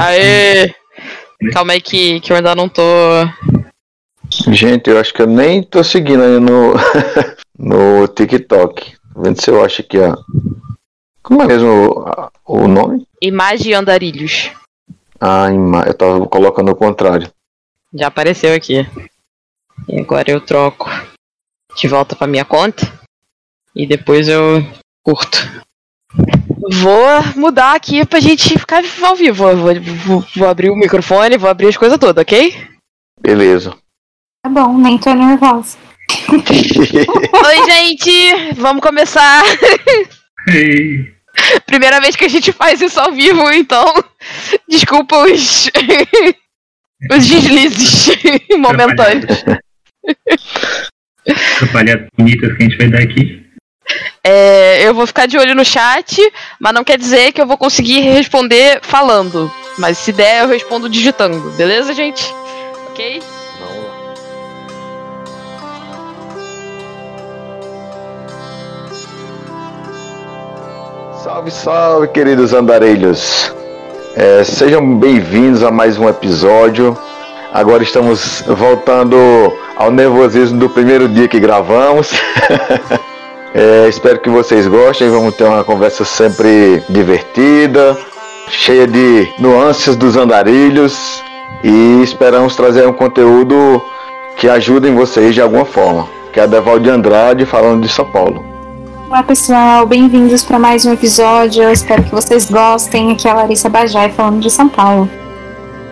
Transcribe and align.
Aê! 0.00 0.74
Calma 1.52 1.72
aí 1.74 1.80
que, 1.80 2.20
que 2.20 2.32
eu 2.32 2.36
ainda 2.36 2.54
não 2.54 2.68
tô. 2.68 2.82
Gente, 4.52 4.88
eu 4.90 4.98
acho 4.98 5.12
que 5.12 5.22
eu 5.22 5.26
nem 5.26 5.62
tô 5.62 5.84
seguindo 5.84 6.22
aí 6.22 6.40
no, 6.40 6.74
no 7.58 8.08
TikTok. 8.08 8.94
Vendo 9.16 9.40
se 9.40 9.50
eu 9.50 9.64
acho 9.64 9.82
aqui, 9.82 9.98
ó. 9.98 10.16
Como 11.22 11.42
é 11.42 11.46
mesmo 11.46 11.68
o, 12.46 12.62
o 12.64 12.68
nome? 12.68 13.06
Imagem 13.20 13.72
e 13.72 13.74
andarilhos. 13.74 14.50
Ah, 15.20 15.50
ima- 15.50 15.84
eu 15.86 15.94
tava 15.94 16.26
colocando 16.26 16.70
o 16.72 16.76
contrário. 16.76 17.30
Já 17.92 18.08
apareceu 18.08 18.54
aqui. 18.54 18.86
E 19.88 20.00
agora 20.00 20.30
eu 20.30 20.40
troco 20.40 20.88
de 21.76 21.86
volta 21.88 22.16
pra 22.16 22.26
minha 22.26 22.44
conta. 22.44 22.90
E 23.74 23.86
depois 23.86 24.28
eu 24.28 24.64
curto. 25.02 25.38
Vou 26.72 27.22
mudar 27.36 27.74
aqui 27.74 28.04
pra 28.06 28.20
gente 28.20 28.58
ficar 28.58 28.82
ao 29.02 29.16
vivo. 29.16 29.54
Vou, 29.56 29.80
vou, 29.80 30.26
vou 30.34 30.48
abrir 30.48 30.70
o 30.70 30.76
microfone, 30.76 31.36
vou 31.36 31.50
abrir 31.50 31.68
as 31.68 31.76
coisas 31.76 31.98
todas, 31.98 32.22
ok? 32.22 32.54
Beleza. 33.20 33.76
Tá 34.42 34.50
bom, 34.50 34.78
nem 34.78 34.98
tô 34.98 35.12
nervosa. 35.14 35.76
Oi, 36.30 37.70
gente! 37.70 38.54
Vamos 38.56 38.82
começar. 38.82 39.42
Ei, 40.48 41.14
Primeira 41.66 42.00
vez 42.00 42.16
que 42.16 42.24
a 42.24 42.28
gente 42.28 42.52
faz 42.52 42.80
isso 42.80 43.00
ao 43.00 43.12
vivo, 43.12 43.50
então. 43.50 43.84
Desculpa 44.68 45.16
os. 45.16 45.70
os 47.10 47.26
deslizes 47.26 48.08
momentâneos. 48.56 49.44
atrapalhadas 51.28 52.06
bonitas 52.16 52.56
que 52.56 52.62
a 52.62 52.66
gente 52.66 52.78
vai 52.78 52.88
dar 52.88 53.02
aqui. 53.02 53.43
É, 54.26 54.82
eu 54.88 54.94
vou 54.94 55.06
ficar 55.06 55.26
de 55.26 55.36
olho 55.36 55.54
no 55.54 55.66
chat, 55.66 56.18
mas 56.58 56.72
não 56.72 56.82
quer 56.82 56.96
dizer 56.96 57.30
que 57.32 57.42
eu 57.42 57.46
vou 57.46 57.58
conseguir 57.58 58.00
responder 58.00 58.78
falando. 58.80 59.52
Mas 59.76 59.98
se 59.98 60.12
der, 60.12 60.44
eu 60.44 60.48
respondo 60.48 60.88
digitando, 60.88 61.50
beleza, 61.50 61.92
gente? 61.92 62.34
Ok? 62.88 63.22
Vamos. 63.60 63.84
Salve, 71.22 71.50
salve, 71.50 72.08
queridos 72.08 72.54
andarilhos. 72.54 73.54
É, 74.16 74.42
sejam 74.42 74.96
bem-vindos 74.96 75.62
a 75.62 75.70
mais 75.70 75.98
um 75.98 76.08
episódio. 76.08 76.96
Agora 77.52 77.82
estamos 77.82 78.42
voltando 78.46 79.18
ao 79.76 79.90
nervosismo 79.90 80.58
do 80.58 80.70
primeiro 80.70 81.10
dia 81.10 81.28
que 81.28 81.38
gravamos. 81.38 82.10
É, 83.54 83.88
espero 83.88 84.18
que 84.18 84.28
vocês 84.28 84.66
gostem. 84.66 85.08
Vamos 85.08 85.36
ter 85.36 85.44
uma 85.44 85.62
conversa 85.62 86.04
sempre 86.04 86.82
divertida, 86.88 87.96
cheia 88.48 88.84
de 88.84 89.28
nuances 89.38 89.94
dos 89.94 90.16
andarilhos 90.16 91.22
e 91.62 92.02
esperamos 92.02 92.56
trazer 92.56 92.84
um 92.86 92.92
conteúdo 92.92 93.80
que 94.36 94.48
ajudem 94.48 94.96
vocês 94.96 95.34
de 95.34 95.40
alguma 95.40 95.64
forma. 95.64 96.08
Que 96.32 96.40
é 96.40 96.42
a 96.42 96.46
Devalde 96.46 96.90
Andrade 96.90 97.46
falando 97.46 97.82
de 97.82 97.88
São 97.88 98.04
Paulo. 98.04 98.44
Olá 99.08 99.22
pessoal, 99.22 99.86
bem-vindos 99.86 100.42
para 100.42 100.58
mais 100.58 100.84
um 100.84 100.92
episódio. 100.92 101.62
Eu 101.62 101.70
espero 101.70 102.02
que 102.02 102.10
vocês 102.10 102.50
gostem. 102.50 103.12
Aqui 103.12 103.28
é 103.28 103.30
a 103.30 103.34
Larissa 103.34 103.68
Bajai 103.68 104.10
falando 104.10 104.40
de 104.40 104.50
São 104.50 104.68
Paulo. 104.68 105.08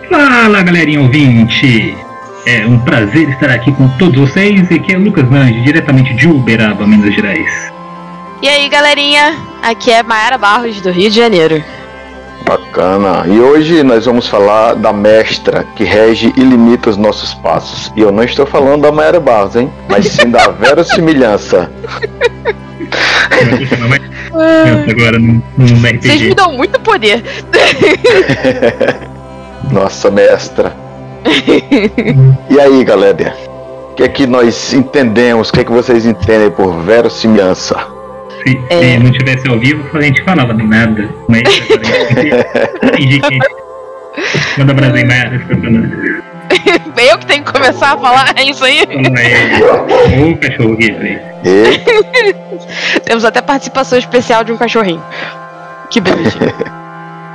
Fala 0.09 0.61
galerinha 0.61 1.01
ouvinte! 1.01 1.95
É 2.45 2.65
um 2.65 2.77
prazer 2.79 3.29
estar 3.29 3.49
aqui 3.49 3.71
com 3.71 3.87
todos 3.97 4.29
vocês. 4.29 4.61
Aqui 4.69 4.93
é 4.93 4.97
Lucas 4.97 5.29
Lange, 5.29 5.61
diretamente 5.61 6.13
de 6.13 6.27
Uberaba, 6.27 6.85
Minas 6.85 7.15
Gerais. 7.15 7.71
E 8.41 8.49
aí, 8.49 8.67
galerinha? 8.67 9.37
Aqui 9.61 9.89
é 9.89 10.03
Mayara 10.03 10.37
Barros, 10.37 10.81
do 10.81 10.91
Rio 10.91 11.09
de 11.09 11.15
Janeiro. 11.15 11.63
Bacana. 12.45 13.23
E 13.27 13.39
hoje 13.39 13.81
nós 13.81 14.05
vamos 14.05 14.27
falar 14.27 14.73
da 14.75 14.91
mestra 14.91 15.65
que 15.77 15.85
rege 15.85 16.33
e 16.35 16.41
limita 16.41 16.89
os 16.89 16.97
nossos 16.97 17.33
passos. 17.35 17.93
E 17.95 18.01
eu 18.01 18.11
não 18.11 18.23
estou 18.23 18.45
falando 18.45 18.81
da 18.81 18.91
Mayara 18.91 19.21
Barros, 19.21 19.55
hein? 19.55 19.71
Mas 19.87 20.07
sim 20.07 20.29
da 20.29 20.49
mais 23.87 24.01
criança 24.03 24.91
agora 24.91 25.17
Vocês 26.01 26.21
me 26.21 26.35
dão 26.35 26.51
muito 26.51 26.77
poder. 26.81 27.23
Nossa 29.71 30.11
mestra. 30.11 30.82
E 32.49 32.59
aí, 32.59 32.83
galera? 32.83 33.35
O 33.91 33.95
que 33.95 34.03
é 34.03 34.07
que 34.07 34.25
nós 34.27 34.73
entendemos? 34.73 35.49
O 35.49 35.53
que 35.53 35.59
é 35.61 35.63
que 35.63 35.71
vocês 35.71 36.05
entendem 36.05 36.49
por 36.51 36.73
verossimilhança? 36.81 37.75
Se, 38.43 38.51
se 38.51 38.59
É. 38.69 38.97
não 38.99 39.11
tivesse 39.11 39.47
ao 39.47 39.57
vivo, 39.59 39.85
a 39.97 40.01
gente 40.01 40.23
falava 40.23 40.53
de 40.53 40.63
nada. 40.63 41.09
Mas 41.27 41.43
agora 41.71 42.93
a 42.93 42.99
gente 42.99 43.19
que. 43.21 43.39
Manda 44.57 44.73
aí, 45.13 45.39
fica 45.39 45.55
falando. 45.55 46.23
eu 47.09 47.17
que 47.17 47.25
tenho 47.25 47.43
que 47.43 47.51
começar 47.53 47.93
a 47.93 47.97
falar, 47.97 48.33
é 48.35 48.43
isso 48.49 48.63
aí? 48.65 48.79
É. 48.79 48.83
Aqui, 50.73 50.91
velho. 50.91 51.19
E 51.45 52.99
Temos 53.01 53.25
até 53.25 53.41
participação 53.41 53.97
especial 53.97 54.43
de 54.43 54.51
um 54.51 54.57
cachorrinho. 54.57 55.03
Que 55.89 56.01
bonitinho. 56.01 56.53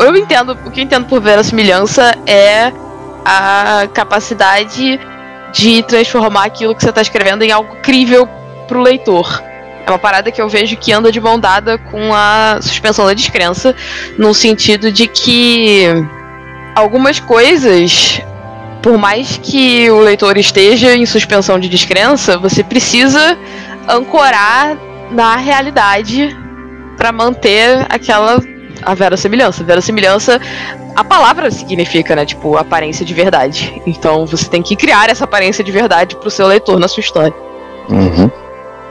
eu 0.00 0.16
entendo, 0.16 0.53
o 0.65 0.70
que 0.70 0.81
eu 0.81 0.84
entendo 0.84 1.06
por 1.06 1.20
verossimilhança 1.20 2.15
é 2.26 2.72
a 3.31 3.87
capacidade 3.93 4.99
de 5.53 5.83
transformar 5.83 6.47
aquilo 6.47 6.75
que 6.75 6.83
você 6.83 6.89
está 6.89 7.03
escrevendo 7.03 7.43
em 7.43 7.53
algo 7.53 7.77
crível 7.83 8.27
pro 8.66 8.81
leitor. 8.81 9.43
É 9.87 9.91
uma 9.91 9.99
parada 9.99 10.33
que 10.33 10.41
eu 10.41 10.49
vejo 10.49 10.78
que 10.78 10.93
anda 10.93 11.12
de 11.12 11.21
mão 11.21 11.38
dada 11.38 11.77
com 11.77 12.15
a 12.15 12.59
suspensão 12.62 13.05
da 13.05 13.12
descrença, 13.12 13.77
no 14.17 14.33
sentido 14.33 14.91
de 14.91 15.06
que 15.06 15.84
algumas 16.75 17.21
coisas, 17.21 18.22
por 18.83 18.97
mais 18.97 19.38
que 19.43 19.91
o 19.91 20.00
leitor 20.00 20.38
esteja 20.38 20.94
em 20.94 21.05
suspensão 21.05 21.59
de 21.61 21.69
descrença, 21.69 22.38
você 22.38 22.65
precisa 22.65 23.37
ancorar 23.87 24.75
na 25.11 25.37
realidade 25.37 26.34
para 26.97 27.12
manter 27.12 27.87
aquela 27.91 28.41
a 28.83 28.94
verossimilhança. 28.94 29.65
Verossimilhança, 29.65 30.41
a 30.94 31.05
palavra 31.05 31.50
significa, 31.50 32.16
né, 32.16 32.25
tipo, 32.25 32.56
aparência 32.56 33.05
de 33.05 33.15
verdade. 33.15 33.81
Então 33.87 34.27
você 34.27 34.49
tem 34.49 34.62
que 34.62 34.77
criar 34.77 35.09
essa 35.09 35.25
aparência 35.25 35.62
de 35.62 35.72
verdade 35.72 36.16
pro 36.16 36.31
seu 36.31 36.47
leitor 36.47 36.78
na 36.78 36.88
sua 36.88 37.00
história. 37.00 37.34
Uhum. 37.88 38.31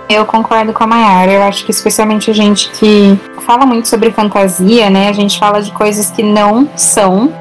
Eu 0.09 0.25
concordo 0.25 0.71
com 0.71 0.83
a 0.83 0.87
Mayara. 0.87 1.31
Eu 1.31 1.43
acho 1.43 1.65
que 1.65 1.71
especialmente 1.71 2.31
a 2.31 2.33
gente 2.33 2.69
que 2.71 3.19
fala 3.41 3.65
muito 3.65 3.87
sobre 3.87 4.11
fantasia, 4.11 4.89
né? 4.89 5.09
A 5.09 5.13
gente 5.13 5.37
fala 5.37 5.61
de 5.61 5.71
coisas 5.71 6.09
que 6.09 6.23
não 6.23 6.69
são 6.75 7.33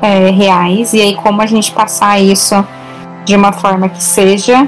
é, 0.00 0.30
reais. 0.30 0.94
E 0.94 1.00
aí 1.00 1.14
como 1.14 1.42
a 1.42 1.46
gente 1.46 1.70
passar 1.72 2.18
isso 2.18 2.66
de 3.24 3.36
uma 3.36 3.52
forma 3.52 3.88
que 3.88 4.02
seja 4.02 4.66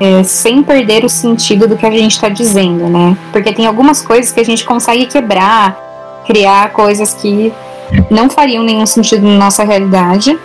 é, 0.00 0.22
sem 0.22 0.62
perder 0.62 1.04
o 1.04 1.08
sentido 1.08 1.68
do 1.68 1.76
que 1.76 1.84
a 1.84 1.90
gente 1.90 2.12
está 2.12 2.28
dizendo, 2.28 2.88
né? 2.88 3.16
Porque 3.30 3.52
tem 3.52 3.66
algumas 3.66 4.00
coisas 4.00 4.32
que 4.32 4.40
a 4.40 4.44
gente 4.44 4.64
consegue 4.64 5.06
quebrar, 5.06 5.76
criar 6.26 6.70
coisas 6.70 7.14
que 7.14 7.52
não 8.10 8.30
fariam 8.30 8.62
nenhum 8.62 8.86
sentido 8.86 9.26
na 9.26 9.36
nossa 9.36 9.64
realidade, 9.64 10.38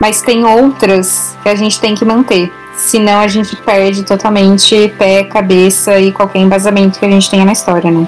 mas 0.00 0.22
tem 0.22 0.44
outras 0.44 1.36
que 1.42 1.48
a 1.48 1.54
gente 1.54 1.80
tem 1.80 1.94
que 1.94 2.04
manter. 2.04 2.52
Senão 2.74 3.20
a 3.20 3.26
gente 3.26 3.56
perde 3.56 4.04
totalmente 4.04 4.92
pé, 4.98 5.24
cabeça 5.24 5.98
e 5.98 6.12
qualquer 6.12 6.38
embasamento 6.38 6.98
que 6.98 7.04
a 7.04 7.10
gente 7.10 7.28
tenha 7.28 7.44
na 7.44 7.52
história, 7.52 7.90
né? 7.90 8.06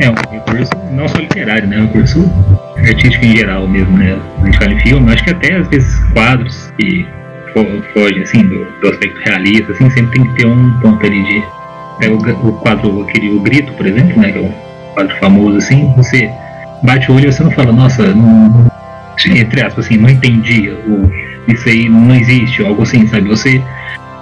É 0.00 0.08
um 0.08 0.14
recurso 0.14 0.70
não 0.90 1.06
só 1.06 1.18
literário, 1.18 1.68
né? 1.68 1.76
É 1.76 1.80
um 1.80 1.86
recurso 1.86 2.30
artístico 2.78 3.24
em 3.26 3.36
geral 3.36 3.68
mesmo, 3.68 3.98
né? 3.98 4.18
A 4.40 4.44
gente 4.46 4.58
fala 4.58 4.72
em 4.72 4.80
filme, 4.80 5.12
acho 5.12 5.24
que 5.24 5.30
até 5.30 5.56
às 5.56 5.68
vezes 5.68 5.94
quadros 6.14 6.72
que 6.78 7.06
fo- 7.52 7.82
fogem 7.92 8.22
assim 8.22 8.42
do, 8.42 8.64
do 8.80 8.88
aspecto 8.88 9.20
realista, 9.26 9.72
assim, 9.72 9.90
sempre 9.90 10.18
tem 10.18 10.28
que 10.30 10.40
ter 10.40 10.46
um 10.46 10.80
ponto 10.80 11.04
ali 11.04 11.22
de. 11.22 11.44
Pega 11.98 12.14
o, 12.14 12.48
o 12.48 12.52
quadro, 12.54 13.02
aquele 13.02 13.36
o 13.36 13.40
grito, 13.40 13.72
por 13.74 13.86
exemplo, 13.86 14.18
né? 14.18 14.32
Que 14.32 14.38
é 14.38 14.42
um 14.42 14.52
quadro 15.00 15.16
famoso 15.16 15.56
assim, 15.56 15.92
você 15.96 16.30
bate 16.82 17.10
o 17.10 17.14
olho 17.14 17.28
e 17.28 17.32
você 17.32 17.42
não 17.42 17.50
fala, 17.50 17.72
nossa, 17.72 18.06
não, 18.14 18.70
entre 19.26 19.62
aspas, 19.62 19.86
assim, 19.86 19.96
não 19.96 20.10
entendi, 20.10 20.70
ou 20.70 21.10
isso 21.48 21.68
aí 21.68 21.88
não 21.88 22.14
existe, 22.14 22.62
ou 22.62 22.68
algo 22.68 22.82
assim, 22.82 23.06
sabe? 23.06 23.28
Você 23.28 23.62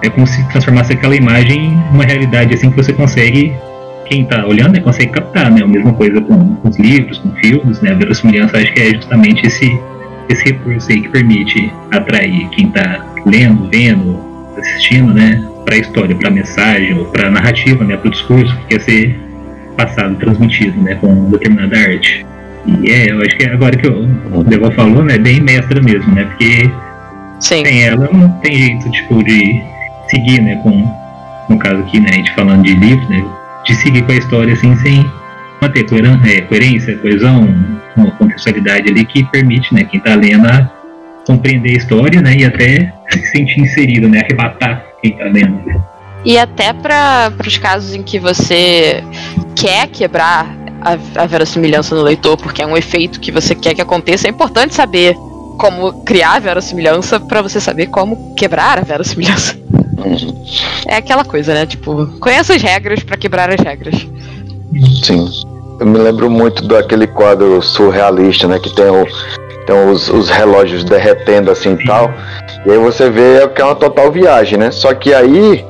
é 0.03 0.09
como 0.09 0.27
se 0.27 0.43
transformasse 0.49 0.93
aquela 0.93 1.17
imagem 1.17 1.67
em 1.67 1.75
uma 1.93 2.05
realidade 2.05 2.55
assim 2.55 2.71
que 2.71 2.77
você 2.77 2.93
consegue 2.93 3.53
quem 4.07 4.25
tá 4.25 4.47
olhando 4.47 4.73
né, 4.73 4.81
consegue 4.81 5.13
captar, 5.13 5.51
né? 5.51 5.63
A 5.63 5.67
mesma 5.67 5.93
coisa 5.93 6.19
com, 6.21 6.55
com 6.55 6.69
os 6.69 6.79
livros, 6.79 7.19
com 7.19 7.31
filmes, 7.33 7.81
né? 7.83 7.91
A 7.91 7.95
verossimilhança 7.95 8.57
acho 8.57 8.73
que 8.73 8.81
é 8.81 8.95
justamente 8.95 9.47
esse, 9.47 9.79
esse 10.31 10.45
recurso 10.45 10.91
aí 10.91 11.03
que 11.03 11.09
permite 11.11 11.71
atrair 11.91 12.49
quem 12.51 12.71
tá 12.71 13.05
lendo, 13.27 13.69
vendo, 13.69 14.19
assistindo, 14.57 15.13
né? 15.13 15.47
Pra 15.67 15.77
história, 15.77 16.17
pra 16.17 16.31
mensagem, 16.31 16.99
ou 16.99 17.05
pra 17.07 17.29
narrativa, 17.29 17.85
né? 17.85 17.99
Pro 17.99 18.11
discurso 18.11 18.57
que 18.61 18.67
quer 18.69 18.81
ser 18.81 19.28
passado, 19.79 20.17
transmitido, 20.17 20.79
né? 20.83 20.97
Com 20.97 21.31
determinada 21.31 21.79
arte. 21.79 22.27
E 22.67 22.91
é, 22.91 23.11
eu 23.13 23.23
acho 23.23 23.37
que 23.37 23.49
agora 23.49 23.77
que 23.77 23.87
o 23.87 24.43
Deval 24.43 24.73
falou, 24.73 25.05
né? 25.05 25.17
Bem 25.17 25.41
mestra 25.41 25.81
mesmo, 25.81 26.13
né? 26.15 26.25
Porque 26.25 26.71
Sim. 27.41 27.65
sem 27.65 27.85
ela 27.85 28.09
não 28.13 28.29
tem 28.41 28.55
jeito, 28.57 28.91
tipo, 28.91 29.23
de 29.23 29.63
seguir, 30.11 30.43
né? 30.43 30.61
Com, 30.63 30.85
no 31.49 31.59
caso 31.59 31.79
aqui, 31.79 32.01
né? 32.01 32.09
A 32.11 32.15
gente 32.15 32.35
falando 32.35 32.63
de 32.63 32.75
livro, 32.75 33.09
né? 33.09 33.25
De 33.65 33.75
seguir 33.77 34.03
com 34.03 34.13
a 34.13 34.17
história, 34.17 34.53
assim, 34.53 34.75
sem 34.77 35.05
manter 35.61 35.87
é, 36.25 36.41
coerência, 36.43 36.97
coesão, 36.99 37.49
uma 37.97 38.11
contextualidade 38.13 38.91
ali 38.91 39.05
que 39.05 39.25
permite, 39.25 39.75
né, 39.75 39.85
quem 39.85 39.99
está 39.99 40.15
lendo 40.15 40.47
a 40.47 40.71
compreender 41.27 41.71
a 41.71 41.77
história, 41.77 42.23
né, 42.23 42.37
e 42.39 42.45
até 42.45 42.93
se 43.11 43.27
sentir 43.27 43.61
inserido, 43.61 44.09
né, 44.09 44.21
arrebatar 44.21 44.85
quem 45.03 45.13
está 45.13 45.25
lendo. 45.25 45.61
E 46.25 46.39
até 46.39 46.73
para 46.73 47.33
os 47.47 47.59
casos 47.59 47.95
em 47.95 48.03
que 48.03 48.19
você 48.19 49.03
quer 49.59 49.89
quebrar 49.89 50.57
a, 50.81 51.23
a 51.23 51.27
verossimilhança 51.27 51.95
no 51.95 52.03
leitor, 52.03 52.37
porque 52.37 52.63
é 52.63 52.67
um 52.67 52.77
efeito 52.77 53.19
que 53.19 53.33
você 53.33 53.55
quer 53.55 53.75
que 53.75 53.83
aconteça, 53.83 54.27
é 54.27 54.31
importante 54.31 54.75
saber 54.75 55.17
como 55.59 56.05
criar 56.05 56.37
a 56.37 56.39
verossimilhança 56.39 57.19
para 57.19 57.43
você 57.43 57.61
saber 57.61 57.87
como 57.87 58.35
quebrar 58.37 58.79
a 58.79 58.83
verossimilhança. 58.83 59.57
Uhum. 59.73 60.45
É 60.87 60.97
aquela 60.97 61.25
coisa, 61.25 61.53
né? 61.53 61.67
Tipo, 61.67 62.07
conheça 62.21 62.55
as 62.55 62.63
regras 62.63 63.03
para 63.03 63.17
quebrar 63.17 63.51
as 63.51 63.61
regras. 63.61 64.07
Sim. 65.03 65.29
Eu 65.81 65.87
me 65.87 65.99
lembro 65.99 66.31
muito 66.31 66.67
daquele 66.67 67.09
quadro 67.09 67.61
surrealista, 67.61 68.47
né? 68.47 68.61
Que 68.61 68.73
tem, 68.75 68.87
o, 68.87 69.05
tem 69.67 69.91
os, 69.91 70.09
os 70.09 70.31
relógios 70.31 70.85
derretendo 70.85 71.51
assim 71.51 71.73
e 71.73 71.85
tal. 71.85 72.13
E 72.65 72.71
aí 72.71 72.79
você 72.79 73.11
vê 73.11 73.47
que 73.49 73.61
é 73.61 73.65
uma 73.65 73.75
total 73.75 74.13
viagem, 74.13 74.57
né? 74.57 74.71
Só 74.71 74.95
que 74.95 75.13
aí 75.13 75.65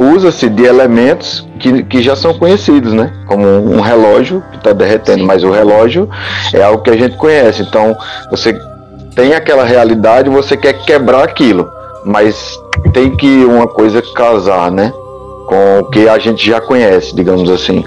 usa-se 0.00 0.48
de 0.48 0.64
elementos 0.64 1.46
que, 1.58 1.82
que 1.82 2.02
já 2.02 2.16
são 2.16 2.32
conhecidos, 2.32 2.94
né? 2.94 3.12
Como 3.26 3.46
um 3.46 3.80
relógio 3.80 4.42
que 4.50 4.56
está 4.56 4.72
derretendo, 4.72 5.24
mas 5.24 5.44
o 5.44 5.50
relógio 5.50 6.08
é 6.54 6.62
algo 6.62 6.82
que 6.82 6.88
a 6.88 6.96
gente 6.96 7.18
conhece. 7.18 7.62
Então 7.62 7.94
você 8.30 8.58
tem 9.14 9.34
aquela 9.34 9.64
realidade, 9.64 10.30
você 10.30 10.56
quer 10.56 10.72
quebrar 10.84 11.22
aquilo, 11.22 11.68
mas 12.02 12.58
tem 12.94 13.14
que 13.14 13.44
uma 13.44 13.66
coisa 13.66 14.00
casar, 14.14 14.72
né? 14.72 14.90
Com 15.46 15.80
o 15.80 15.90
que 15.90 16.08
a 16.08 16.18
gente 16.18 16.46
já 16.46 16.62
conhece, 16.62 17.14
digamos 17.14 17.50
assim. 17.50 17.84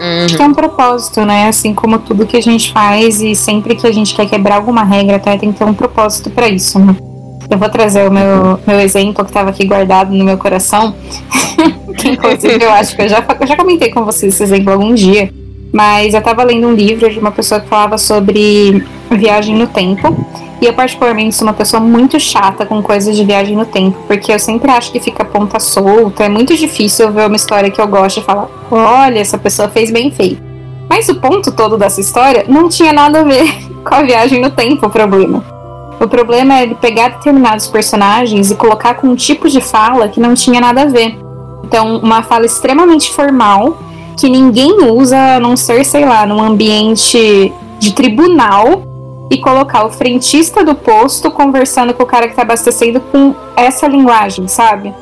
Uhum. 0.00 0.26
Tem 0.36 0.46
um 0.46 0.54
propósito, 0.54 1.24
né? 1.24 1.46
Assim 1.46 1.72
como 1.72 2.00
tudo 2.00 2.26
que 2.26 2.36
a 2.36 2.42
gente 2.42 2.72
faz 2.72 3.22
e 3.22 3.36
sempre 3.36 3.76
que 3.76 3.86
a 3.86 3.92
gente 3.92 4.12
quer 4.12 4.26
quebrar 4.26 4.56
alguma 4.56 4.82
regra, 4.82 5.16
até 5.16 5.36
tem 5.38 5.52
que 5.52 5.58
ter 5.58 5.64
um 5.64 5.74
propósito 5.74 6.30
para 6.30 6.48
isso, 6.48 6.80
né? 6.80 6.96
Eu 7.50 7.58
vou 7.58 7.68
trazer 7.68 8.08
o 8.08 8.12
meu, 8.12 8.58
meu 8.66 8.80
exemplo 8.80 9.24
que 9.24 9.30
estava 9.30 9.50
aqui 9.50 9.66
guardado 9.66 10.12
no 10.12 10.24
meu 10.24 10.38
coração. 10.38 10.94
que 11.96 12.08
inclusive 12.08 12.62
eu 12.62 12.72
acho 12.72 12.96
que 12.96 13.02
eu 13.02 13.08
já, 13.08 13.24
eu 13.40 13.46
já 13.46 13.56
comentei 13.56 13.90
com 13.90 14.04
vocês 14.04 14.34
esse 14.34 14.42
exemplo 14.42 14.72
algum 14.72 14.94
dia. 14.94 15.30
Mas 15.72 16.14
eu 16.14 16.20
estava 16.20 16.44
lendo 16.44 16.68
um 16.68 16.72
livro 16.72 17.10
de 17.10 17.18
uma 17.18 17.32
pessoa 17.32 17.60
que 17.60 17.68
falava 17.68 17.98
sobre 17.98 18.84
viagem 19.10 19.56
no 19.56 19.66
tempo. 19.66 20.14
E 20.60 20.66
eu, 20.66 20.72
particularmente, 20.72 21.34
sou 21.34 21.46
uma 21.46 21.52
pessoa 21.52 21.80
muito 21.80 22.18
chata 22.18 22.64
com 22.64 22.80
coisas 22.80 23.16
de 23.16 23.24
viagem 23.24 23.56
no 23.56 23.66
tempo, 23.66 23.98
porque 24.06 24.32
eu 24.32 24.38
sempre 24.38 24.70
acho 24.70 24.92
que 24.92 25.00
fica 25.00 25.24
ponta 25.24 25.58
solta. 25.58 26.24
É 26.24 26.28
muito 26.28 26.56
difícil 26.56 27.06
eu 27.06 27.12
ver 27.12 27.26
uma 27.26 27.36
história 27.36 27.70
que 27.70 27.80
eu 27.80 27.86
gosto 27.88 28.20
e 28.20 28.22
falar: 28.22 28.48
olha, 28.70 29.18
essa 29.18 29.36
pessoa 29.36 29.68
fez 29.68 29.90
bem 29.90 30.10
feito. 30.10 30.40
Mas 30.88 31.08
o 31.08 31.16
ponto 31.16 31.50
todo 31.50 31.76
dessa 31.76 32.00
história 32.00 32.44
não 32.48 32.68
tinha 32.68 32.92
nada 32.92 33.20
a 33.20 33.24
ver 33.24 33.52
com 33.84 33.94
a 33.94 34.02
viagem 34.02 34.40
no 34.40 34.50
tempo, 34.50 34.86
o 34.86 34.90
problema. 34.90 35.53
O 36.00 36.08
problema 36.08 36.58
é 36.58 36.62
ele 36.64 36.74
pegar 36.74 37.08
determinados 37.08 37.66
personagens 37.66 38.50
e 38.50 38.56
colocar 38.56 38.94
com 38.94 39.08
um 39.08 39.14
tipo 39.14 39.48
de 39.48 39.60
fala 39.60 40.08
que 40.08 40.20
não 40.20 40.34
tinha 40.34 40.60
nada 40.60 40.82
a 40.82 40.86
ver. 40.86 41.18
Então, 41.64 41.96
uma 41.98 42.22
fala 42.22 42.44
extremamente 42.44 43.10
formal 43.10 43.78
que 44.18 44.28
ninguém 44.28 44.90
usa 44.90 45.36
a 45.36 45.40
não 45.40 45.56
ser, 45.56 45.84
sei 45.84 46.04
lá, 46.04 46.26
num 46.26 46.42
ambiente 46.42 47.52
de 47.78 47.92
tribunal 47.92 48.82
e 49.30 49.38
colocar 49.38 49.84
o 49.86 49.90
frentista 49.90 50.64
do 50.64 50.74
posto 50.74 51.30
conversando 51.30 51.94
com 51.94 52.02
o 52.02 52.06
cara 52.06 52.28
que 52.28 52.36
tá 52.36 52.42
abastecendo 52.42 53.00
com 53.00 53.34
essa 53.56 53.86
linguagem, 53.88 54.46
sabe? 54.46 54.94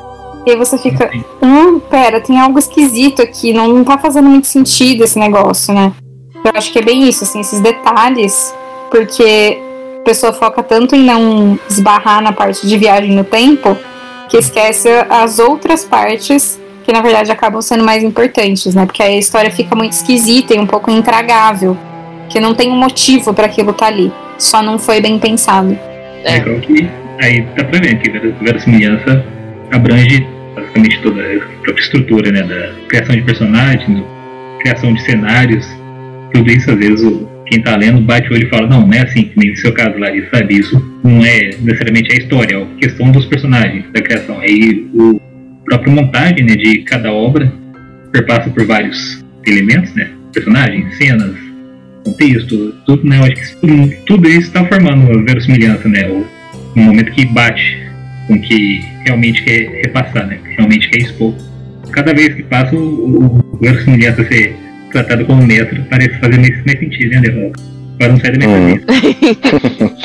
E 0.45 0.51
aí 0.51 0.57
você 0.57 0.77
fica, 0.77 1.09
hum, 1.41 1.79
pera, 1.79 2.19
tem 2.19 2.39
algo 2.39 2.57
esquisito 2.59 3.21
aqui, 3.21 3.53
não, 3.53 3.67
não 3.67 3.83
tá 3.83 3.97
fazendo 3.97 4.29
muito 4.29 4.47
sentido 4.47 5.03
esse 5.03 5.17
negócio, 5.17 5.73
né? 5.73 5.93
Eu 6.43 6.51
acho 6.55 6.71
que 6.71 6.79
é 6.79 6.81
bem 6.81 7.07
isso, 7.07 7.23
assim, 7.23 7.39
esses 7.39 7.61
detalhes, 7.61 8.53
porque 8.91 9.61
a 10.03 10.05
pessoa 10.05 10.33
foca 10.33 10.61
tanto 10.61 10.95
em 10.95 11.03
não 11.05 11.57
esbarrar 11.69 12.21
na 12.21 12.33
parte 12.33 12.67
de 12.67 12.77
viagem 12.77 13.11
no 13.15 13.23
tempo 13.23 13.77
que 14.27 14.35
esquece 14.35 14.89
as 15.09 15.39
outras 15.39 15.85
partes 15.85 16.59
que 16.83 16.91
na 16.91 17.01
verdade 17.01 17.31
acabam 17.31 17.61
sendo 17.61 17.85
mais 17.85 18.03
importantes, 18.03 18.75
né? 18.75 18.85
Porque 18.85 19.01
aí 19.01 19.15
a 19.15 19.17
história 19.17 19.49
fica 19.49 19.73
muito 19.73 19.93
esquisita 19.93 20.53
e 20.53 20.59
um 20.59 20.67
pouco 20.67 20.91
intragável 20.91 21.77
que 22.27 22.37
não 22.37 22.53
tem 22.53 22.69
um 22.69 22.75
motivo 22.75 23.33
para 23.33 23.45
aquilo 23.45 23.71
estar 23.71 23.85
tá 23.85 23.91
ali. 23.93 24.11
Só 24.37 24.61
não 24.61 24.77
foi 24.77 24.99
bem 24.99 25.17
pensado. 25.17 25.77
É. 26.25 26.33
Legal 26.33 26.59
que 26.59 26.89
aí 27.21 27.47
dá 27.55 27.63
pra 27.63 27.79
ver 27.79 27.97
que 27.99 28.09
a 28.09 28.43
verossimilhança 28.43 29.25
abrange 29.71 30.27
basicamente 30.53 31.01
toda 31.01 31.21
a 31.21 31.39
própria 31.61 31.81
estrutura, 31.81 32.29
né? 32.29 32.43
Da 32.43 32.87
criação 32.89 33.15
de 33.15 33.21
personagens, 33.21 34.03
criação 34.59 34.93
de 34.93 35.01
cenários, 35.03 35.65
tudo 36.33 36.51
isso 36.51 36.69
às 36.69 36.77
vezes 36.77 37.05
o, 37.05 37.25
quem 37.45 37.61
tá 37.61 37.75
lendo 37.75 38.01
bate 38.01 38.29
o 38.29 38.33
olho 38.33 38.47
e 38.47 38.49
fala, 38.49 38.67
não, 38.67 38.87
não 38.87 38.93
é 38.93 39.01
assim, 39.01 39.31
nem 39.35 39.51
no 39.51 39.57
seu 39.57 39.73
caso, 39.73 39.97
Larissa, 39.97 40.29
sabe? 40.33 40.59
Isso 40.59 40.99
não 41.03 41.23
é 41.25 41.51
necessariamente 41.61 42.13
a 42.13 42.17
história, 42.17 42.55
é 42.55 42.61
a 42.61 42.65
questão 42.79 43.11
dos 43.11 43.25
personagens, 43.25 43.85
da 43.91 44.01
criação. 44.01 44.39
Aí 44.39 44.87
o 44.93 45.19
próprio 45.65 45.91
montagem 45.91 46.45
né, 46.45 46.55
de 46.55 46.79
cada 46.79 47.11
obra 47.11 47.51
perpassa 48.11 48.49
por 48.49 48.65
vários 48.65 49.23
elementos, 49.45 49.93
né? 49.93 50.09
Personagens, 50.31 50.95
cenas, 50.97 51.35
contexto, 52.03 52.73
tudo, 52.85 53.07
né? 53.07 53.17
Eu 53.17 53.23
acho 53.23 53.35
que 53.35 53.97
tudo, 54.05 54.27
isso 54.27 54.47
está 54.47 54.65
formando 54.65 55.11
uma 55.11 55.23
verossimilhança, 55.23 55.87
né? 55.87 56.07
O, 56.09 56.25
no 56.75 56.83
momento 56.83 57.11
que 57.11 57.25
bate 57.25 57.77
com 58.27 58.35
o 58.35 58.41
que 58.41 58.83
realmente 59.05 59.43
quer 59.43 59.69
repassar, 59.83 60.27
né? 60.27 60.39
Que 60.43 60.55
realmente 60.55 60.89
quer 60.89 61.01
expor. 61.01 61.33
Cada 61.91 62.13
vez 62.13 62.33
que 62.33 62.43
passa, 62.43 62.75
o, 62.75 63.37
o 63.37 63.59
verossimilhança 63.61 64.25
ser 64.25 64.55
tratado 64.93 65.25
como 65.25 65.45
metro 65.45 65.83
parece 65.89 66.17
fazer 66.19 66.37
mais, 66.39 66.79
sentido, 66.79 67.21
né? 67.21 67.51
Para 67.97 68.07
não 68.07 68.19
sair 68.19 68.37
da 68.37 68.47
minha 68.47 68.49
hum. 68.49 68.79
cabeça. 68.79 69.95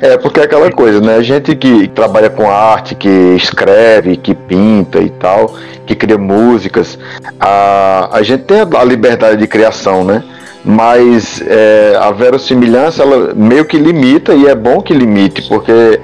é, 0.02 0.16
porque 0.18 0.40
é 0.40 0.44
aquela 0.44 0.70
coisa, 0.70 1.00
né? 1.00 1.16
A 1.16 1.22
gente 1.22 1.56
que 1.56 1.88
trabalha 1.88 2.30
com 2.30 2.48
arte, 2.48 2.94
que 2.94 3.08
escreve, 3.36 4.16
que 4.16 4.34
pinta 4.34 5.00
e 5.00 5.10
tal, 5.10 5.56
que 5.86 5.94
cria 5.94 6.18
músicas, 6.18 6.98
a, 7.40 8.10
a 8.12 8.22
gente 8.22 8.44
tem 8.44 8.58
a 8.60 8.84
liberdade 8.84 9.38
de 9.38 9.46
criação, 9.46 10.04
né? 10.04 10.22
mas 10.64 11.42
é, 11.46 11.94
a 12.00 12.10
verossimilhança 12.10 13.02
ela 13.02 13.34
meio 13.34 13.66
que 13.66 13.76
limita 13.76 14.34
e 14.34 14.46
é 14.46 14.54
bom 14.54 14.80
que 14.80 14.94
limite 14.94 15.42
porque 15.42 16.00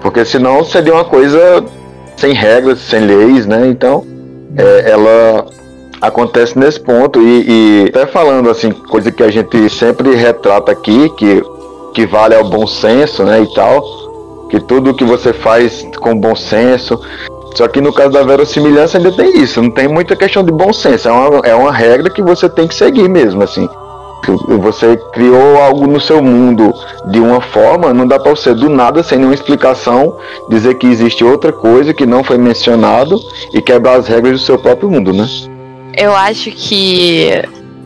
porque 0.00 0.24
senão 0.24 0.64
seria 0.64 0.94
uma 0.94 1.04
coisa 1.04 1.62
sem 2.16 2.32
regras 2.32 2.78
sem 2.78 3.00
leis 3.00 3.44
né 3.44 3.66
então 3.66 4.06
é, 4.56 4.90
ela 4.90 5.44
acontece 6.00 6.58
nesse 6.58 6.80
ponto 6.80 7.20
e, 7.20 7.44
e, 7.48 7.88
até 7.88 8.06
falando 8.06 8.48
assim 8.48 8.72
coisa 8.72 9.10
que 9.10 9.22
a 9.22 9.30
gente 9.30 9.68
sempre 9.68 10.14
retrata 10.14 10.72
aqui 10.72 11.10
que 11.10 11.42
que 11.92 12.06
vale 12.06 12.34
ao 12.34 12.44
bom 12.44 12.66
senso 12.66 13.24
né 13.24 13.40
e 13.42 13.54
tal 13.54 13.82
que 14.48 14.60
tudo 14.60 14.94
que 14.94 15.04
você 15.04 15.32
faz 15.32 15.86
com 16.00 16.18
bom 16.18 16.34
senso 16.34 16.98
só 17.54 17.66
que 17.66 17.80
no 17.80 17.92
caso 17.92 18.10
da 18.10 18.22
verossimilhança 18.22 18.96
ainda 18.96 19.10
tem 19.10 19.40
isso, 19.40 19.60
não 19.60 19.70
tem 19.70 19.88
muita 19.88 20.14
questão 20.14 20.44
de 20.44 20.52
bom 20.52 20.72
senso, 20.72 21.08
é 21.08 21.12
uma, 21.12 21.38
é 21.40 21.54
uma 21.54 21.72
regra 21.72 22.08
que 22.08 22.22
você 22.22 22.48
tem 22.48 22.68
que 22.68 22.74
seguir 22.74 23.08
mesmo, 23.08 23.42
assim 23.42 23.68
você 24.60 24.96
criou 25.12 25.56
algo 25.58 25.86
no 25.86 26.00
seu 26.00 26.22
mundo 26.22 26.72
de 27.06 27.18
uma 27.18 27.40
forma, 27.40 27.92
não 27.92 28.06
dá 28.06 28.18
para 28.18 28.30
você 28.30 28.54
do 28.54 28.68
nada, 28.68 29.02
sem 29.02 29.18
nenhuma 29.18 29.34
explicação, 29.34 30.16
dizer 30.48 30.74
que 30.74 30.86
existe 30.86 31.24
outra 31.24 31.52
coisa 31.52 31.94
que 31.94 32.06
não 32.06 32.22
foi 32.22 32.38
mencionado 32.38 33.18
e 33.52 33.60
quebrar 33.62 33.98
as 33.98 34.06
regras 34.06 34.40
do 34.40 34.46
seu 34.46 34.58
próprio 34.58 34.90
mundo, 34.90 35.12
né? 35.12 35.26
Eu 35.96 36.14
acho 36.14 36.50
que 36.50 37.30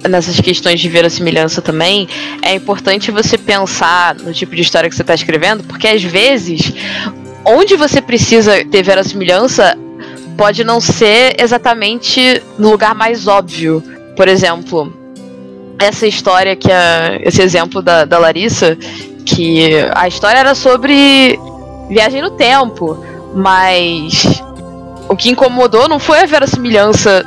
nessas 0.09 0.39
questões 0.41 0.81
de 0.81 0.89
verossimilhança 0.89 1.63
também, 1.63 2.09
é 2.43 2.55
importante 2.55 3.11
você 3.11 3.39
pensar 3.39 4.15
no 4.17 4.33
tipo 4.33 4.55
de 4.55 4.63
história 4.63 4.89
que 4.89 4.95
você 4.95 5.03
está 5.03 5.15
escrevendo, 5.15 5.65
porque 5.65 5.89
às 5.89 6.03
vezes, 6.03 6.73
onde 7.45 7.77
você 7.77 8.01
precisa 8.03 8.65
ter 8.65 8.83
verossimilhança 8.83 9.79
pode 10.37 10.65
não 10.65 10.81
ser 10.81 11.37
exatamente 11.41 12.43
no 12.59 12.71
lugar 12.71 12.95
mais 12.95 13.27
óbvio. 13.27 13.83
Por 14.17 14.29
exemplo, 14.29 14.93
essa 15.79 16.07
história 16.07 16.55
que 16.57 16.69
esse 17.23 17.41
exemplo 17.41 17.81
da, 17.81 18.05
da 18.05 18.19
Larissa, 18.19 18.77
que 19.25 19.71
a 19.95 20.07
história 20.07 20.39
era 20.39 20.55
sobre 20.55 21.39
viagem 21.89 22.21
no 22.21 22.33
tempo, 22.33 22.99
mas 23.35 24.43
o 25.09 25.17
que 25.17 25.31
incomodou 25.31 25.89
não 25.89 25.99
foi 25.99 26.21
a 26.21 26.27
verossimilhança 26.27 27.25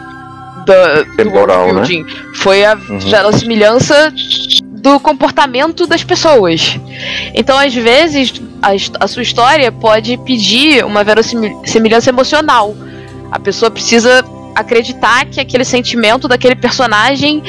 da, 0.67 1.05
Temporal, 1.15 1.69
do 1.69 1.73
né? 1.81 2.05
foi 2.35 2.63
a 2.63 2.75
uhum. 2.75 2.99
verossimilhança 2.99 4.13
do 4.71 4.99
comportamento 4.99 5.87
das 5.87 6.03
pessoas. 6.03 6.79
Então, 7.33 7.57
às 7.57 7.73
vezes, 7.73 8.41
a, 8.61 8.71
a 9.03 9.07
sua 9.07 9.23
história 9.23 9.71
pode 9.71 10.17
pedir 10.17 10.85
uma 10.85 11.03
verossimilhança 11.03 12.09
emocional. 12.09 12.75
A 13.31 13.39
pessoa 13.39 13.71
precisa 13.71 14.23
acreditar 14.55 15.25
que 15.25 15.39
aquele 15.39 15.65
sentimento 15.65 16.27
daquele 16.27 16.55
personagem 16.55 17.43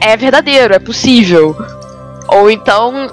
é 0.00 0.16
verdadeiro, 0.16 0.74
é 0.74 0.78
possível. 0.78 1.56
Ou 2.28 2.50
então 2.50 3.08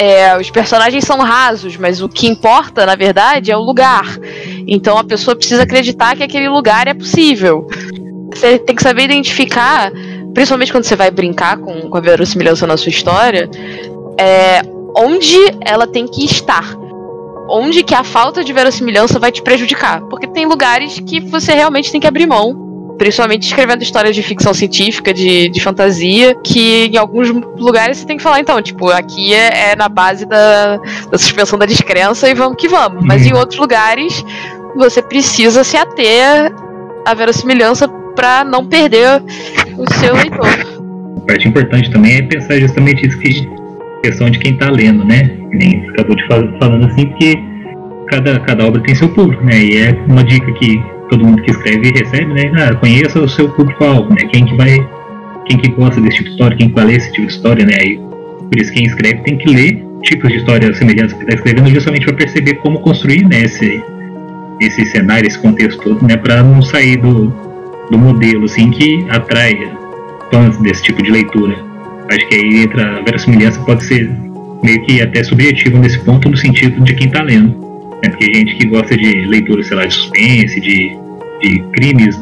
é, 0.00 0.36
os 0.38 0.50
personagens 0.50 1.04
são 1.04 1.18
rasos, 1.18 1.76
mas 1.76 2.00
o 2.00 2.08
que 2.08 2.26
importa, 2.26 2.86
na 2.86 2.94
verdade, 2.94 3.50
é 3.50 3.56
o 3.56 3.60
lugar. 3.60 4.18
Então 4.66 4.96
a 4.96 5.04
pessoa 5.04 5.36
precisa 5.36 5.64
acreditar 5.64 6.16
que 6.16 6.22
aquele 6.22 6.48
lugar 6.48 6.88
é 6.88 6.94
possível. 6.94 7.68
Você 8.34 8.58
tem 8.58 8.76
que 8.76 8.82
saber 8.82 9.04
identificar, 9.04 9.90
principalmente 10.34 10.72
quando 10.72 10.84
você 10.84 10.96
vai 10.96 11.10
brincar 11.10 11.58
com, 11.58 11.88
com 11.88 11.96
a 11.96 12.00
verossimilhança 12.00 12.66
na 12.66 12.76
sua 12.76 12.90
história, 12.90 13.48
é 14.18 14.62
onde 14.96 15.36
ela 15.60 15.86
tem 15.86 16.06
que 16.06 16.24
estar. 16.24 16.76
Onde 17.48 17.82
que 17.82 17.94
a 17.94 18.04
falta 18.04 18.44
de 18.44 18.52
verossimilhança 18.52 19.18
vai 19.18 19.32
te 19.32 19.42
prejudicar. 19.42 20.02
Porque 20.02 20.26
tem 20.26 20.46
lugares 20.46 21.00
que 21.00 21.20
você 21.20 21.52
realmente 21.52 21.90
tem 21.90 22.00
que 22.00 22.06
abrir 22.06 22.26
mão 22.26 22.70
principalmente 23.00 23.46
escrevendo 23.46 23.82
histórias 23.82 24.14
de 24.14 24.22
ficção 24.22 24.52
científica, 24.52 25.14
de, 25.14 25.48
de 25.48 25.58
fantasia, 25.58 26.36
que 26.44 26.90
em 26.92 26.98
alguns 26.98 27.30
lugares 27.30 27.96
você 27.96 28.04
tem 28.04 28.18
que 28.18 28.22
falar, 28.22 28.40
então, 28.40 28.60
tipo, 28.60 28.90
aqui 28.90 29.32
é, 29.32 29.70
é 29.70 29.74
na 29.74 29.88
base 29.88 30.26
da, 30.26 30.76
da, 31.10 31.16
suspensão 31.16 31.58
da 31.58 31.64
descrença 31.64 32.28
e 32.28 32.34
vamos 32.34 32.56
que 32.58 32.68
vamos. 32.68 33.02
Mas 33.02 33.24
em 33.24 33.32
uhum. 33.32 33.38
outros 33.38 33.58
lugares 33.58 34.22
você 34.76 35.00
precisa 35.00 35.64
se 35.64 35.78
ater 35.78 36.52
à 37.06 37.14
verossimilhança 37.14 37.88
para 38.14 38.44
não 38.44 38.66
perder 38.66 39.22
o 39.76 39.94
seu 39.94 40.14
leitor. 40.14 40.48
A 41.16 41.26
parte 41.26 41.48
importante 41.48 41.90
também 41.90 42.16
é 42.16 42.22
pensar 42.22 42.58
justamente 42.58 43.06
isso 43.06 43.18
que 43.18 43.48
questão 44.02 44.30
de 44.30 44.38
quem 44.38 44.56
tá 44.56 44.70
lendo, 44.70 45.04
né? 45.04 45.30
Nem 45.52 45.88
acabou 45.90 46.16
de 46.16 46.26
falar, 46.26 46.58
falando 46.58 46.86
assim, 46.86 47.06
porque 47.06 47.38
cada, 48.08 48.40
cada 48.40 48.66
obra 48.66 48.82
tem 48.82 48.94
seu 48.94 49.08
público, 49.10 49.44
né? 49.44 49.62
E 49.62 49.78
é 49.78 49.92
uma 50.08 50.24
dica 50.24 50.50
que 50.52 50.82
todo 51.08 51.24
mundo 51.24 51.42
que 51.42 51.50
escreve 51.50 51.90
recebe, 51.90 52.32
né? 52.32 52.52
Ah, 52.56 52.74
conheça 52.74 53.20
o 53.20 53.28
seu 53.28 53.48
público-alvo, 53.50 54.10
né? 54.10 54.28
Quem 54.32 54.44
que 54.44 54.56
vai, 54.56 54.88
quem 55.46 55.58
que 55.58 55.70
gosta 55.70 56.00
desse 56.00 56.18
tipo 56.18 56.28
de 56.28 56.34
história, 56.34 56.56
quem 56.56 56.68
que 56.68 56.74
vai 56.74 56.84
ler 56.86 56.96
esse 56.96 57.12
tipo 57.12 57.26
de 57.26 57.32
história, 57.32 57.64
né? 57.64 57.76
E 57.82 57.96
por 57.96 58.58
isso 58.58 58.72
quem 58.72 58.84
escreve 58.84 59.22
tem 59.22 59.36
que 59.36 59.50
ler 59.50 59.84
tipos 60.02 60.30
de 60.30 60.38
histórias 60.38 60.76
semelhantes 60.78 61.14
que 61.14 61.22
está 61.22 61.34
escrevendo 61.34 61.68
justamente 61.68 62.06
para 62.06 62.14
perceber 62.16 62.54
como 62.54 62.80
construir 62.80 63.22
né, 63.28 63.42
esse, 63.42 63.82
esse 64.60 64.86
cenário, 64.86 65.26
esse 65.26 65.38
contexto 65.38 65.82
todo, 65.82 66.06
né? 66.06 66.16
Para 66.16 66.42
não 66.42 66.62
sair 66.62 66.96
do, 66.96 67.32
do 67.90 67.98
modelo, 67.98 68.44
assim, 68.44 68.70
que 68.70 69.06
atrai 69.08 69.70
fãs 70.30 70.56
desse 70.58 70.82
tipo 70.84 71.02
de 71.02 71.10
leitura. 71.10 71.56
Acho 72.10 72.26
que 72.28 72.34
aí 72.34 72.62
entra 72.62 72.98
a 72.98 73.02
verossimilhança 73.02 73.60
pode 73.60 73.84
ser 73.84 74.10
meio 74.62 74.82
que 74.84 75.00
até 75.00 75.22
subjetivo 75.22 75.78
nesse 75.78 75.98
ponto, 76.00 76.28
no 76.28 76.36
sentido 76.36 76.82
de 76.82 76.94
quem 76.94 77.06
está 77.06 77.22
lendo. 77.22 77.48
Né? 78.02 78.10
Porque 78.10 78.32
gente 78.34 78.56
que 78.56 78.66
gosta 78.66 78.96
de 78.96 79.26
leitura, 79.26 79.62
sei 79.62 79.76
lá, 79.76 79.86
de 79.86 79.94
suspense, 79.94 80.60
de, 80.60 80.96
de 81.42 81.60
crimes 81.72 82.18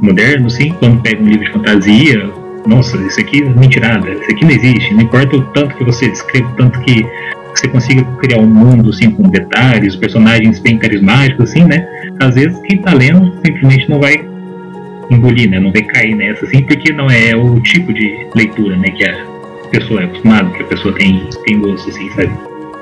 modernos, 0.00 0.54
assim, 0.54 0.70
quando 0.78 1.00
pega 1.02 1.22
um 1.22 1.26
livro 1.26 1.44
de 1.44 1.52
fantasia, 1.52 2.30
nossa, 2.66 2.96
isso 2.98 3.20
aqui 3.20 3.42
é 3.42 3.48
mentirada, 3.48 4.10
isso 4.10 4.30
aqui 4.30 4.44
não 4.44 4.50
existe. 4.50 4.94
Não 4.94 5.02
importa 5.02 5.36
o 5.36 5.42
tanto 5.52 5.74
que 5.76 5.84
você 5.84 6.08
descreve, 6.08 6.46
o 6.46 6.56
tanto 6.56 6.80
que 6.80 7.06
você 7.54 7.68
consiga 7.68 8.04
criar 8.20 8.38
um 8.38 8.46
mundo 8.46 8.90
assim 8.90 9.10
com 9.10 9.28
detalhes, 9.28 9.96
personagens 9.96 10.58
bem 10.60 10.78
carismáticos, 10.78 11.50
assim, 11.50 11.64
né? 11.64 11.86
Às 12.20 12.34
vezes 12.34 12.58
quem 12.60 12.78
tá 12.78 12.92
lendo 12.94 13.34
simplesmente 13.44 13.88
não 13.88 14.00
vai 14.00 14.29
engolir, 15.10 15.50
né? 15.50 15.58
Não 15.58 15.72
cair 15.72 16.14
nessa, 16.14 16.44
assim, 16.44 16.62
porque 16.62 16.92
não 16.92 17.08
é 17.10 17.34
o 17.34 17.60
tipo 17.60 17.92
de 17.92 18.26
leitura, 18.34 18.76
né? 18.76 18.90
Que 18.90 19.04
a 19.04 19.26
pessoa 19.70 20.02
é 20.02 20.04
acostumada, 20.04 20.50
que 20.50 20.62
a 20.62 20.66
pessoa 20.66 20.94
tem, 20.94 21.28
tem 21.44 21.58
gosto, 21.58 21.88
assim, 21.90 22.08
sabe? 22.10 22.30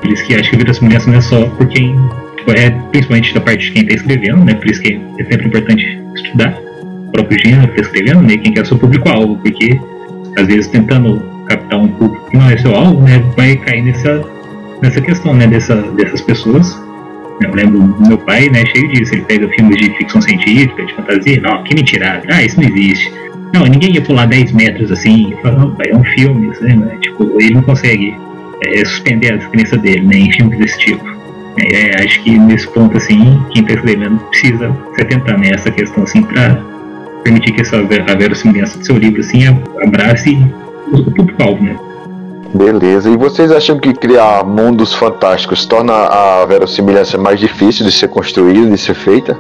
Por 0.01 0.13
isso 0.13 0.25
que 0.25 0.35
acho 0.35 0.51
que 0.51 0.57
a 0.57 0.59
vida 0.59 0.75
semelhança 0.75 1.11
não 1.11 1.19
é 1.19 1.21
só 1.21 1.47
por 1.47 1.67
quem 1.69 1.97
é 2.57 2.71
principalmente 2.91 3.35
da 3.35 3.41
parte 3.41 3.67
de 3.67 3.73
quem 3.73 3.83
está 3.83 3.95
escrevendo, 3.97 4.45
né? 4.45 4.55
Por 4.55 4.71
isso 4.71 4.81
que 4.81 5.01
é 5.19 5.25
sempre 5.25 5.49
importante 5.49 6.01
estudar 6.15 6.59
o 7.07 7.11
próprio 7.11 7.39
gênero 7.45 7.69
que 7.69 7.81
está 7.81 7.83
escrevendo, 7.83 8.23
né? 8.23 8.37
Quem 8.37 8.53
quer 8.53 8.61
é 8.61 8.63
o 8.63 8.67
seu 8.67 8.79
público-alvo, 8.79 9.37
porque 9.39 9.79
às 10.39 10.47
vezes 10.47 10.69
tentando 10.69 11.21
captar 11.47 11.79
um 11.79 11.89
público 11.89 12.31
que 12.31 12.37
não 12.37 12.51
é 12.51 12.57
seu 12.57 12.75
alvo, 12.75 13.03
né? 13.03 13.23
Vai 13.37 13.57
cair 13.57 13.83
nessa, 13.83 14.25
nessa 14.81 15.01
questão, 15.01 15.35
né? 15.35 15.47
Dessa, 15.47 15.75
dessas 15.75 16.21
pessoas. 16.23 16.81
Eu 17.42 17.54
lembro 17.54 17.80
do 17.80 18.09
meu 18.09 18.18
pai, 18.18 18.49
né? 18.49 18.64
Cheio 18.66 18.88
disso. 18.88 19.14
Ele 19.14 19.23
pega 19.23 19.49
filmes 19.49 19.76
de 19.76 19.90
ficção 19.97 20.21
científica, 20.21 20.85
de 20.85 20.95
fantasia. 20.95 21.40
Não, 21.40 21.62
que 21.64 21.75
mentira. 21.75 22.23
Ah, 22.30 22.42
isso 22.42 22.61
não 22.61 22.68
existe. 22.68 23.12
Não, 23.54 23.64
ninguém 23.64 23.95
ia 23.95 24.02
pular 24.02 24.26
10 24.26 24.52
metros 24.52 24.90
assim. 24.90 25.35
Fala, 25.42 25.59
não, 25.59 25.75
pai, 25.75 25.90
é 25.90 25.97
um 25.97 26.04
filme, 26.04 26.49
né? 26.61 26.99
Tipo, 27.00 27.40
ele 27.40 27.54
não 27.54 27.62
consegue 27.62 28.14
é, 28.64 28.85
suspender 28.85 29.33
a 29.33 29.37
descrença 29.37 29.76
dele, 29.76 30.02
né? 30.07 30.18
Em 30.18 30.33
filmes 30.33 30.59
desse 30.59 30.78
tipo. 30.78 31.04
É, 31.59 32.04
acho 32.04 32.23
que 32.23 32.38
nesse 32.38 32.68
ponto, 32.68 32.97
assim, 32.97 33.42
quem 33.50 33.62
está 33.62 33.75
escrevendo 33.75 34.18
precisa 34.30 34.76
se 34.95 35.02
atentar 35.02 35.38
nessa 35.38 35.71
questão, 35.71 36.04
assim, 36.04 36.23
para 36.23 36.54
permitir 37.25 37.52
que 37.52 37.62
essa, 37.62 37.78
a 37.78 38.14
verossimilhança 38.14 38.78
do 38.78 38.87
seu 38.87 38.97
livro, 38.97 39.21
assim, 39.21 39.40
abrace 39.83 40.38
o 40.92 41.11
público-alvo, 41.11 41.64
né? 41.64 41.76
Beleza. 42.55 43.11
E 43.11 43.17
vocês 43.17 43.52
acham 43.52 43.78
que 43.78 43.93
criar 43.93 44.45
mundos 44.45 44.95
fantásticos 44.95 45.67
torna 45.67 45.93
a 45.93 46.47
verossimilhança 46.47 47.19
mais 47.19 47.38
difícil 47.38 47.85
de 47.85 47.93
ser 47.93 48.09
construída, 48.09 48.71
de 48.71 48.78
ser 48.78 48.95
feita? 48.95 49.38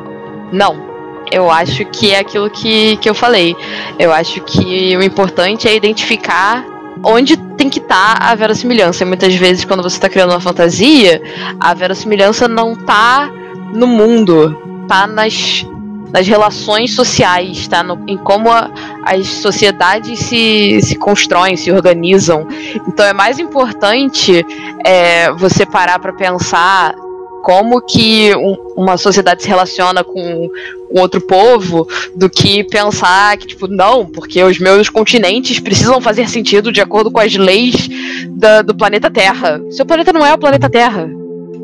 Não. 0.52 0.88
Eu 1.30 1.50
acho 1.50 1.84
que 1.86 2.12
é 2.12 2.20
aquilo 2.20 2.48
que, 2.48 2.96
que 2.96 3.08
eu 3.08 3.14
falei. 3.14 3.54
Eu 3.98 4.12
acho 4.12 4.40
que 4.42 4.96
o 4.96 5.02
importante 5.02 5.68
é 5.68 5.76
identificar 5.76 6.64
onde 7.02 7.36
tem 7.36 7.68
que 7.68 7.78
estar 7.78 8.18
tá 8.18 8.30
a 8.30 8.34
verossimilhança. 8.34 9.04
E 9.04 9.06
muitas 9.06 9.34
vezes, 9.34 9.64
quando 9.64 9.82
você 9.82 9.96
está 9.96 10.08
criando 10.08 10.30
uma 10.30 10.40
fantasia, 10.40 11.22
a 11.60 11.74
verossimilhança 11.74 12.48
não 12.48 12.74
tá 12.74 13.30
no 13.74 13.86
mundo, 13.86 14.56
tá 14.88 15.06
nas, 15.06 15.66
nas 16.12 16.26
relações 16.26 16.94
sociais, 16.94 17.66
tá 17.68 17.82
no, 17.82 18.02
em 18.06 18.16
como 18.16 18.50
a, 18.50 18.70
as 19.04 19.26
sociedades 19.26 20.18
se, 20.20 20.80
se 20.82 20.96
constroem, 20.96 21.56
se 21.56 21.70
organizam. 21.70 22.46
Então 22.86 23.04
é 23.04 23.12
mais 23.12 23.38
importante 23.38 24.44
é, 24.84 25.30
você 25.32 25.66
parar 25.66 25.98
para 25.98 26.12
pensar 26.12 26.94
como 27.42 27.80
que 27.80 28.34
um, 28.36 28.56
uma 28.76 28.96
sociedade 28.96 29.42
se 29.42 29.48
relaciona 29.48 30.02
com, 30.04 30.50
com 30.90 31.00
outro 31.00 31.20
povo 31.20 31.86
do 32.14 32.28
que 32.28 32.64
pensar 32.64 33.36
que, 33.36 33.46
tipo, 33.46 33.66
não, 33.66 34.04
porque 34.04 34.42
os 34.42 34.58
meus 34.58 34.88
continentes 34.88 35.58
precisam 35.60 36.00
fazer 36.00 36.28
sentido 36.28 36.72
de 36.72 36.80
acordo 36.80 37.10
com 37.10 37.20
as 37.20 37.34
leis 37.36 37.88
da, 38.30 38.62
do 38.62 38.74
planeta 38.74 39.10
Terra. 39.10 39.60
Seu 39.70 39.86
planeta 39.86 40.12
não 40.12 40.26
é 40.26 40.34
o 40.34 40.38
planeta 40.38 40.68
Terra. 40.68 41.08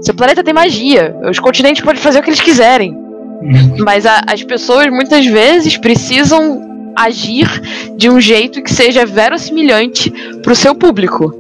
Seu 0.00 0.14
planeta 0.14 0.44
tem 0.44 0.54
magia. 0.54 1.14
Os 1.30 1.38
continentes 1.38 1.82
podem 1.82 2.00
fazer 2.00 2.20
o 2.20 2.22
que 2.22 2.30
eles 2.30 2.40
quiserem. 2.40 3.03
Mas 3.78 4.06
a, 4.06 4.22
as 4.26 4.42
pessoas 4.42 4.88
muitas 4.88 5.26
vezes 5.26 5.76
precisam 5.76 6.92
agir 6.96 7.46
de 7.96 8.08
um 8.08 8.20
jeito 8.20 8.62
que 8.62 8.72
seja 8.72 9.04
verossimilhante 9.04 10.10
para 10.42 10.52
o 10.52 10.56
seu 10.56 10.74
público. 10.74 11.34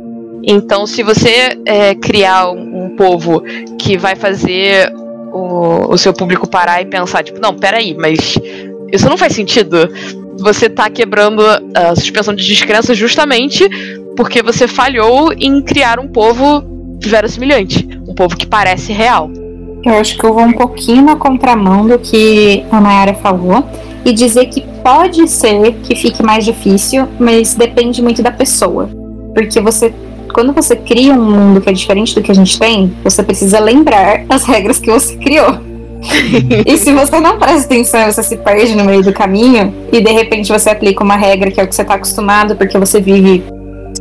Então, 0.46 0.86
se 0.86 1.02
você 1.02 1.56
é, 1.64 1.94
criar 1.94 2.50
um, 2.50 2.74
povo 2.96 3.42
que 3.78 3.96
vai 3.96 4.14
fazer 4.14 4.92
o, 5.32 5.92
o, 5.92 5.98
seu 5.98 6.12
público 6.12 6.46
parar 6.46 6.80
e 6.80 6.86
pensar, 6.86 7.24
tipo, 7.24 7.40
não, 7.40 7.54
peraí, 7.54 7.92
mas 7.94 8.38
isso 8.92 9.08
não 9.08 9.16
faz 9.16 9.32
sentido. 9.32 9.88
Você 10.38 10.68
tá 10.68 10.88
quebrando 10.90 11.42
a 11.74 11.96
suspensão 11.96 12.34
de 12.34 12.46
descrença 12.46 12.94
justamente 12.94 13.68
porque 14.16 14.42
você 14.42 14.68
falhou 14.68 15.32
em 15.32 15.60
criar 15.62 15.98
um 15.98 16.06
povo 16.06 16.62
verossimilhante, 17.00 17.88
um 18.06 18.14
povo 18.14 18.36
que 18.36 18.46
parece 18.46 18.92
real. 18.92 19.30
Eu 19.84 19.94
acho 19.94 20.16
que 20.16 20.24
eu 20.24 20.32
vou 20.32 20.44
um 20.44 20.52
pouquinho 20.52 21.02
na 21.02 21.16
contramão 21.16 21.86
do 21.86 21.98
que 21.98 22.64
a 22.70 22.80
Nayara 22.80 23.14
falou 23.14 23.64
e 24.04 24.12
dizer 24.12 24.46
que 24.46 24.62
pode 24.82 25.28
ser 25.28 25.72
que 25.82 25.94
fique 25.94 26.22
mais 26.22 26.44
difícil, 26.44 27.06
mas 27.18 27.54
depende 27.54 28.02
muito 28.02 28.22
da 28.22 28.30
pessoa. 28.30 28.88
Porque 29.34 29.60
você 29.60 29.92
quando 30.32 30.52
você 30.52 30.74
cria 30.74 31.14
um 31.14 31.30
mundo 31.30 31.60
que 31.60 31.70
é 31.70 31.72
diferente 31.72 32.12
do 32.12 32.20
que 32.20 32.32
a 32.32 32.34
gente 32.34 32.58
tem, 32.58 32.92
você 33.04 33.22
precisa 33.22 33.60
lembrar 33.60 34.24
as 34.28 34.44
regras 34.44 34.80
que 34.80 34.90
você 34.90 35.16
criou. 35.16 35.60
e 36.66 36.76
se 36.76 36.92
você 36.92 37.20
não 37.20 37.38
presta 37.38 37.66
atenção, 37.66 38.04
você 38.10 38.22
se 38.22 38.36
perde 38.36 38.74
no 38.74 38.84
meio 38.84 39.02
do 39.02 39.12
caminho 39.12 39.72
e 39.92 40.02
de 40.02 40.10
repente 40.10 40.52
você 40.52 40.70
aplica 40.70 41.02
uma 41.02 41.16
regra 41.16 41.50
que 41.50 41.60
é 41.60 41.64
o 41.64 41.68
que 41.68 41.74
você 41.74 41.82
está 41.82 41.94
acostumado 41.94 42.56
porque 42.56 42.76
você 42.76 43.00
vive, 43.00 43.44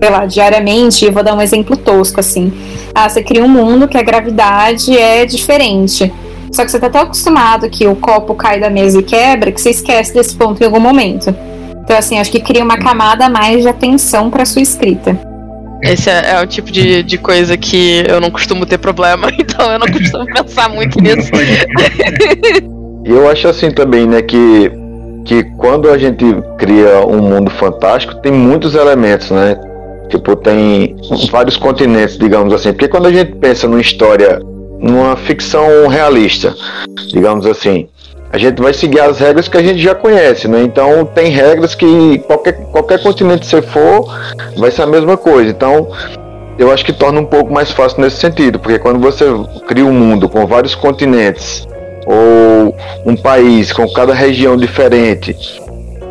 sei 0.03 0.09
lá, 0.09 0.25
diariamente. 0.25 1.05
Eu 1.05 1.13
vou 1.13 1.23
dar 1.23 1.33
um 1.33 1.41
exemplo 1.41 1.77
tosco 1.77 2.19
assim. 2.19 2.51
Ah, 2.93 3.07
você 3.07 3.23
cria 3.23 3.43
um 3.43 3.47
mundo 3.47 3.87
que 3.87 3.97
a 3.97 4.03
gravidade 4.03 4.95
é 4.97 5.25
diferente. 5.25 6.11
Só 6.51 6.65
que 6.65 6.71
você 6.71 6.77
está 6.77 6.89
tão 6.89 7.03
acostumado 7.03 7.69
que 7.69 7.87
o 7.87 7.95
copo 7.95 8.35
cai 8.35 8.59
da 8.59 8.69
mesa 8.69 8.99
e 8.99 9.03
quebra 9.03 9.51
que 9.51 9.61
você 9.61 9.69
esquece 9.69 10.13
desse 10.13 10.35
ponto 10.35 10.61
em 10.61 10.65
algum 10.65 10.79
momento. 10.79 11.33
Então, 11.83 11.97
assim, 11.97 12.19
acho 12.19 12.31
que 12.31 12.39
cria 12.39 12.63
uma 12.63 12.77
camada 12.77 13.25
a 13.25 13.29
mais 13.29 13.61
de 13.61 13.69
atenção 13.69 14.29
para 14.29 14.45
sua 14.45 14.61
escrita. 14.61 15.17
Esse 15.81 16.09
é, 16.09 16.33
é, 16.33 16.41
o 16.41 16.47
tipo 16.47 16.71
de, 16.71 17.01
de 17.01 17.17
coisa 17.17 17.57
que 17.57 18.03
eu 18.07 18.21
não 18.21 18.29
costumo 18.29 18.65
ter 18.65 18.77
problema, 18.77 19.29
então 19.39 19.71
eu 19.71 19.79
não 19.79 19.87
costumo 19.87 20.25
pensar 20.25 20.69
muito 20.69 20.99
nisso. 21.01 21.31
E 23.05 23.09
eu 23.09 23.29
acho 23.29 23.47
assim 23.47 23.71
também, 23.71 24.05
né, 24.05 24.21
que, 24.21 24.71
que 25.25 25.43
quando 25.57 25.89
a 25.89 25.97
gente 25.97 26.25
cria 26.57 27.05
um 27.05 27.21
mundo 27.21 27.49
fantástico, 27.51 28.15
tem 28.15 28.31
muitos 28.31 28.75
elementos, 28.75 29.31
né? 29.31 29.57
Tipo, 30.09 30.35
tem 30.35 30.95
vários 31.31 31.57
continentes, 31.57 32.17
digamos 32.17 32.53
assim. 32.53 32.71
Porque 32.71 32.87
quando 32.87 33.07
a 33.07 33.11
gente 33.11 33.33
pensa 33.35 33.67
numa 33.67 33.81
história, 33.81 34.39
numa 34.79 35.15
ficção 35.15 35.87
realista, 35.87 36.55
digamos 37.07 37.45
assim, 37.45 37.87
a 38.31 38.37
gente 38.37 38.61
vai 38.61 38.73
seguir 38.73 38.99
as 38.99 39.19
regras 39.19 39.47
que 39.47 39.57
a 39.57 39.61
gente 39.61 39.79
já 39.79 39.93
conhece, 39.93 40.47
né? 40.47 40.63
Então 40.63 41.05
tem 41.05 41.29
regras 41.29 41.75
que 41.75 42.17
qualquer, 42.25 42.53
qualquer 42.71 43.01
continente 43.01 43.41
que 43.41 43.47
você 43.47 43.61
for 43.61 44.11
vai 44.57 44.71
ser 44.71 44.81
a 44.81 44.87
mesma 44.87 45.15
coisa. 45.15 45.51
Então 45.51 45.87
eu 46.57 46.71
acho 46.71 46.83
que 46.83 46.91
torna 46.91 47.19
um 47.19 47.25
pouco 47.25 47.53
mais 47.53 47.71
fácil 47.71 48.01
nesse 48.01 48.17
sentido, 48.17 48.59
porque 48.59 48.79
quando 48.79 48.99
você 48.99 49.25
cria 49.67 49.85
um 49.85 49.93
mundo 49.93 50.27
com 50.27 50.45
vários 50.47 50.75
continentes 50.75 51.67
ou 52.05 52.75
um 53.05 53.15
país 53.15 53.71
com 53.71 53.87
cada 53.89 54.13
região 54.13 54.57
diferente 54.57 55.35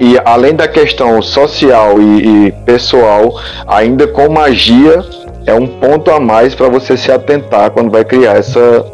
e 0.03 0.19
além 0.25 0.53
da 0.53 0.67
questão 0.67 1.23
social 1.23 2.01
e, 2.03 2.49
e 2.49 2.53
pessoal, 2.67 3.41
ainda 3.69 4.09
com 4.09 4.29
magia, 4.29 5.01
é 5.47 5.55
um 5.55 5.65
ponto 5.65 6.11
a 6.11 6.19
mais 6.19 6.57
para 6.57 6.69
você 6.69 6.97
se 6.97 7.13
atentar 7.13 7.71
quando 7.71 7.89
vai 7.89 8.05
criar 8.05 8.37
essa, 8.37 8.85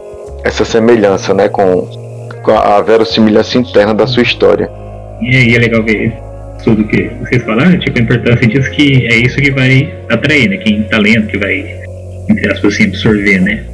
essa 0.45 0.67
semelhança, 0.67 1.33
né, 1.33 1.49
com, 1.49 1.88
com 2.43 2.50
a 2.50 2.83
verossimilhança 2.83 3.57
interna 3.57 3.95
da 3.95 4.07
sua 4.07 4.23
história. 4.23 4.71
E 5.23 5.35
aí 5.35 5.55
é 5.55 5.59
legal 5.59 5.83
ver 5.83 6.12
tudo 6.62 6.85
que 6.85 7.11
vocês 7.21 7.43
falaram, 7.43 7.79
tipo, 7.79 7.99
a 7.99 8.03
importância 8.03 8.47
disso 8.47 8.71
que 8.73 9.07
é 9.07 9.17
isso 9.17 9.37
que 9.38 9.50
vai 9.50 9.91
atrair, 10.11 10.50
né? 10.50 10.59
Quem 10.59 10.83
tá 10.83 10.99
lendo, 10.99 11.27
que 11.29 11.38
vai, 11.38 11.75
entre 12.29 12.53
aspas, 12.53 12.75
assim, 12.75 12.85
absorver, 12.85 13.41
né? 13.41 13.65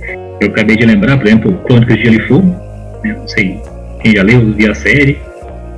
Eu 0.40 0.48
acabei 0.50 0.76
de 0.76 0.86
lembrar, 0.86 1.16
por 1.18 1.26
exemplo, 1.26 1.52
Crônicas 1.66 1.96
de 1.96 2.04
Gelo 2.04 2.16
e 2.16 2.28
Fogo, 2.28 2.56
né? 3.02 3.16
Não 3.18 3.26
sei 3.26 3.58
quem 4.02 4.14
já 4.14 4.22
leu, 4.22 4.52
viu 4.52 4.70
a 4.70 4.74
série. 4.74 5.18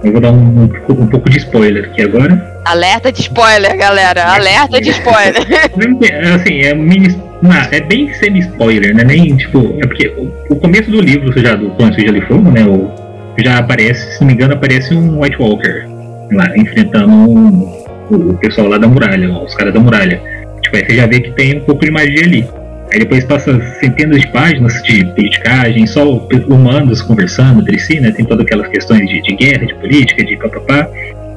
Eu 0.05 0.13
vou 0.13 0.21
dar 0.21 0.31
um, 0.31 0.63
um, 0.63 0.65
um, 0.65 1.07
pouco 1.07 1.29
de 1.31 1.39
spoiler 1.39 1.85
aqui 1.85 2.03
agora. 2.03 2.61
Alerta 2.65 3.11
de 3.11 3.21
spoiler, 3.21 3.77
galera. 3.77 4.25
Alerta 4.35 4.81
de 4.81 4.91
spoiler. 4.91 5.43
assim, 6.35 6.61
é 6.61 6.75
mini. 6.75 7.17
Não, 7.43 7.53
é 7.53 7.81
bem 7.81 8.13
semi-spoiler, 8.15 8.95
né? 8.95 9.05
Nem, 9.05 9.37
tipo, 9.37 9.77
é 9.79 9.87
porque 9.87 10.09
o, 10.09 10.55
o 10.55 10.57
começo 10.57 10.91
do 10.91 11.01
livro 11.01 11.33
já 11.39 11.55
do 11.55 11.71
Crônicas 11.71 11.97
de 11.97 12.03
Gelo 12.03 12.17
e 12.17 12.21
Fogo, 12.23 12.51
né? 12.51 12.65
O, 12.65 12.91
já 13.39 13.59
aparece, 13.59 14.15
se 14.15 14.21
não 14.21 14.29
me 14.29 14.33
engano, 14.35 14.55
aparece 14.55 14.95
um 14.95 15.21
White 15.21 15.37
Walker 15.41 15.87
lá, 16.33 16.57
enfrentando 16.57 17.13
um, 17.13 17.85
o 18.11 18.39
pessoal 18.39 18.69
lá 18.69 18.79
da 18.79 18.89
muralha, 18.89 19.31
os 19.31 19.55
caras 19.55 19.75
da 19.75 19.81
muralha. 19.81 20.21
Tipo, 20.63 20.77
aí 20.77 20.87
você 20.87 20.97
já 20.97 21.07
vê 21.07 21.21
que 21.21 21.31
tem 21.33 21.59
um 21.59 21.65
pouco 21.65 21.85
de 21.85 21.91
magia 21.91 22.25
ali. 22.25 22.49
Aí 22.93 23.01
depois 23.01 23.25
passa 23.25 23.61
centenas 23.81 24.21
de 24.21 24.29
páginas 24.29 24.83
de 24.83 25.05
politicagem, 25.07 25.87
só 25.87 26.09
humanos 26.49 27.03
conversando 27.03 27.61
entre 27.61 27.79
si, 27.79 28.01
né? 28.01 28.11
Tem 28.13 28.25
todas 28.25 28.45
aquelas 28.45 28.69
questões 28.69 29.09
de, 29.09 29.21
de 29.23 29.35
guerra, 29.35 29.67
de 29.67 29.75
política, 29.75 30.25
de 30.25 30.37
papapá. 30.37 30.89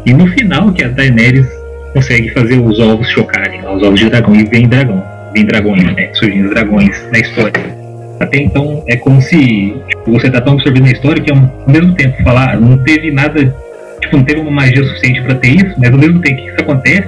E 0.05 0.13
no 0.13 0.27
final 0.27 0.71
que 0.71 0.83
a 0.83 0.87
Daenerys 0.87 1.47
consegue 1.93 2.29
fazer 2.29 2.59
os 2.59 2.79
ovos 2.79 3.09
chocarem, 3.09 3.61
os 3.61 3.83
ovos 3.83 3.99
de 3.99 4.09
dragão, 4.09 4.35
e 4.35 4.43
vem 4.45 4.67
dragão, 4.67 5.03
vem 5.33 5.45
dragões, 5.45 5.83
né? 5.95 6.09
Surgindo 6.13 6.49
dragões 6.49 6.95
na 7.11 7.19
história. 7.19 7.79
Até 8.19 8.37
então 8.37 8.83
é 8.87 8.95
como 8.97 9.21
se 9.21 9.73
tipo, 9.87 10.11
você 10.11 10.29
tá 10.29 10.41
tão 10.41 10.53
absorvido 10.53 10.83
na 10.83 10.91
história 10.91 11.21
que 11.21 11.31
ao 11.31 11.49
mesmo 11.67 11.93
tempo 11.95 12.21
falar, 12.23 12.59
não 12.59 12.77
teve 12.83 13.11
nada 13.11 13.55
tipo, 14.01 14.17
não 14.17 14.23
teve 14.23 14.41
uma 14.41 14.51
magia 14.51 14.83
suficiente 14.83 15.21
para 15.21 15.35
ter 15.35 15.49
isso, 15.49 15.73
mas 15.77 15.91
ao 15.91 15.99
mesmo 15.99 16.19
tempo 16.21 16.41
que 16.41 16.49
isso 16.49 16.61
acontece, 16.61 17.07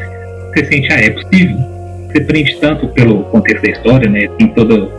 você 0.53 0.65
sente, 0.65 0.91
ah, 0.91 1.00
é 1.00 1.10
possível. 1.10 1.71
Você 2.12 2.22
prende 2.22 2.58
tanto 2.60 2.88
pelo 2.89 3.24
contexto 3.25 3.63
da 3.63 3.72
história, 3.72 4.10
né? 4.10 4.27
Tem 4.38 4.48
toda 4.50 4.89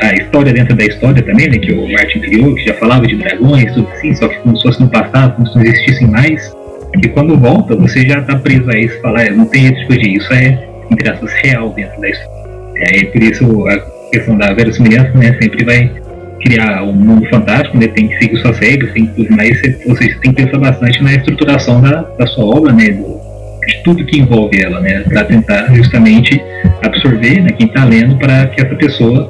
a 0.00 0.14
história 0.14 0.52
dentro 0.52 0.76
da 0.76 0.84
história 0.84 1.22
também, 1.22 1.48
né? 1.48 1.58
Que 1.58 1.72
o 1.72 1.90
Martin 1.90 2.20
criou, 2.20 2.54
que 2.54 2.64
já 2.64 2.74
falava 2.74 3.06
de 3.06 3.16
dragões, 3.16 3.72
tudo 3.74 3.88
assim, 3.92 4.14
só 4.14 4.28
que 4.28 4.38
como 4.38 4.56
se 4.56 4.62
fosse 4.62 4.80
no 4.80 4.88
passado, 4.88 5.34
como 5.34 5.46
se 5.48 5.56
não 5.56 5.64
existissem 5.64 6.08
mais. 6.08 6.54
E 7.02 7.08
quando 7.08 7.36
volta, 7.36 7.74
você 7.74 8.06
já 8.06 8.20
tá 8.20 8.36
preso 8.36 8.70
a 8.70 8.78
isso, 8.78 9.00
falar, 9.00 9.24
é, 9.24 9.30
não 9.30 9.46
tem 9.46 9.66
esse 9.66 9.80
tipo 9.80 9.96
de 9.96 10.16
isso 10.16 10.32
é, 10.32 10.58
aspas, 11.10 11.32
real 11.42 11.70
dentro 11.70 12.00
da 12.00 12.08
história. 12.08 12.42
É, 12.76 13.04
por 13.06 13.22
isso 13.22 13.68
a 13.68 13.78
questão 14.10 14.36
da 14.36 14.52
verossimilhança, 14.52 15.16
né? 15.16 15.36
Sempre 15.40 15.64
vai 15.64 15.90
criar 16.42 16.82
um 16.82 16.92
mundo 16.92 17.26
fantástico, 17.28 17.78
né, 17.78 17.86
tem 17.88 18.08
que 18.08 18.18
seguir 18.18 18.36
suas 18.40 18.58
regras, 18.58 18.92
tem 18.92 19.06
que, 19.06 19.30
mas 19.30 19.60
você, 19.60 19.78
ou 19.86 19.96
tem 19.96 20.32
que 20.32 20.32
pensar 20.32 20.58
bastante 20.58 21.02
na 21.02 21.14
estruturação 21.14 21.80
da, 21.80 22.02
da 22.02 22.26
sua 22.26 22.44
obra, 22.44 22.72
né, 22.72 22.90
do, 22.90 23.21
de 23.66 23.82
tudo 23.82 24.04
que 24.04 24.18
envolve 24.18 24.60
ela, 24.60 24.80
né, 24.80 25.00
para 25.00 25.24
tentar 25.24 25.74
justamente 25.74 26.42
absorver, 26.82 27.40
né, 27.40 27.52
quem 27.52 27.66
está 27.66 27.84
lendo, 27.84 28.16
para 28.16 28.46
que 28.46 28.60
essa 28.60 28.74
pessoa 28.74 29.26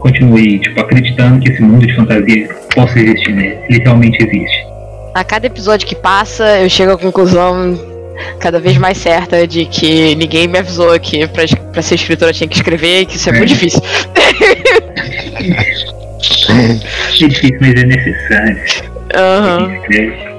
continue, 0.00 0.58
tipo, 0.58 0.80
acreditando 0.80 1.40
que 1.40 1.50
esse 1.50 1.62
mundo 1.62 1.86
de 1.86 1.94
fantasia 1.94 2.48
possa 2.74 2.98
existir, 2.98 3.32
né, 3.32 3.58
ele 3.68 3.82
realmente 3.82 4.22
existe. 4.22 4.66
A 5.14 5.24
cada 5.24 5.46
episódio 5.46 5.86
que 5.86 5.94
passa, 5.94 6.60
eu 6.60 6.68
chego 6.68 6.92
à 6.92 6.98
conclusão 6.98 7.78
cada 8.38 8.60
vez 8.60 8.78
mais 8.78 8.98
certa 8.98 9.46
de 9.46 9.66
que 9.66 10.14
ninguém 10.14 10.46
me 10.46 10.58
avisou 10.58 10.98
que 11.00 11.26
para 11.26 11.82
ser 11.82 11.96
escritora 11.96 12.32
tinha 12.32 12.48
que 12.48 12.56
escrever, 12.56 13.06
que 13.06 13.16
isso 13.16 13.28
é, 13.28 13.32
é. 13.32 13.36
muito 13.36 13.50
difícil. 13.50 13.80
É 16.48 17.26
difícil, 17.26 17.58
mas 17.60 17.74
é 17.74 17.84
necessário. 17.84 18.56
Uhum. 19.14 20.31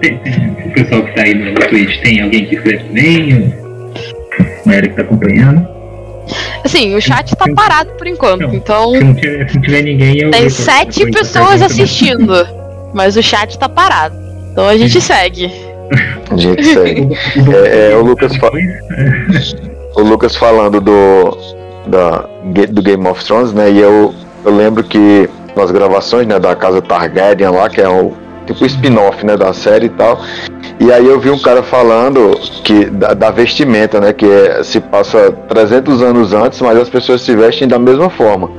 Tem, 0.00 0.18
tem, 0.18 0.56
o 0.66 0.72
pessoal 0.72 1.02
que 1.02 1.14
tá 1.14 1.22
aí 1.22 1.34
no 1.34 1.54
Twitch, 1.54 2.00
tem 2.02 2.20
alguém 2.20 2.46
que 2.46 2.54
escreve 2.54 2.84
também? 2.84 3.54
Era 4.66 4.88
que 4.88 4.94
tá 4.94 5.02
acompanhando? 5.02 5.66
Assim, 6.64 6.94
o 6.94 7.00
chat 7.00 7.34
tá 7.34 7.46
parado 7.54 7.90
por 7.92 8.06
enquanto, 8.06 8.42
não, 8.42 8.54
então. 8.54 8.92
Se 8.92 9.00
não, 9.00 9.14
tiver, 9.14 9.48
se 9.48 9.54
não 9.56 9.62
tiver 9.62 9.82
ninguém, 9.82 10.20
eu. 10.20 10.30
Tem 10.30 10.48
sete 10.48 11.02
eu 11.02 11.10
pessoas 11.10 11.62
assistindo, 11.62 12.34
mas 12.92 13.16
o 13.16 13.22
chat 13.22 13.58
tá 13.58 13.68
parado. 13.68 14.16
Então 14.52 14.68
a 14.68 14.76
gente 14.76 15.00
segue. 15.00 15.50
A 16.30 16.36
gente 16.36 16.62
segue. 16.62 17.08
é, 17.64 17.92
é, 17.92 17.96
o 17.96 18.02
Lucas 18.02 18.32
o 19.96 20.02
Lucas 20.02 20.36
falando 20.36 20.78
do 20.78 21.38
da, 21.86 22.26
do 22.68 22.82
Game 22.82 23.08
of 23.08 23.24
Thrones, 23.24 23.54
né? 23.54 23.70
E 23.70 23.80
eu 23.80 24.14
eu 24.44 24.54
lembro 24.54 24.84
que 24.84 25.26
nas 25.56 25.70
gravações 25.70 26.26
né, 26.26 26.38
da 26.38 26.54
Casa 26.54 26.82
Targaryen 26.82 27.48
lá, 27.48 27.70
que 27.70 27.80
é 27.80 27.88
o 27.88 28.12
tipo 28.48 28.64
spin-off 28.64 29.24
né, 29.24 29.36
da 29.36 29.52
série 29.52 29.86
e 29.86 29.90
tal. 29.90 30.20
E 30.80 30.92
aí 30.92 31.06
eu 31.06 31.20
vi 31.20 31.30
um 31.30 31.38
cara 31.38 31.62
falando 31.62 32.38
que 32.64 32.86
da, 32.86 33.12
da 33.12 33.30
vestimenta, 33.30 34.00
né, 34.00 34.12
que 34.12 34.26
é, 34.26 34.62
se 34.62 34.80
passa 34.80 35.32
300 35.48 36.02
anos 36.02 36.32
antes, 36.32 36.60
mas 36.60 36.78
as 36.78 36.88
pessoas 36.88 37.20
se 37.20 37.34
vestem 37.34 37.68
da 37.68 37.78
mesma 37.78 38.08
forma. 38.08 38.50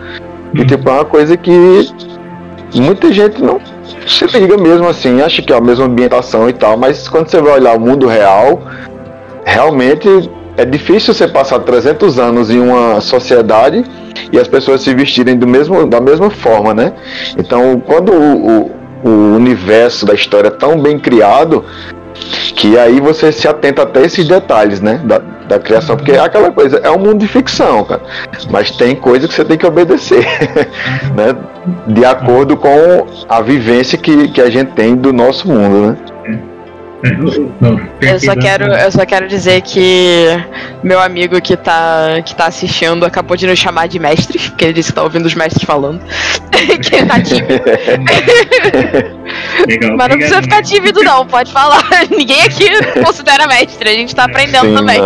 E 0.54 0.66
tipo 0.66 0.90
é 0.90 0.94
uma 0.94 1.06
coisa 1.06 1.36
que 1.36 1.90
muita 2.76 3.12
gente 3.12 3.42
não 3.42 3.60
se 4.08 4.26
liga 4.28 4.58
mesmo 4.58 4.88
assim, 4.88 5.22
acha 5.22 5.42
que 5.42 5.52
é 5.52 5.56
a 5.56 5.62
mesma 5.62 5.86
ambientação 5.86 6.50
e 6.50 6.54
tal, 6.54 6.78
mas 6.78 7.08
quando 7.08 7.30
você 7.30 7.42
vai 7.42 7.54
olhar 7.54 7.76
o 7.76 7.80
mundo 7.80 8.08
real, 8.08 8.62
realmente 9.46 10.08
é 10.58 10.66
difícil 10.66 11.14
você 11.14 11.28
passar 11.28 11.60
300 11.60 12.20
anos 12.20 12.52
em 12.52 12.60
uma 12.60 13.00
sociedade 13.02 13.84
e 14.32 14.38
as 14.38 14.48
pessoas 14.48 14.82
se 14.82 14.94
vestirem 14.94 15.38
do 15.38 15.48
mesmo, 15.48 15.88
da 15.88 16.02
mesma 16.02 16.30
forma, 16.30 16.74
né? 16.74 16.94
Então, 17.38 17.82
quando 17.86 18.12
o, 18.12 18.50
o, 18.50 18.72
o 19.04 19.36
universo 19.36 20.06
da 20.06 20.14
história 20.14 20.52
tão 20.52 20.80
bem 20.80 21.00
criado, 21.00 21.64
que 22.56 22.78
aí 22.78 23.00
você 23.00 23.32
se 23.32 23.48
atenta 23.48 23.84
até 23.84 24.02
esses 24.02 24.28
detalhes, 24.28 24.82
né? 24.82 25.02
Da, 25.04 25.20
da 25.20 25.60
criação, 25.60 25.96
porque 25.96 26.12
é 26.12 26.20
aquela 26.20 26.52
coisa, 26.52 26.78
é 26.84 26.90
um 26.92 27.00
mundo 27.00 27.20
de 27.20 27.28
ficção, 27.28 27.84
cara. 27.84 28.02
Mas 28.52 28.72
tem 28.72 28.96
coisa 28.96 29.28
que 29.28 29.34
você 29.34 29.46
tem 29.46 29.58
que 29.58 29.66
obedecer, 29.66 30.26
né? 31.16 31.36
De 31.88 32.06
acordo 32.06 32.58
com 32.58 33.08
a 33.28 33.42
vivência 33.42 33.98
que, 33.98 34.28
que 34.30 34.42
a 34.42 34.50
gente 34.50 34.72
tem 34.74 34.96
do 34.96 35.14
nosso 35.14 35.48
mundo, 35.48 35.88
né? 35.88 35.98
Eu 38.02 38.20
só 38.20 38.36
quero, 38.36 38.66
eu 38.74 38.92
só 38.92 39.06
quero 39.06 39.28
dizer 39.28 39.62
que 39.62 40.26
meu 40.84 41.00
amigo 41.00 41.40
que 41.42 41.56
tá, 41.56 42.22
que 42.26 42.36
tá 42.36 42.48
assistindo 42.48 43.06
acabou 43.06 43.38
de 43.38 43.48
nos 43.48 43.58
chamar 43.58 43.88
de 43.88 43.98
mestres, 44.00 44.50
porque 44.50 44.66
ele 44.66 44.74
disse 44.74 44.90
que 44.90 44.96
tá 44.96 45.04
ouvindo 45.04 45.26
os 45.26 45.34
mestres 45.34 45.64
falando. 45.64 46.02
que 46.52 46.96
ele 46.96 47.06
tá 47.06 47.22
tímido. 47.22 47.54
Legal, 49.68 49.98
Mas 49.98 50.08
não 50.10 50.18
precisa 50.18 50.42
ficar 50.42 50.62
tímido, 50.62 51.02
não, 51.04 51.26
pode 51.26 51.52
falar. 51.52 51.84
Ninguém 52.12 52.44
aqui 52.44 52.70
considera 53.02 53.48
mestre, 53.48 53.90
a 53.90 53.94
gente 53.94 54.14
tá 54.14 54.26
aprendendo 54.26 54.68
Sim, 54.68 54.76
também. 54.76 55.02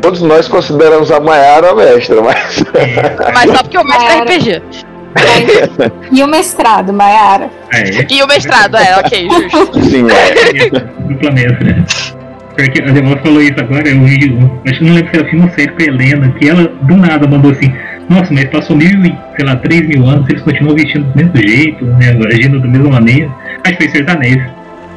Todos 0.00 0.22
nós 0.22 0.48
consideramos 0.48 1.10
a 1.10 1.20
Mayara 1.20 1.74
mestra, 1.74 2.22
mas. 2.22 2.62
mas 3.34 3.50
só 3.50 3.62
porque 3.62 3.78
o 3.78 3.84
mestre 3.84 4.06
é 4.06 4.20
RPG. 4.20 4.62
E 6.12 6.22
o 6.22 6.26
mestrado, 6.26 6.92
Mayara? 6.92 7.50
É. 7.72 8.06
E 8.12 8.22
o 8.22 8.26
mestrado, 8.26 8.76
é, 8.76 8.98
ok, 8.98 9.28
justo. 9.30 9.80
Sim, 9.84 10.06
é. 10.10 10.80
Do 10.80 11.14
planeta, 11.16 11.64
né? 11.64 11.84
Porque 12.54 12.82
a 12.82 12.90
Demora 12.90 13.20
falou 13.22 13.40
isso 13.40 13.60
agora, 13.60 13.88
eu 13.88 14.00
vi, 14.02 14.36
acho 14.66 14.78
que 14.80 14.84
não 14.84 14.94
lembro 14.94 15.10
se 15.10 15.16
era 15.16 15.28
filme 15.28 15.44
ou 15.44 15.50
série 15.52 15.68
com 15.68 15.80
a 15.80 15.84
Helena, 15.84 16.34
que 16.38 16.48
ela 16.48 16.66
do 16.82 16.96
nada 16.96 17.26
mandou 17.28 17.52
assim, 17.52 17.72
nossa, 18.08 18.34
mas 18.34 18.46
passou 18.46 18.74
mil, 18.74 19.00
sei 19.36 19.44
lá, 19.44 19.54
três 19.56 19.86
mil 19.86 20.04
anos, 20.08 20.28
eles 20.28 20.42
continuam 20.42 20.74
vestindo 20.74 21.04
do 21.04 21.16
mesmo 21.16 21.36
jeito, 21.36 21.84
né, 21.84 22.18
agindo 22.26 22.58
da 22.58 22.66
mesma 22.66 22.90
maneira. 22.90 23.30
Acho 23.64 23.76
que 23.76 23.84
foi 23.84 23.88
sertanejo. 23.90 24.44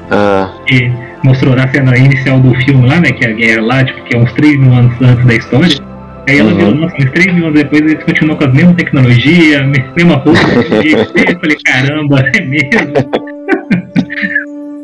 Ah. 0.09 0.49
E 0.71 0.91
mostrou 1.23 1.53
a 1.53 1.67
cena 1.67 1.95
inicial 1.95 2.39
do 2.39 2.51
filme 2.61 2.87
lá, 2.87 2.99
né, 2.99 3.11
que 3.11 3.25
é 3.25 3.29
a 3.29 3.33
guerra 3.33 3.61
lá, 3.61 3.83
tipo, 3.83 4.03
que 4.05 4.15
é 4.15 4.19
uns 4.19 4.33
três 4.33 4.57
mil 4.57 4.73
anos 4.73 4.93
antes 4.99 5.25
da 5.25 5.35
história. 5.35 5.90
Aí 6.27 6.39
ela 6.39 6.51
uhum. 6.51 6.57
viu, 6.57 6.75
nossa, 6.75 6.95
uns 6.95 7.11
três 7.11 7.33
mil 7.33 7.47
anos 7.47 7.59
depois 7.59 7.81
eles 7.81 8.03
continuam 8.03 8.37
com 8.37 8.43
a 8.43 8.47
mesma 8.47 8.73
tecnologia, 8.75 9.63
mesma 9.63 10.15
roupa. 10.15 10.39
eu 11.29 11.39
falei, 11.39 11.57
caramba, 11.65 12.19
é 12.33 12.41
mesmo? 12.41 12.69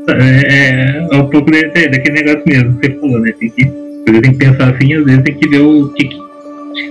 é, 0.09 1.07
é 1.11 1.15
um 1.15 1.29
pouco 1.29 1.51
de, 1.51 1.69
de, 1.69 1.87
daquele 1.89 2.23
negócio 2.23 2.43
mesmo 2.45 2.79
que 2.79 2.87
você 2.87 2.99
falou, 2.99 3.19
né? 3.19 3.31
Tem 3.39 3.49
que, 3.49 3.65
tem 3.65 4.21
que 4.21 4.33
pensar 4.33 4.69
assim, 4.69 4.93
às 4.93 5.03
vezes 5.05 5.23
tem 5.23 5.35
que 5.35 5.49
ver 5.49 5.61
o 5.61 5.89
que, 5.89 6.05
que 6.07 6.17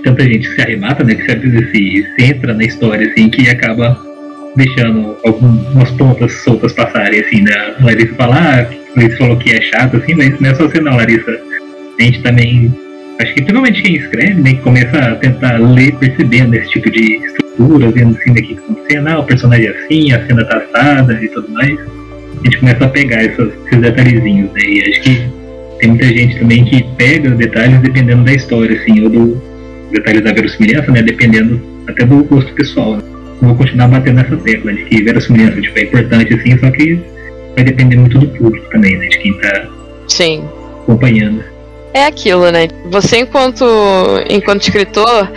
tanta 0.03 0.23
gente 0.23 0.47
se 0.47 0.61
arremata, 0.61 1.03
né? 1.03 1.15
Que 1.15 1.23
se, 1.23 1.71
se, 1.71 2.07
se 2.15 2.23
entra 2.23 2.53
na 2.53 2.63
história, 2.63 3.07
assim, 3.09 3.29
que 3.29 3.49
acaba 3.49 3.99
deixando 4.55 5.15
algumas 5.23 5.91
pontas 5.91 6.31
soltas 6.33 6.73
passarem, 6.73 7.19
assim, 7.19 7.41
né? 7.41 7.75
Larissa 7.81 8.15
falar, 8.15 8.59
ah, 8.61 8.67
Larissa 8.95 9.17
falou 9.17 9.37
que 9.37 9.51
é 9.51 9.61
chato, 9.61 9.97
assim, 9.97 10.15
mas 10.15 10.39
não 10.39 10.49
é 10.49 10.55
só 10.55 10.67
você 10.67 10.79
não, 10.79 10.95
Larissa. 10.95 11.37
A 11.99 12.03
gente 12.03 12.21
também 12.21 12.71
acho 13.19 13.33
que 13.33 13.41
principalmente 13.41 13.81
quem 13.81 13.95
escreve, 13.95 14.41
né, 14.41 14.53
que 14.53 14.61
começa 14.61 14.97
a 14.97 15.15
tentar 15.15 15.57
ler 15.57 15.93
percebendo 15.95 16.55
esse 16.55 16.69
tipo 16.69 16.89
de 16.91 17.15
estrutura, 17.25 17.91
vendo 17.91 18.17
assim 18.17 18.33
daqui 18.33 18.55
que 18.55 18.59
acontecendo, 18.59 19.07
ah, 19.07 19.19
o 19.19 19.23
personagem 19.23 19.67
é 19.67 19.69
assim, 19.69 20.11
a 20.11 20.25
cena 20.25 20.45
tá 20.45 20.57
assada 20.57 21.13
e 21.21 21.27
tudo 21.29 21.49
mais. 21.51 21.79
A 21.79 22.43
gente 22.43 22.59
começa 22.59 22.85
a 22.85 22.89
pegar 22.89 23.23
essas, 23.23 23.51
esses 23.65 23.81
detalhezinhos, 23.81 24.51
né? 24.53 24.61
E 24.61 24.89
acho 24.89 25.01
que 25.01 25.29
tem 25.79 25.89
muita 25.89 26.05
gente 26.05 26.39
também 26.39 26.65
que 26.65 26.83
pega 26.95 27.29
os 27.29 27.37
detalhes 27.37 27.79
dependendo 27.81 28.23
da 28.23 28.33
história, 28.33 28.79
assim, 28.79 29.03
ou 29.03 29.09
do, 29.09 29.41
detalhes 29.91 30.23
da 30.23 30.33
verossimilhança, 30.33 30.91
né? 30.91 31.01
Dependendo 31.01 31.61
até 31.87 32.05
do 32.05 32.23
gosto 32.23 32.53
pessoal. 32.53 32.97
Né? 32.97 33.03
Vou 33.41 33.55
continuar 33.55 33.87
batendo 33.87 34.15
nessa 34.15 34.37
tecla 34.37 34.73
de 34.73 34.83
que 34.85 35.03
verossimilhança 35.03 35.61
tipo, 35.61 35.79
é 35.79 35.83
importante, 35.83 36.33
assim, 36.33 36.57
só 36.57 36.69
que 36.71 36.99
vai 37.55 37.63
depender 37.63 37.97
muito 37.97 38.19
do 38.19 38.27
público 38.27 38.69
também, 38.69 38.97
né? 38.97 39.07
De 39.07 39.19
quem 39.19 39.33
tá 39.39 39.67
Sim. 40.07 40.43
acompanhando. 40.83 41.56
É 41.97 42.05
aquilo, 42.05 42.51
né? 42.51 42.67
Você, 42.91 43.17
enquanto, 43.17 43.65
enquanto 44.29 44.61
escritor, 44.61 45.27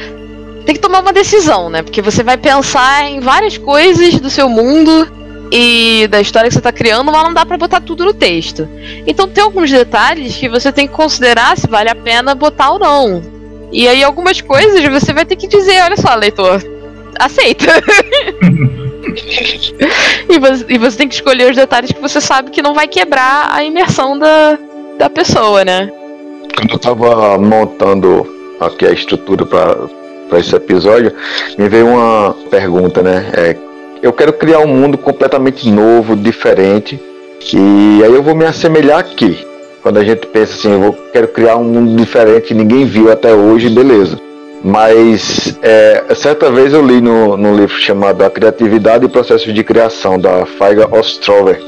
tem 0.67 0.75
que 0.75 0.81
tomar 0.81 1.01
uma 1.01 1.11
decisão, 1.11 1.71
né? 1.71 1.83
Porque 1.83 2.03
você 2.03 2.23
vai 2.23 2.37
pensar 2.37 3.09
em 3.09 3.19
várias 3.19 3.57
coisas 3.57 4.21
do 4.21 4.29
seu 4.29 4.47
mundo 4.47 5.11
e 5.51 6.07
da 6.09 6.21
história 6.21 6.49
que 6.49 6.53
você 6.53 6.61
está 6.61 6.71
criando, 6.71 7.11
mas 7.11 7.25
não 7.25 7.33
dá 7.33 7.47
para 7.47 7.57
botar 7.57 7.81
tudo 7.81 8.05
no 8.05 8.13
texto. 8.13 8.69
Então 9.07 9.27
tem 9.27 9.43
alguns 9.43 9.71
detalhes 9.71 10.37
que 10.37 10.51
você 10.51 10.71
tem 10.71 10.87
que 10.87 10.93
considerar 10.93 11.57
se 11.57 11.67
vale 11.67 11.89
a 11.89 11.95
pena 11.95 12.35
botar 12.35 12.73
ou 12.73 12.79
não. 12.79 13.23
E 13.73 13.89
aí 13.89 14.05
algumas 14.05 14.43
coisas 14.43 14.87
você 14.87 15.15
vai 15.15 15.25
ter 15.25 15.37
que 15.37 15.49
dizer, 15.49 15.83
olha 15.83 15.97
só, 15.97 16.15
leitor, 16.15 16.63
aceita. 17.19 17.73
e, 20.29 20.39
você, 20.39 20.67
e 20.69 20.77
você 20.77 20.99
tem 20.99 21.09
que 21.09 21.15
escolher 21.15 21.51
os 21.51 21.57
detalhes 21.57 21.91
que 21.91 22.03
você 22.03 22.21
sabe 22.21 22.51
que 22.51 22.61
não 22.61 22.75
vai 22.75 22.87
quebrar 22.87 23.49
a 23.51 23.65
imersão 23.65 24.19
da, 24.19 24.59
da 24.99 25.09
pessoa, 25.09 25.65
né? 25.65 25.91
Quando 26.57 26.73
eu 26.73 26.79
tava 26.79 27.39
montando 27.39 28.27
aqui 28.61 28.87
a 28.87 28.93
estrutura 28.93 29.47
para 29.47 30.39
esse 30.39 30.55
episódio, 30.55 31.13
me 31.59 31.69
veio 31.69 31.89
uma 31.89 32.35
pergunta, 32.51 33.03
né? 33.03 33.31
É, 33.33 33.57
eu 34.03 34.13
quero 34.13 34.33
criar 34.33 34.61
um 34.61 34.67
mundo 34.67 34.99
completamente 34.99 35.69
novo, 35.71 36.17
diferente, 36.17 37.01
e 37.53 38.03
aí 38.05 38.13
eu 38.13 38.23
vou 38.23 38.35
me 38.35 38.45
assemelhar 38.45 38.99
aqui. 38.99 39.47
Quando 39.83 39.99
a 39.99 40.05
gente 40.05 40.27
pensa 40.27 40.55
assim, 40.55 40.73
eu 40.73 40.81
vou, 40.81 40.93
quero 41.13 41.29
criar 41.29 41.57
um 41.57 41.65
mundo 41.65 41.97
diferente 41.97 42.49
que 42.49 42.55
ninguém 42.55 42.85
viu 42.85 43.11
até 43.11 43.33
hoje, 43.33 43.71
beleza. 43.71 44.19
Mas 44.63 45.59
é, 45.63 46.05
certa 46.15 46.51
vez 46.51 46.75
eu 46.75 46.85
li 46.85 47.01
no, 47.01 47.35
no 47.37 47.57
livro 47.57 47.75
chamado 47.79 48.23
A 48.23 48.29
Criatividade 48.29 49.07
e 49.07 49.09
Processos 49.09 49.55
de 49.55 49.65
Criação, 49.65 50.19
da 50.19 50.45
Feiga 50.45 50.87
Ostrover, 50.95 51.59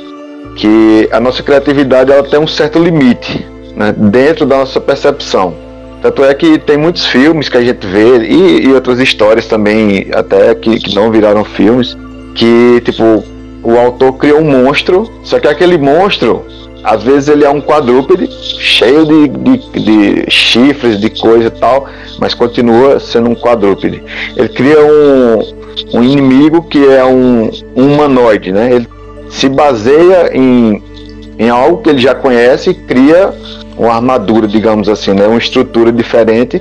que 0.57 1.09
a 1.11 1.19
nossa 1.19 1.43
criatividade 1.43 2.13
ela 2.13 2.23
tem 2.23 2.39
um 2.39 2.47
certo 2.47 2.79
limite 2.79 3.52
né, 3.77 3.95
dentro 3.97 4.47
da 4.47 4.59
nossa 4.59 4.81
percepção. 4.81 5.55
Tanto 6.03 6.25
é 6.25 6.35
que 6.35 6.59
tem 6.59 6.77
muitos 6.77 7.07
filmes 7.07 7.49
que 7.49 7.57
a 7.57 7.63
gente 7.63 7.87
vê, 7.87 8.19
e, 8.19 8.67
e 8.67 8.73
outras 8.73 8.99
histórias 8.99 9.47
também, 9.47 10.09
até 10.13 10.55
que, 10.55 10.79
que 10.79 10.95
não 10.95 11.11
viraram 11.11 11.45
filmes, 11.45 11.97
que 12.35 12.81
tipo, 12.85 13.23
o 13.63 13.79
autor 13.79 14.15
criou 14.15 14.41
um 14.41 14.65
monstro, 14.65 15.09
só 15.23 15.39
que 15.39 15.47
aquele 15.47 15.79
monstro 15.79 16.45
às 16.83 17.03
vezes 17.03 17.29
ele 17.29 17.45
é 17.45 17.51
um 17.51 17.61
quadrúpede, 17.61 18.29
cheio 18.59 19.07
de, 19.07 19.29
de, 19.29 19.81
de, 19.81 20.31
chifres, 20.31 21.01
de 21.01 21.11
coisa 21.11 21.47
e 21.47 21.51
tal, 21.51 21.87
mas 22.19 22.35
continua 22.35 22.99
sendo 22.99 23.31
um 23.31 23.35
quadrúpede. 23.35 24.03
Ele 24.37 24.49
cria 24.49 24.85
um, 24.85 25.99
um 25.99 26.03
inimigo 26.03 26.63
que 26.63 26.85
é 26.85 27.05
um, 27.05 27.51
um 27.77 27.95
humanoide, 27.95 28.51
né? 28.51 28.75
Ele 28.75 28.89
se 29.31 29.49
baseia 29.49 30.37
em, 30.37 30.83
em 31.39 31.49
algo 31.49 31.83
que 31.83 31.91
ele 31.91 32.01
já 32.01 32.15
conhece 32.15 32.71
e 32.71 32.75
cria 32.75 33.33
uma 33.85 33.95
armadura, 33.95 34.47
digamos 34.47 34.89
assim, 34.89 35.13
né? 35.13 35.27
uma 35.27 35.39
estrutura 35.39 35.93
diferente, 35.93 36.61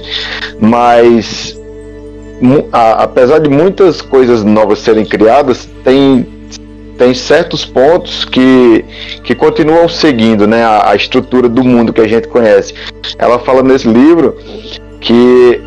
mas 0.60 1.58
a, 2.72 3.04
apesar 3.04 3.40
de 3.40 3.50
muitas 3.50 4.02
coisas 4.02 4.44
novas 4.44 4.80
serem 4.80 5.06
criadas, 5.06 5.70
tem 5.84 6.26
tem 6.98 7.16
certos 7.16 7.66
pontos 7.66 8.24
que, 8.26 8.86
que 9.24 9.34
continuam 9.34 9.90
seguindo 9.90 10.46
né, 10.46 10.64
a, 10.64 10.92
a, 10.92 10.96
estrutura 10.96 11.50
do 11.50 11.64
mundo 11.64 11.92
que 11.92 12.00
a 12.00 12.08
gente 12.08 12.28
conhece. 12.28 12.76
Ela 13.18 13.40
fala 13.40 13.64
nesse 13.64 13.88
livro 13.88 14.38
que 15.00 15.60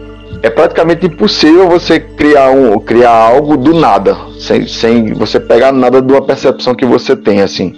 é 0.45 0.51
praticamente 0.51 1.07
impossível 1.07 1.69
você 1.69 1.99
criar, 1.99 2.51
um, 2.51 2.79
criar 2.79 3.11
algo 3.11 3.57
do 3.57 3.75
nada, 3.75 4.17
sem, 4.39 4.69
sem 4.69 5.13
você 5.13 5.41
pegar 5.41 5.73
nada 5.73 6.01
de 6.01 6.13
uma 6.13 6.23
percepção 6.23 6.73
que 6.73 6.87
você 6.87 7.17
tem, 7.17 7.41
assim. 7.41 7.75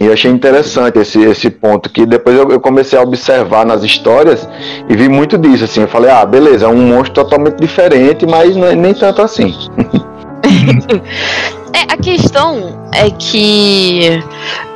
E 0.00 0.06
eu 0.06 0.12
achei 0.12 0.30
interessante 0.30 0.98
esse, 0.98 1.20
esse 1.22 1.50
ponto, 1.50 1.90
que 1.90 2.06
depois 2.06 2.36
eu, 2.36 2.50
eu, 2.50 2.60
comecei 2.60 2.98
a 2.98 3.02
observar 3.02 3.66
nas 3.66 3.82
histórias 3.82 4.48
e 4.88 4.96
vi 4.96 5.08
muito 5.08 5.36
disso, 5.36 5.64
assim. 5.64 5.82
Eu 5.82 5.88
falei, 5.88 6.10
ah, 6.10 6.24
beleza, 6.24 6.66
é 6.66 6.68
um 6.68 6.86
monstro 6.86 7.14
totalmente 7.14 7.56
diferente, 7.60 8.26
mas 8.26 8.56
não 8.56 8.66
é 8.66 8.74
nem 8.74 8.94
tanto 8.94 9.22
assim. 9.22 9.54
é, 11.72 11.92
a 11.92 11.96
questão 11.96 12.88
é 12.94 13.10
que. 13.10 14.22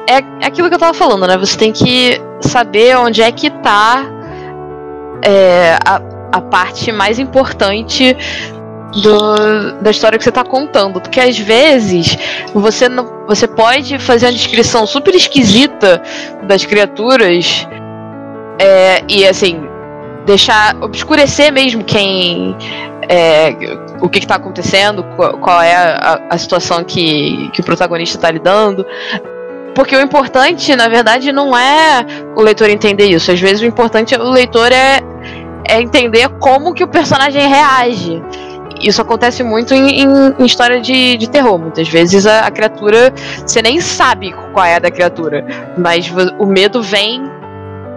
É 0.09 0.47
aquilo 0.47 0.69
que 0.69 0.75
eu 0.75 0.79
tava 0.79 0.95
falando, 0.95 1.27
né? 1.27 1.37
Você 1.37 1.59
tem 1.59 1.73
que 1.73 2.21
saber 2.41 2.97
onde 2.97 3.23
é 3.23 3.33
que 3.33 3.51
tá 3.51 4.05
é, 5.23 5.77
a, 5.85 6.01
a 6.33 6.41
parte 6.41 6.93
mais 6.93 7.19
importante 7.19 8.17
do, 9.03 9.81
da 9.81 9.91
história 9.91 10.19
que 10.19 10.25
você 10.25 10.31
está 10.31 10.45
contando. 10.45 11.01
Porque 11.01 11.21
às 11.21 11.39
vezes 11.39 12.17
você, 12.53 12.89
não, 12.89 13.27
você 13.27 13.47
pode 13.47 13.99
fazer 13.99 14.27
uma 14.27 14.33
descrição 14.33 14.87
super 14.87 15.15
esquisita 15.15 16.03
das 16.45 16.65
criaturas 16.65 17.67
é, 18.59 19.03
e 19.09 19.27
assim 19.27 19.69
deixar 20.25 20.75
obscurecer 20.83 21.53
mesmo 21.53 21.85
quem 21.85 22.57
é, 23.09 23.55
o 24.01 24.09
que 24.09 24.19
está 24.19 24.35
acontecendo, 24.35 25.05
qual, 25.17 25.39
qual 25.39 25.63
é 25.63 25.75
a, 25.75 26.23
a, 26.31 26.39
situação 26.39 26.83
que, 26.83 27.49
que 27.53 27.61
o 27.61 27.65
protagonista 27.65 28.19
está 28.19 28.31
lidando. 28.31 28.85
Porque 29.73 29.95
o 29.95 30.01
importante, 30.01 30.75
na 30.75 30.89
verdade, 30.89 31.31
não 31.33 31.57
é 31.57 32.05
o 32.35 32.43
leitor 32.43 32.69
entender 32.71 33.07
isso. 33.07 33.31
Às 33.31 33.39
vezes 33.39 33.61
o 33.61 33.67
importante 33.67 34.15
é 34.15 34.19
o 34.19 34.31
leitor 34.31 34.73
é, 34.73 35.01
é 35.69 35.81
entender 35.81 36.29
como 36.41 36.75
que 36.75 36.83
o 36.83 36.89
personagem 36.89 37.47
reage 37.47 38.21
isso 38.81 39.01
acontece 39.01 39.43
muito 39.43 39.75
em, 39.75 40.03
em, 40.03 40.35
em 40.39 40.45
história 40.45 40.81
de, 40.81 41.17
de, 41.17 41.29
terror. 41.29 41.59
Muitas 41.59 41.89
vezes 41.89 42.27
a, 42.27 42.41
a, 42.41 42.51
criatura, 42.51 43.13
você 43.45 43.63
nem 43.63 43.81
sabe 43.81 44.33
qual 44.53 44.65
é 44.65 44.77
a 44.77 44.79
da 44.79 44.91
criatura, 44.91 45.45
mas 45.77 46.11
o 46.39 46.47
medo 46.47 46.83
vem 46.83 47.23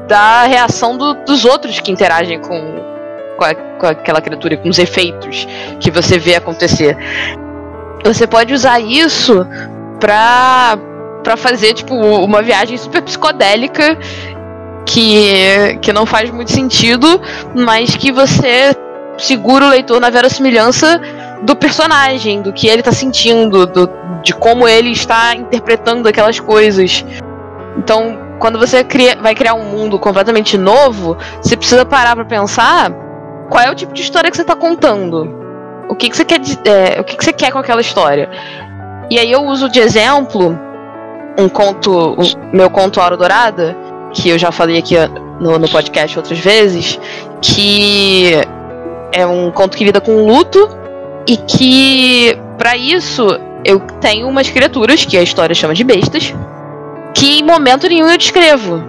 da 0.07 0.43
reação 0.43 0.97
do, 0.97 1.13
dos 1.13 1.45
outros 1.45 1.79
que 1.79 1.91
interagem 1.91 2.39
com, 2.39 2.59
com, 3.37 3.45
a, 3.45 3.55
com 3.55 3.85
aquela 3.87 4.21
criatura, 4.21 4.57
com 4.57 4.69
os 4.69 4.79
efeitos 4.79 5.47
que 5.79 5.91
você 5.91 6.17
vê 6.17 6.35
acontecer. 6.35 6.97
Você 8.03 8.25
pode 8.25 8.53
usar 8.53 8.79
isso 8.79 9.45
pra, 9.99 10.77
pra 11.23 11.37
fazer, 11.37 11.73
tipo, 11.73 11.93
uma 11.95 12.41
viagem 12.41 12.77
super 12.77 13.01
psicodélica 13.01 13.97
que, 14.85 15.77
que 15.81 15.93
não 15.93 16.05
faz 16.05 16.31
muito 16.31 16.51
sentido, 16.51 17.21
mas 17.53 17.95
que 17.95 18.11
você 18.11 18.73
segura 19.19 19.65
o 19.65 19.69
leitor 19.69 19.99
na 19.99 20.09
verossimilhança 20.09 20.99
do 21.43 21.55
personagem, 21.55 22.41
do 22.41 22.51
que 22.51 22.67
ele 22.67 22.79
está 22.79 22.91
sentindo, 22.91 23.65
do, 23.65 23.89
de 24.23 24.33
como 24.33 24.67
ele 24.67 24.91
está 24.91 25.35
interpretando 25.35 26.07
aquelas 26.07 26.39
coisas. 26.39 27.05
Então, 27.77 28.17
quando 28.39 28.57
você 28.57 28.83
cria, 28.83 29.15
vai 29.21 29.35
criar 29.35 29.53
um 29.53 29.65
mundo 29.65 29.99
completamente 29.99 30.57
novo, 30.57 31.17
você 31.41 31.55
precisa 31.55 31.85
parar 31.85 32.15
para 32.15 32.25
pensar 32.25 32.91
qual 33.49 33.63
é 33.63 33.69
o 33.69 33.75
tipo 33.75 33.93
de 33.93 34.01
história 34.01 34.29
que 34.29 34.37
você 34.37 34.43
está 34.43 34.55
contando. 34.55 35.37
O 35.89 35.95
que, 35.95 36.09
que 36.09 36.15
você 36.15 36.25
quer, 36.25 36.39
é, 36.65 36.99
o 36.99 37.03
que, 37.03 37.17
que 37.17 37.23
você 37.23 37.33
quer 37.33 37.51
com 37.51 37.59
aquela 37.59 37.81
história. 37.81 38.29
E 39.09 39.17
aí 39.17 39.31
eu 39.31 39.43
uso 39.43 39.69
de 39.69 39.79
exemplo 39.79 40.57
um 41.37 41.49
conto, 41.49 42.13
o 42.13 42.55
meu 42.55 42.69
conto 42.69 42.99
Auro 42.99 43.17
Dourada, 43.17 43.75
que 44.13 44.29
eu 44.29 44.37
já 44.37 44.51
falei 44.51 44.77
aqui 44.77 44.95
no, 45.39 45.57
no 45.57 45.69
podcast 45.69 46.17
outras 46.17 46.39
vezes, 46.39 46.99
que 47.41 48.33
é 49.11 49.25
um 49.25 49.51
conto 49.51 49.77
que 49.77 49.83
lida 49.83 50.01
com 50.01 50.25
luto 50.25 50.69
e 51.27 51.37
que 51.37 52.37
para 52.57 52.75
isso 52.75 53.27
eu 53.63 53.79
tenho 54.01 54.27
umas 54.27 54.49
criaturas 54.49 55.05
que 55.05 55.17
a 55.17 55.21
história 55.21 55.53
chama 55.53 55.73
de 55.73 55.83
bestas 55.83 56.33
que 57.13 57.39
em 57.39 57.43
momento 57.43 57.87
nenhum 57.87 58.09
eu 58.09 58.17
descrevo. 58.17 58.83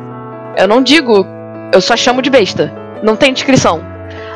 Eu 0.57 0.69
não 0.69 0.83
digo, 0.83 1.27
eu 1.73 1.81
só 1.81 1.97
chamo 1.97 2.23
de 2.23 2.31
besta. 2.31 2.73
Não 3.03 3.17
tem 3.17 3.33
descrição. 3.33 3.83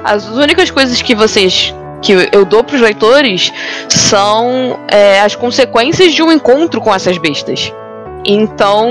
As 0.02 0.26
únicas 0.28 0.70
coisas 0.70 1.00
que 1.00 1.14
vocês 1.14 1.74
que 2.02 2.12
eu 2.32 2.44
dou 2.44 2.62
para 2.62 2.76
os 2.76 2.82
leitores 2.82 3.50
são 3.88 4.78
é, 4.88 5.20
as 5.20 5.34
consequências 5.34 6.12
de 6.12 6.22
um 6.22 6.30
encontro 6.30 6.80
com 6.80 6.94
essas 6.94 7.16
bestas. 7.16 7.72
Então, 8.26 8.90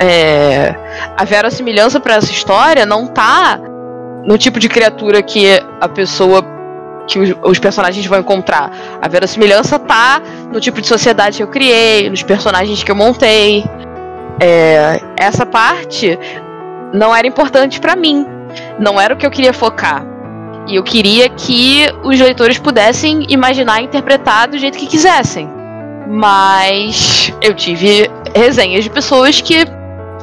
é, 0.00 0.74
a 1.16 1.24
verossimilhança 1.24 2.00
para 2.00 2.14
essa 2.14 2.30
história 2.30 2.86
não 2.86 3.06
tá 3.06 3.60
no 4.26 4.36
tipo 4.36 4.58
de 4.58 4.68
criatura 4.68 5.22
que 5.22 5.46
a 5.80 5.88
pessoa 5.88 6.44
que 7.06 7.18
os, 7.20 7.32
os, 7.42 7.58
personagens 7.58 8.04
vão 8.06 8.18
encontrar. 8.18 8.70
A 9.00 9.06
verossimilhança 9.06 9.78
tá 9.78 10.20
no 10.52 10.60
tipo 10.60 10.80
de 10.80 10.88
sociedade 10.88 11.36
que 11.36 11.42
eu 11.42 11.46
criei, 11.46 12.10
nos 12.10 12.22
personagens 12.22 12.82
que 12.82 12.90
eu 12.90 12.96
montei. 12.96 13.64
É, 14.40 15.00
essa 15.16 15.46
parte 15.46 16.18
não 16.92 17.14
era 17.14 17.26
importante 17.26 17.80
para 17.80 17.94
mim. 17.94 18.26
Não 18.78 19.00
era 19.00 19.14
o 19.14 19.16
que 19.16 19.24
eu 19.24 19.30
queria 19.30 19.52
focar. 19.52 20.04
E 20.66 20.74
eu 20.74 20.82
queria 20.82 21.28
que 21.28 21.86
os 22.02 22.18
leitores 22.18 22.58
pudessem 22.58 23.24
imaginar 23.28 23.80
e 23.80 23.84
interpretar 23.84 24.48
do 24.48 24.58
jeito 24.58 24.76
que 24.76 24.86
quisessem. 24.86 25.48
Mas 26.08 27.32
eu 27.40 27.54
tive 27.54 28.10
resenhas 28.34 28.82
de 28.82 28.90
pessoas 28.90 29.40
que 29.40 29.64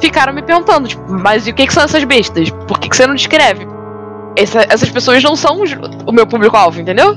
ficaram 0.00 0.34
me 0.34 0.42
perguntando, 0.42 0.88
tipo, 0.88 1.02
mas 1.08 1.46
e 1.46 1.50
o 1.50 1.54
que, 1.54 1.66
que 1.66 1.72
são 1.72 1.84
essas 1.84 2.04
bestas? 2.04 2.50
Por 2.50 2.78
que, 2.78 2.90
que 2.90 2.96
você 2.96 3.06
não 3.06 3.14
descreve? 3.14 3.73
Essa, 4.36 4.66
essas 4.68 4.88
pessoas 4.90 5.22
não 5.22 5.36
são 5.36 5.62
o 6.06 6.12
meu 6.12 6.26
público-alvo, 6.26 6.80
entendeu? 6.80 7.16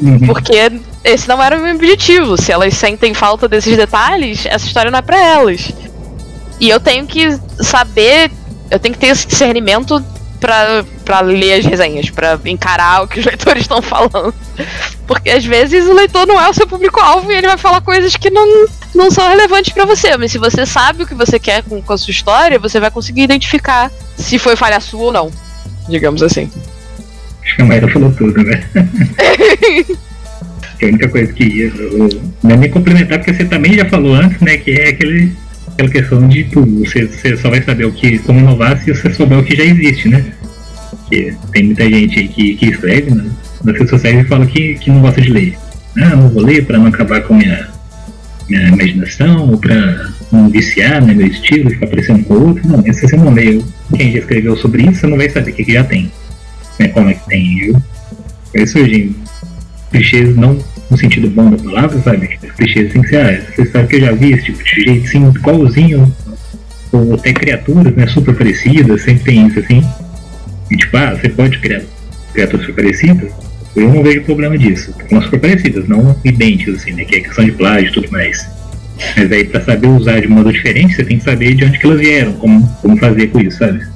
Uhum. 0.00 0.18
Porque 0.26 0.70
esse 1.02 1.28
não 1.28 1.42
era 1.42 1.56
o 1.56 1.60
meu 1.60 1.74
objetivo. 1.74 2.36
Se 2.36 2.52
elas 2.52 2.74
sentem 2.74 3.14
falta 3.14 3.48
desses 3.48 3.76
detalhes, 3.76 4.46
essa 4.46 4.66
história 4.66 4.90
não 4.90 4.98
é 4.98 5.02
pra 5.02 5.18
elas. 5.18 5.72
E 6.60 6.68
eu 6.68 6.80
tenho 6.80 7.06
que 7.06 7.38
saber, 7.60 8.30
eu 8.70 8.78
tenho 8.78 8.94
que 8.94 9.00
ter 9.00 9.08
esse 9.08 9.26
discernimento 9.26 10.04
pra, 10.38 10.84
pra 11.04 11.20
ler 11.20 11.54
as 11.54 11.64
resenhas, 11.64 12.10
pra 12.10 12.38
encarar 12.44 13.02
o 13.02 13.08
que 13.08 13.20
os 13.20 13.24
leitores 13.26 13.62
estão 13.62 13.80
falando. 13.80 14.34
Porque 15.06 15.30
às 15.30 15.44
vezes 15.44 15.86
o 15.86 15.94
leitor 15.94 16.26
não 16.26 16.40
é 16.40 16.48
o 16.48 16.54
seu 16.54 16.66
público-alvo 16.66 17.30
e 17.32 17.36
ele 17.36 17.46
vai 17.46 17.56
falar 17.56 17.80
coisas 17.80 18.14
que 18.16 18.28
não, 18.28 18.66
não 18.94 19.10
são 19.10 19.28
relevantes 19.28 19.72
pra 19.72 19.86
você. 19.86 20.16
Mas 20.16 20.32
se 20.32 20.38
você 20.38 20.66
sabe 20.66 21.04
o 21.04 21.06
que 21.06 21.14
você 21.14 21.38
quer 21.38 21.62
com, 21.62 21.80
com 21.80 21.92
a 21.92 21.98
sua 21.98 22.10
história, 22.10 22.58
você 22.58 22.78
vai 22.78 22.90
conseguir 22.90 23.22
identificar 23.22 23.90
se 24.16 24.38
foi 24.38 24.56
falha 24.56 24.80
sua 24.80 25.04
ou 25.04 25.12
não. 25.12 25.47
Digamos 25.88 26.22
assim. 26.22 26.50
Acho 27.42 27.56
que 27.56 27.62
a 27.62 27.64
Mayra 27.64 27.88
falou 27.88 28.12
tudo, 28.12 28.42
né? 28.42 28.62
que 30.78 30.84
a 30.84 30.88
única 30.88 31.08
coisa 31.08 31.32
que 31.32 31.60
eu, 31.60 32.08
não 32.42 32.50
é 32.50 32.56
nem 32.56 32.70
complementar, 32.70 33.18
porque 33.18 33.34
você 33.34 33.44
também 33.44 33.74
já 33.74 33.84
falou 33.86 34.14
antes, 34.14 34.40
né? 34.40 34.56
Que 34.58 34.72
é 34.72 34.88
aquele, 34.90 35.32
aquela 35.66 35.88
questão 35.88 36.28
de 36.28 36.44
tu, 36.44 36.64
você, 36.64 37.06
você 37.06 37.36
só 37.36 37.50
vai 37.50 37.62
saber 37.62 37.86
o 37.86 37.92
que 37.92 38.18
como 38.18 38.40
inovar 38.40 38.78
se 38.78 38.92
você 38.92 39.12
souber 39.12 39.38
o 39.38 39.44
que 39.44 39.56
já 39.56 39.64
existe, 39.64 40.08
né? 40.08 40.24
Porque 40.90 41.34
tem 41.52 41.64
muita 41.64 41.88
gente 41.88 42.18
aí 42.18 42.28
que, 42.28 42.54
que 42.54 42.66
escreve 42.66 43.10
né, 43.10 43.30
nas 43.64 43.74
redes 43.74 43.90
sociais 43.90 44.24
e 44.24 44.28
fala 44.28 44.46
que, 44.46 44.74
que 44.74 44.90
não 44.90 45.00
gosta 45.00 45.20
de 45.20 45.30
ler. 45.30 45.56
Ah, 45.96 46.14
não 46.14 46.28
vou 46.28 46.42
ler 46.42 46.64
para 46.64 46.78
não 46.78 46.86
acabar 46.86 47.22
com 47.22 47.34
a 47.34 47.38
minha, 47.38 47.68
minha 48.48 48.68
imaginação, 48.68 49.50
ou 49.50 49.58
para 49.58 50.12
não 50.30 50.48
viciar 50.48 51.02
né, 51.02 51.14
meu 51.14 51.26
estilo, 51.26 51.70
ficar 51.70 51.86
parecendo 51.88 52.22
com 52.24 52.34
o 52.34 52.48
outro. 52.48 52.68
Não, 52.68 52.82
se 52.92 53.00
você 53.00 53.16
não 53.16 53.32
leu 53.32 53.64
quem 53.96 54.12
já 54.12 54.18
escreveu 54.18 54.56
sobre 54.56 54.82
isso, 54.82 55.00
você 55.00 55.06
não 55.06 55.16
vai 55.16 55.28
saber 55.28 55.50
o 55.50 55.54
que, 55.54 55.64
que 55.64 55.72
já 55.72 55.84
tem. 55.84 56.10
Né, 56.78 56.88
como 56.88 57.08
é 57.08 57.14
que 57.14 57.26
tem. 57.26 57.64
Eu, 57.64 57.82
aí 58.54 58.66
surgem 58.66 59.14
clichês 59.90 60.36
não 60.36 60.58
no 60.90 60.96
sentido 60.96 61.28
bom 61.30 61.50
da 61.50 61.56
palavra, 61.56 62.00
sabe? 62.00 62.38
Os 62.42 62.52
clichês 62.52 62.92
ser, 62.92 63.16
ah, 63.16 63.30
essa 63.30 63.62
história 63.62 63.86
que 63.86 63.96
eu 63.96 64.00
já 64.00 64.12
vi, 64.12 64.32
esse 64.32 64.44
tipo 64.44 64.62
de 64.62 64.84
jeito 64.84 65.06
assim, 65.06 65.28
igualzinho, 65.28 66.16
ou 66.92 67.14
até 67.14 67.32
criaturas, 67.32 67.94
né, 67.94 68.06
super 68.06 68.34
parecidas, 68.34 69.02
sempre 69.02 69.24
tem 69.24 69.46
isso 69.46 69.58
assim. 69.58 69.82
E 70.70 70.76
tipo, 70.76 70.96
ah, 70.96 71.14
você 71.14 71.28
pode 71.28 71.58
criar 71.58 71.82
criaturas 72.32 72.66
super 72.66 72.82
parecidas? 72.82 73.32
Eu 73.76 73.92
não 73.92 74.02
vejo 74.02 74.22
problema 74.22 74.56
disso. 74.56 74.94
São 75.08 75.22
super 75.22 75.40
parecidas, 75.40 75.86
não 75.86 76.16
idênticas, 76.24 76.76
assim, 76.76 76.92
né? 76.92 77.04
Que 77.04 77.16
é 77.16 77.20
questão 77.20 77.44
de 77.44 77.52
plágio 77.52 77.90
e 77.90 77.92
tudo 77.92 78.10
mais. 78.10 78.48
Mas 79.16 79.32
aí, 79.32 79.44
pra 79.44 79.60
saber 79.60 79.88
usar 79.88 80.20
de 80.20 80.28
modo 80.28 80.52
diferente, 80.52 80.94
você 80.94 81.04
tem 81.04 81.18
que 81.18 81.24
saber 81.24 81.54
de 81.54 81.64
onde 81.64 81.78
que 81.78 81.86
elas 81.86 82.00
vieram, 82.00 82.32
como, 82.34 82.68
como 82.82 82.96
fazer 82.96 83.28
com 83.28 83.40
isso, 83.40 83.58
sabe? 83.58 83.86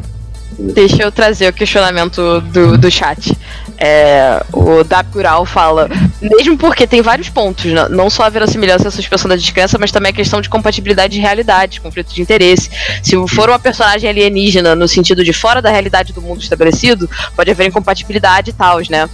Deixa 0.59 1.03
eu 1.03 1.11
trazer 1.11 1.49
o 1.49 1.53
questionamento 1.53 2.41
do, 2.41 2.79
do 2.79 2.91
chat. 2.91 3.37
É, 3.79 4.41
o 4.53 4.85
Dakural 4.85 5.45
fala, 5.45 5.89
mesmo 6.21 6.57
porque 6.57 6.87
tem 6.87 7.03
vários 7.03 7.29
pontos, 7.29 7.65
né? 7.65 7.89
não 7.89 8.09
só 8.09 8.25
a 8.25 8.29
verossimilhança 8.29 8.85
e 8.85 8.89
a 8.89 8.91
suspensão 8.91 9.29
da 9.29 9.35
descrença, 9.35 9.77
mas 9.79 9.91
também 9.91 10.11
a 10.11 10.15
questão 10.15 10.41
de 10.41 10.49
compatibilidade 10.49 11.15
de 11.15 11.21
realidade, 11.21 11.81
conflito 11.81 12.15
de 12.15 12.23
interesse. 12.23 12.71
Se 13.03 13.17
for 13.29 13.49
uma 13.49 13.59
personagem 13.59 14.09
alienígena 14.09 14.77
no 14.77 14.87
sentido 14.87 15.25
de 15.25 15.33
fora 15.33 15.61
da 15.61 15.71
realidade 15.71 16.13
do 16.13 16.23
mundo 16.23 16.41
estabelecido, 16.41 17.11
pode 17.35 17.51
haver 17.51 17.67
incompatibilidade 17.67 18.51
e 18.51 18.53
tal, 18.53 18.79
né? 18.89 19.09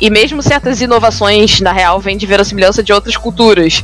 E 0.00 0.08
mesmo 0.08 0.42
certas 0.42 0.80
inovações, 0.80 1.60
na 1.60 1.72
real, 1.72 2.00
vêm 2.00 2.16
de 2.16 2.24
verossimilhança 2.24 2.82
de 2.82 2.92
outras 2.92 3.16
culturas 3.16 3.82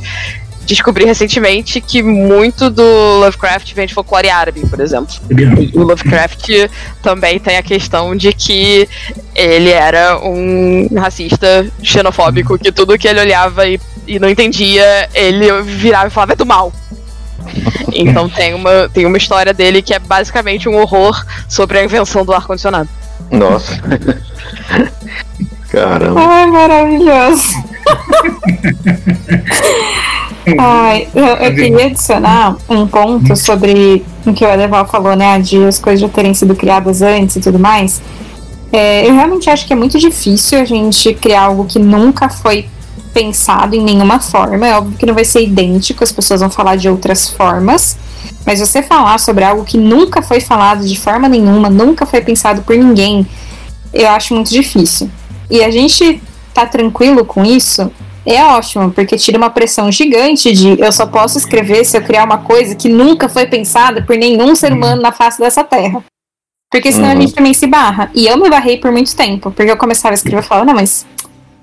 descobri 0.65 1.05
recentemente 1.05 1.81
que 1.81 2.01
muito 2.01 2.69
do 2.69 2.83
Lovecraft 3.19 3.73
vem 3.73 3.87
de 3.87 3.93
folclore 3.93 4.29
árabe, 4.29 4.61
por 4.67 4.79
exemplo. 4.79 5.13
E 5.29 5.77
o 5.77 5.83
Lovecraft 5.83 6.49
também 7.01 7.39
tem 7.39 7.57
a 7.57 7.63
questão 7.63 8.15
de 8.15 8.31
que 8.33 8.87
ele 9.35 9.69
era 9.69 10.19
um 10.19 10.87
racista 10.97 11.67
xenofóbico, 11.81 12.57
que 12.57 12.71
tudo 12.71 12.97
que 12.97 13.07
ele 13.07 13.19
olhava 13.19 13.67
e, 13.67 13.79
e 14.07 14.19
não 14.19 14.29
entendia, 14.29 15.09
ele 15.13 15.61
virava 15.63 16.07
e 16.07 16.11
falava 16.11 16.33
é 16.33 16.35
do 16.35 16.45
mal. 16.45 16.71
Então 17.95 18.27
tem 18.27 18.55
uma, 18.55 18.89
tem 18.89 19.05
uma 19.05 19.17
história 19.17 19.53
dele 19.53 19.79
que 19.79 19.93
é 19.93 19.99
basicamente 19.99 20.67
um 20.67 20.75
horror 20.75 21.23
sobre 21.47 21.77
a 21.77 21.83
invenção 21.83 22.25
do 22.25 22.33
ar-condicionado. 22.33 22.89
Nossa. 23.29 23.79
Caramba. 25.69 26.19
Ai, 26.19 26.47
maravilhoso. 26.47 27.53
Ai, 30.57 31.07
eu, 31.15 31.25
eu 31.25 31.55
queria 31.55 31.85
adicionar 31.85 32.57
um 32.69 32.85
ponto 32.85 33.35
sobre 33.35 34.03
o 34.25 34.33
que 34.33 34.45
o 34.45 34.49
Edeval 34.49 34.85
falou, 34.85 35.15
né? 35.15 35.39
De 35.39 35.63
as 35.63 35.79
coisas 35.79 36.01
já 36.01 36.09
terem 36.09 36.33
sido 36.33 36.55
criadas 36.55 37.01
antes 37.01 37.37
e 37.37 37.39
tudo 37.39 37.57
mais. 37.57 38.01
É, 38.71 39.07
eu 39.07 39.13
realmente 39.13 39.49
acho 39.49 39.65
que 39.65 39.73
é 39.73 39.75
muito 39.75 39.97
difícil 39.99 40.59
a 40.59 40.65
gente 40.65 41.13
criar 41.13 41.43
algo 41.43 41.65
que 41.65 41.79
nunca 41.79 42.27
foi 42.27 42.65
pensado 43.13 43.75
em 43.75 43.81
nenhuma 43.81 44.19
forma. 44.19 44.67
É 44.67 44.75
óbvio 44.75 44.97
que 44.97 45.05
não 45.05 45.13
vai 45.13 45.23
ser 45.23 45.43
idêntico, 45.43 46.03
as 46.03 46.11
pessoas 46.11 46.41
vão 46.41 46.49
falar 46.49 46.75
de 46.75 46.89
outras 46.89 47.29
formas. 47.29 47.95
Mas 48.45 48.59
você 48.59 48.81
falar 48.81 49.19
sobre 49.19 49.43
algo 49.43 49.63
que 49.63 49.77
nunca 49.77 50.21
foi 50.21 50.41
falado 50.41 50.85
de 50.85 50.99
forma 50.99 51.29
nenhuma, 51.29 51.69
nunca 51.69 52.05
foi 52.05 52.21
pensado 52.21 52.63
por 52.63 52.75
ninguém, 52.75 53.25
eu 53.93 54.09
acho 54.09 54.33
muito 54.33 54.49
difícil. 54.49 55.09
E 55.49 55.63
a 55.63 55.69
gente 55.69 56.21
tá 56.53 56.65
tranquilo 56.65 57.23
com 57.23 57.45
isso 57.45 57.91
é 58.25 58.43
ótimo, 58.43 58.91
porque 58.91 59.17
tira 59.17 59.37
uma 59.37 59.49
pressão 59.49 59.91
gigante 59.91 60.51
de 60.53 60.79
eu 60.79 60.91
só 60.91 61.05
posso 61.05 61.37
escrever 61.37 61.83
se 61.83 61.97
eu 61.97 62.01
criar 62.01 62.23
uma 62.23 62.37
coisa 62.37 62.75
que 62.75 62.87
nunca 62.87 63.27
foi 63.27 63.45
pensada 63.45 64.01
por 64.01 64.15
nenhum 64.15 64.55
ser 64.55 64.71
humano 64.71 65.01
na 65.01 65.11
face 65.11 65.39
dessa 65.39 65.63
terra. 65.63 66.03
Porque 66.71 66.91
senão 66.91 67.09
uhum. 67.09 67.17
a 67.17 67.21
gente 67.21 67.33
também 67.33 67.53
se 67.53 67.67
barra. 67.67 68.09
E 68.15 68.25
eu 68.25 68.37
me 68.37 68.49
barrei 68.49 68.77
por 68.77 68.91
muito 68.91 69.15
tempo, 69.15 69.51
porque 69.51 69.71
eu 69.71 69.77
começava 69.77 70.13
a 70.13 70.15
escrever 70.15 70.43
e 70.43 70.47
falava, 70.47 70.65
não, 70.65 70.73
mas 70.73 71.05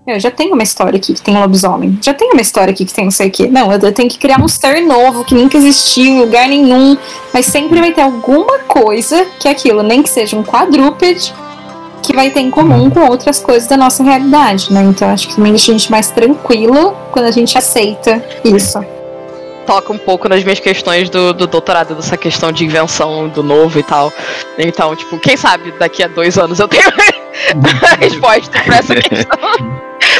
eu 0.07 0.21
já 0.21 0.31
tenho 0.31 0.55
uma 0.55 0.63
história 0.63 0.97
aqui 0.97 1.15
que 1.15 1.23
tem 1.23 1.37
um 1.37 1.41
lobisomem. 1.41 1.99
Já 2.03 2.15
tenho 2.15 2.33
uma 2.33 2.41
história 2.41 2.73
aqui 2.73 2.85
que 2.85 2.93
tem 2.93 3.05
não 3.05 3.11
sei 3.11 3.29
o 3.29 3.31
quê. 3.31 3.49
Não, 3.49 3.73
eu 3.73 3.93
tenho 3.93 4.09
que 4.09 4.19
criar 4.19 4.41
um 4.41 4.47
story 4.47 4.83
novo 4.83 5.25
que 5.25 5.35
nunca 5.35 5.57
existiu 5.57 6.05
em 6.05 6.21
lugar 6.21 6.49
nenhum. 6.49 6.97
Mas 7.33 7.47
sempre 7.47 7.81
vai 7.81 7.93
ter 7.93 8.03
alguma 8.03 8.61
coisa 8.61 9.27
que 9.39 9.49
é 9.49 9.51
aquilo, 9.51 9.83
nem 9.83 10.03
que 10.03 10.09
seja 10.09 10.37
um 10.37 10.43
quadrúpede 10.43 11.35
que 12.01 12.15
vai 12.15 12.31
ter 12.31 12.41
em 12.41 12.51
comum 12.51 12.91
com 12.91 13.01
outras 13.01 13.39
coisas 13.39 13.69
da 13.69 13.77
nossa 13.77 14.03
realidade, 14.03 14.73
né? 14.73 14.83
Então 14.83 15.11
acho 15.11 15.29
que 15.29 15.37
também 15.37 15.53
deixa 15.53 15.71
a 15.71 15.75
gente 15.75 15.91
mais 15.91 16.11
tranquilo 16.11 16.97
quando 17.11 17.27
a 17.27 17.31
gente 17.31 17.57
aceita 17.57 18.23
isso. 18.45 18.85
Toca 19.67 19.93
um 19.93 19.99
pouco 19.99 20.29
nas 20.29 20.43
minhas 20.43 20.59
questões 20.59 21.09
do, 21.09 21.33
do 21.33 21.47
doutorado, 21.47 21.95
dessa 21.95 22.17
questão 22.17 22.51
de 22.51 22.65
invenção 22.65 23.29
do 23.29 23.43
novo 23.43 23.79
e 23.79 23.83
tal. 23.83 24.13
Então, 24.59 24.97
tipo, 24.97 25.19
quem 25.19 25.37
sabe 25.37 25.73
daqui 25.79 26.03
a 26.03 26.09
dois 26.09 26.39
anos 26.39 26.59
eu 26.59 26.67
tenho 26.67 26.89
a 27.83 27.97
resposta 27.97 28.63
pra 28.65 28.79
essa 28.79 28.95
questão. 28.97 29.39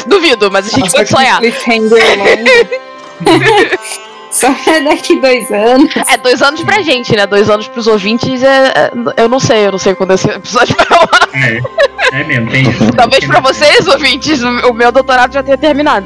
Duvido, 0.07 0.49
mas 0.51 0.67
a 0.67 0.69
gente 0.69 0.81
Nossa, 0.81 0.97
pode 0.97 1.09
sonhar. 1.09 1.41
Só 4.31 4.47
daqui 4.83 5.19
dois 5.19 5.51
anos. 5.51 5.93
É, 6.07 6.17
dois 6.17 6.41
anos 6.41 6.63
pra 6.63 6.81
gente, 6.81 7.15
né? 7.15 7.27
Dois 7.27 7.49
anos 7.49 7.67
pros 7.67 7.85
ouvintes 7.87 8.41
é. 8.41 8.73
é 8.75 8.91
eu 9.17 9.27
não 9.27 9.39
sei, 9.39 9.67
eu 9.67 9.71
não 9.71 9.79
sei 9.79 9.93
quando 9.93 10.11
esse 10.11 10.29
episódio 10.29 10.75
vai 10.75 10.85
rolar. 10.89 11.29
É, 11.33 12.21
é 12.21 12.23
mesmo, 12.23 12.49
tem 12.49 12.63
isso. 12.69 12.91
Talvez 12.93 13.25
pra 13.25 13.39
vocês, 13.41 13.87
ouvintes, 13.87 14.41
o 14.41 14.73
meu 14.73 14.91
doutorado 14.91 15.33
já 15.33 15.43
tenha 15.43 15.57
terminado. 15.57 16.05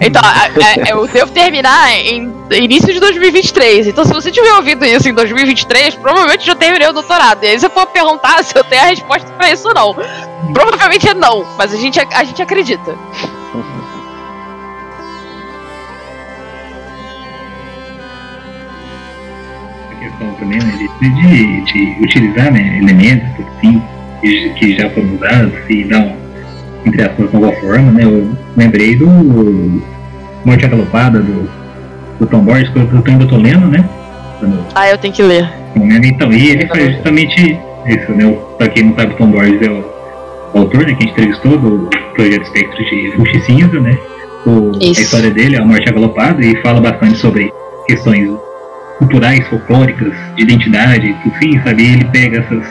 Então, 0.00 0.22
é, 0.22 0.88
é, 0.88 0.92
eu 0.92 1.06
devo 1.06 1.32
terminar 1.32 1.92
em 1.92 2.32
início 2.52 2.92
de 2.92 3.00
2023. 3.00 3.88
Então, 3.88 4.04
se 4.04 4.12
você 4.12 4.30
tiver 4.30 4.52
ouvido 4.54 4.84
isso 4.84 5.08
em 5.08 5.14
2023, 5.14 5.96
provavelmente 5.96 6.46
já 6.46 6.54
terminei 6.54 6.88
o 6.88 6.92
doutorado. 6.92 7.42
E 7.44 7.48
aí 7.48 7.58
você 7.58 7.68
for 7.68 7.86
perguntar 7.86 8.42
se 8.44 8.56
eu 8.56 8.64
tenho 8.64 8.82
a 8.82 8.86
resposta 8.86 9.30
pra 9.32 9.50
isso 9.50 9.68
ou 9.68 9.74
não. 9.74 9.96
Provavelmente 10.52 11.08
é 11.08 11.14
não, 11.14 11.46
mas 11.56 11.72
a 11.72 11.76
gente, 11.76 11.98
a 12.00 12.24
gente 12.24 12.42
acredita. 12.42 12.96
Questão 20.12 20.34
também, 20.34 20.58
né, 20.58 20.88
de, 21.00 21.08
de, 21.10 21.60
de 21.64 22.04
utilizar 22.04 22.52
né, 22.52 22.78
elementos 22.78 23.28
assim, 23.56 23.82
que, 24.20 24.50
que 24.50 24.78
já 24.78 24.88
foram 24.90 25.14
usados 25.14 25.52
e 25.68 25.84
dar 25.84 26.00
um, 26.00 26.12
entre 26.86 27.02
aspas, 27.02 27.32
nova 27.32 27.52
forma, 27.60 27.92
né? 27.92 28.04
Eu 28.04 28.30
lembrei 28.56 28.96
do 28.96 29.06
Morte 30.44 30.64
Agalopada, 30.64 31.20
do, 31.20 31.48
do 32.18 32.26
Tom 32.26 32.40
Boris, 32.40 32.68
que 32.70 32.78
eu, 32.78 32.82
eu 32.82 33.02
ainda 33.06 33.26
tô 33.26 33.36
lendo, 33.36 33.66
né? 33.68 33.88
Ah, 34.74 34.88
eu 34.88 34.98
tenho 34.98 35.14
que 35.14 35.22
ler. 35.22 35.48
Então, 35.76 36.32
e 36.32 36.50
ele 36.50 36.66
foi 36.66 36.92
justamente 36.92 37.58
isso, 37.86 38.12
né? 38.12 38.36
Pra 38.58 38.68
quem 38.68 38.84
não 38.84 38.96
sabe, 38.96 39.14
o 39.14 39.16
Tom 39.16 39.30
Boris 39.30 39.62
é 39.62 39.70
o, 39.70 39.84
o 40.54 40.58
autor, 40.58 40.86
né? 40.86 40.94
Que 40.94 41.04
a 41.04 41.06
gente 41.06 41.12
entrevistou 41.12 41.56
do 41.56 41.90
Projeto 42.14 42.42
Espectro 42.42 42.84
de 42.84 43.14
Ruxi 43.16 43.40
Cinza, 43.42 43.80
né? 43.80 43.96
O, 44.44 44.72
a 44.80 44.90
história 44.90 45.30
dele 45.30 45.56
é 45.56 45.60
a 45.60 45.64
Morte 45.64 45.88
Agalopada 45.88 46.44
e 46.44 46.60
fala 46.62 46.80
bastante 46.80 47.16
sobre 47.18 47.52
questões 47.86 48.28
culturais, 49.02 49.46
folclóricas, 49.48 50.12
de 50.36 50.42
identidade, 50.42 51.16
enfim, 51.26 51.60
sabe? 51.64 51.82
Ele 51.82 52.04
pega 52.06 52.38
essas, 52.38 52.64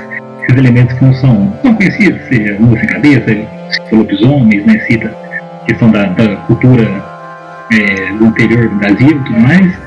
esses 0.43 0.57
elementos 0.57 0.97
que 0.97 1.03
não 1.03 1.13
são, 1.15 1.47
conhecidos, 1.75 2.21
seja 2.29 2.57
lua 2.59 2.77
cabeça, 2.87 3.47
lobisomens, 3.91 4.65
né? 4.65 4.79
Cita 4.87 5.13
a 5.61 5.65
questão 5.65 5.91
da, 5.91 6.05
da 6.05 6.35
cultura 6.47 6.87
é, 7.73 8.13
do 8.13 8.25
interior 8.27 8.69
do 8.69 8.75
Brasil 8.75 9.09
e 9.09 9.23
tudo 9.25 9.39
mais, 9.39 9.77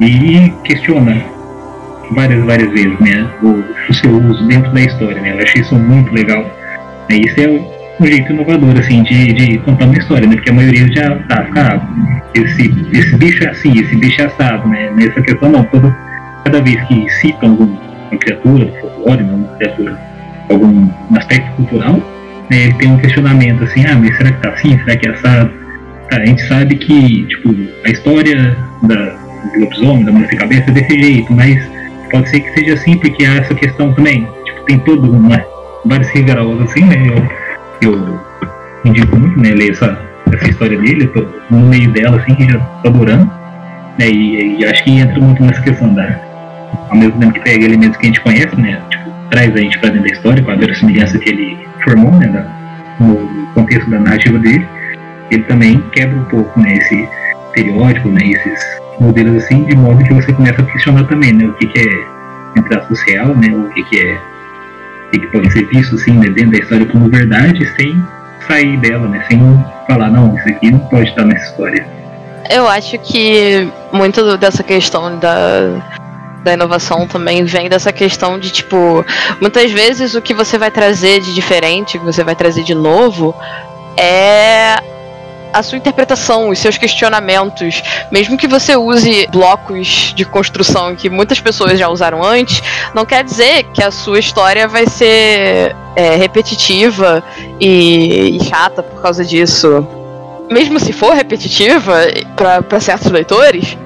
e 0.00 0.52
questiona 0.64 1.16
várias, 2.12 2.44
várias 2.44 2.70
vezes, 2.70 2.98
né? 3.00 3.28
O, 3.42 3.64
o 3.90 3.94
seu 3.94 4.10
uso 4.10 4.46
dentro 4.46 4.70
da 4.72 4.80
história, 4.80 5.20
né? 5.20 5.34
Eu 5.34 5.42
achei 5.42 5.60
isso 5.60 5.74
muito 5.74 6.12
legal. 6.14 6.44
E 7.10 7.26
isso 7.26 7.40
é 7.40 7.79
um 8.00 8.06
jeito 8.06 8.32
inovador, 8.32 8.78
assim, 8.78 9.02
de, 9.02 9.32
de 9.32 9.58
contar 9.58 9.84
uma 9.84 9.94
história, 9.94 10.26
né? 10.26 10.36
Porque 10.36 10.50
a 10.50 10.54
maioria 10.54 10.90
já 10.92 11.16
tá, 11.28 11.46
ah, 11.56 11.80
esse, 12.34 12.74
esse 12.92 13.16
bicho 13.16 13.44
é 13.44 13.48
assim, 13.48 13.78
esse 13.78 13.94
bicho 13.96 14.22
é 14.22 14.24
assado, 14.24 14.68
né? 14.68 14.90
Nessa 14.94 15.20
questão 15.20 15.50
não, 15.50 15.64
toda, 15.64 15.94
cada 16.44 16.60
vez 16.62 16.82
que 16.84 17.08
citam 17.20 17.50
alguma 17.50 17.78
criatura, 18.18 18.66
folclore, 18.80 19.22
né, 19.22 19.32
uma 19.32 19.56
criatura, 19.56 19.98
algum 20.48 20.88
aspecto 21.16 21.52
cultural, 21.56 21.94
né, 22.50 22.64
ele 22.64 22.74
tem 22.74 22.90
um 22.90 22.98
questionamento 22.98 23.64
assim, 23.64 23.84
ah, 23.86 23.96
mas 23.96 24.16
será 24.16 24.32
que 24.32 24.42
tá 24.42 24.48
assim? 24.50 24.78
Será 24.78 24.96
que 24.96 25.08
é 25.08 25.12
assado? 25.12 25.50
Cara, 26.08 26.22
a 26.24 26.26
gente 26.26 26.42
sabe 26.48 26.74
que, 26.74 27.24
tipo, 27.26 27.54
a 27.84 27.90
história 27.90 28.56
da, 28.82 28.96
do 28.96 29.60
lobisomem, 29.60 30.04
da 30.04 30.12
mulher 30.12 30.36
cabeça 30.36 30.70
é 30.70 30.72
desse 30.72 31.00
jeito, 31.00 31.32
mas 31.32 31.62
pode 32.10 32.28
ser 32.28 32.40
que 32.40 32.52
seja 32.58 32.74
assim, 32.74 32.96
porque 32.96 33.24
há 33.24 33.36
essa 33.36 33.54
questão 33.54 33.92
também. 33.92 34.26
Tipo, 34.44 34.62
tem 34.64 34.78
todo 34.80 35.12
uma, 35.12 35.40
vários 35.84 36.08
reviravoltas 36.08 36.70
assim, 36.70 36.84
né? 36.84 36.96
Eu, 37.06 37.49
eu 37.86 38.20
indico 38.84 39.16
muito, 39.16 39.38
né, 39.38 39.50
ler 39.50 39.70
essa, 39.70 39.98
essa 40.32 40.48
história 40.48 40.78
dele, 40.78 41.06
tô 41.08 41.26
no 41.50 41.66
meio 41.66 41.90
dela, 41.92 42.16
assim, 42.16 42.36
já 42.48 42.58
tô 42.58 42.88
adorando. 42.88 43.30
Né, 43.98 44.08
e, 44.08 44.58
e 44.58 44.64
acho 44.64 44.82
que 44.84 44.90
entra 44.90 45.18
muito 45.20 45.42
nessa 45.42 45.62
questão 45.62 45.92
da. 45.94 46.30
Ao 46.88 46.96
mesmo 46.96 47.18
tempo 47.18 47.32
que 47.32 47.40
pega 47.40 47.64
elementos 47.64 47.96
que 47.96 48.06
a 48.06 48.08
gente 48.08 48.20
conhece, 48.20 48.56
né? 48.56 48.80
Tipo, 48.90 49.10
traz 49.30 49.54
a 49.54 49.58
gente 49.58 49.78
pra 49.78 49.90
dentro 49.90 50.08
da 50.08 50.14
história, 50.14 50.42
com 50.42 50.50
a 50.50 50.56
verossimilhança 50.56 51.18
que 51.18 51.28
ele 51.28 51.58
formou, 51.84 52.12
né? 52.12 52.28
Da, 52.28 53.04
no 53.04 53.46
contexto 53.54 53.90
da 53.90 53.98
narrativa 53.98 54.38
dele 54.38 54.66
ele 55.30 55.44
também 55.44 55.80
quebra 55.92 56.18
um 56.18 56.24
pouco 56.24 56.60
né, 56.60 56.74
esse 56.76 57.08
estereótipo, 57.46 58.08
né, 58.08 58.20
esses 58.24 58.80
modelos 58.98 59.44
assim, 59.44 59.64
de 59.64 59.76
modo 59.76 60.02
que 60.04 60.12
você 60.12 60.32
começa 60.32 60.60
a 60.60 60.64
questionar 60.64 61.04
também 61.04 61.32
né, 61.32 61.46
o 61.46 61.54
que, 61.54 61.66
que 61.68 61.78
é 61.78 62.58
entre 62.58 62.76
a 62.76 62.82
social, 62.86 63.28
né, 63.36 63.48
o 63.48 63.70
que, 63.70 63.82
que 63.84 64.06
é 64.06 64.20
o 65.10 65.12
que, 65.12 65.18
que 65.18 65.26
pode 65.26 65.52
ser 65.52 65.66
visto 65.66 65.96
assim, 65.96 66.12
né, 66.12 66.28
dentro 66.30 66.52
da 66.52 66.58
história 66.58 66.86
como 66.86 67.10
verdade, 67.10 67.68
sem 67.76 68.00
sair 68.46 68.76
dela, 68.78 69.08
né, 69.08 69.24
sem 69.28 69.40
falar, 69.88 70.08
não, 70.08 70.36
isso 70.36 70.48
aqui 70.48 70.70
não 70.70 70.78
pode 70.78 71.08
estar 71.08 71.24
nessa 71.24 71.50
história. 71.50 71.86
Eu 72.48 72.68
acho 72.68 72.96
que 72.98 73.68
muito 73.92 74.36
dessa 74.36 74.62
questão 74.62 75.18
da, 75.18 75.82
da 76.44 76.52
inovação 76.52 77.06
também 77.06 77.44
vem 77.44 77.68
dessa 77.68 77.92
questão 77.92 78.38
de 78.38 78.50
tipo, 78.50 79.04
muitas 79.40 79.70
vezes 79.72 80.14
o 80.14 80.22
que 80.22 80.32
você 80.32 80.56
vai 80.56 80.70
trazer 80.70 81.20
de 81.20 81.34
diferente, 81.34 81.96
o 81.96 82.00
que 82.00 82.06
você 82.06 82.22
vai 82.22 82.36
trazer 82.36 82.62
de 82.62 82.74
novo, 82.74 83.34
é 83.96 84.76
a 85.52 85.62
sua 85.62 85.78
interpretação, 85.78 86.48
os 86.48 86.58
seus 86.58 86.78
questionamentos, 86.78 87.82
mesmo 88.10 88.36
que 88.36 88.46
você 88.46 88.76
use 88.76 89.26
blocos 89.28 90.12
de 90.14 90.24
construção 90.24 90.94
que 90.94 91.10
muitas 91.10 91.40
pessoas 91.40 91.78
já 91.78 91.88
usaram 91.88 92.22
antes, 92.22 92.62
não 92.94 93.04
quer 93.04 93.24
dizer 93.24 93.64
que 93.74 93.82
a 93.82 93.90
sua 93.90 94.18
história 94.18 94.68
vai 94.68 94.86
ser 94.86 95.74
é, 95.96 96.16
repetitiva 96.16 97.22
e, 97.58 98.36
e, 98.36 98.44
chata 98.44 98.82
por 98.82 99.02
causa 99.02 99.24
disso. 99.24 99.86
Mesmo 100.50 100.80
se 100.80 100.92
for 100.92 101.14
repetitiva 101.14 102.06
para 102.68 102.80
certos 102.80 103.10
leitores, 103.10 103.76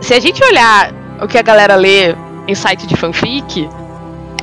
se 0.00 0.14
a 0.14 0.20
gente 0.20 0.42
olhar 0.44 0.92
o 1.22 1.26
que 1.26 1.38
a 1.38 1.42
galera 1.42 1.74
lê 1.74 2.14
em 2.46 2.54
site 2.54 2.86
de 2.86 2.96
fanfic, 2.96 3.68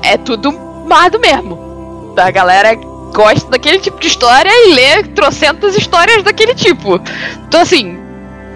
é 0.01 0.17
tudo 0.17 0.51
mais 0.85 1.11
do 1.11 1.19
mesmo. 1.19 2.13
A 2.17 2.31
galera 2.31 2.75
gosta 3.13 3.49
daquele 3.49 3.79
tipo 3.79 3.99
de 3.99 4.07
história 4.07 4.49
e 4.49 4.73
lê 4.73 5.03
trocentas 5.15 5.75
histórias 5.75 6.23
daquele 6.23 6.53
tipo. 6.55 7.01
Então, 7.47 7.61
assim, 7.61 7.97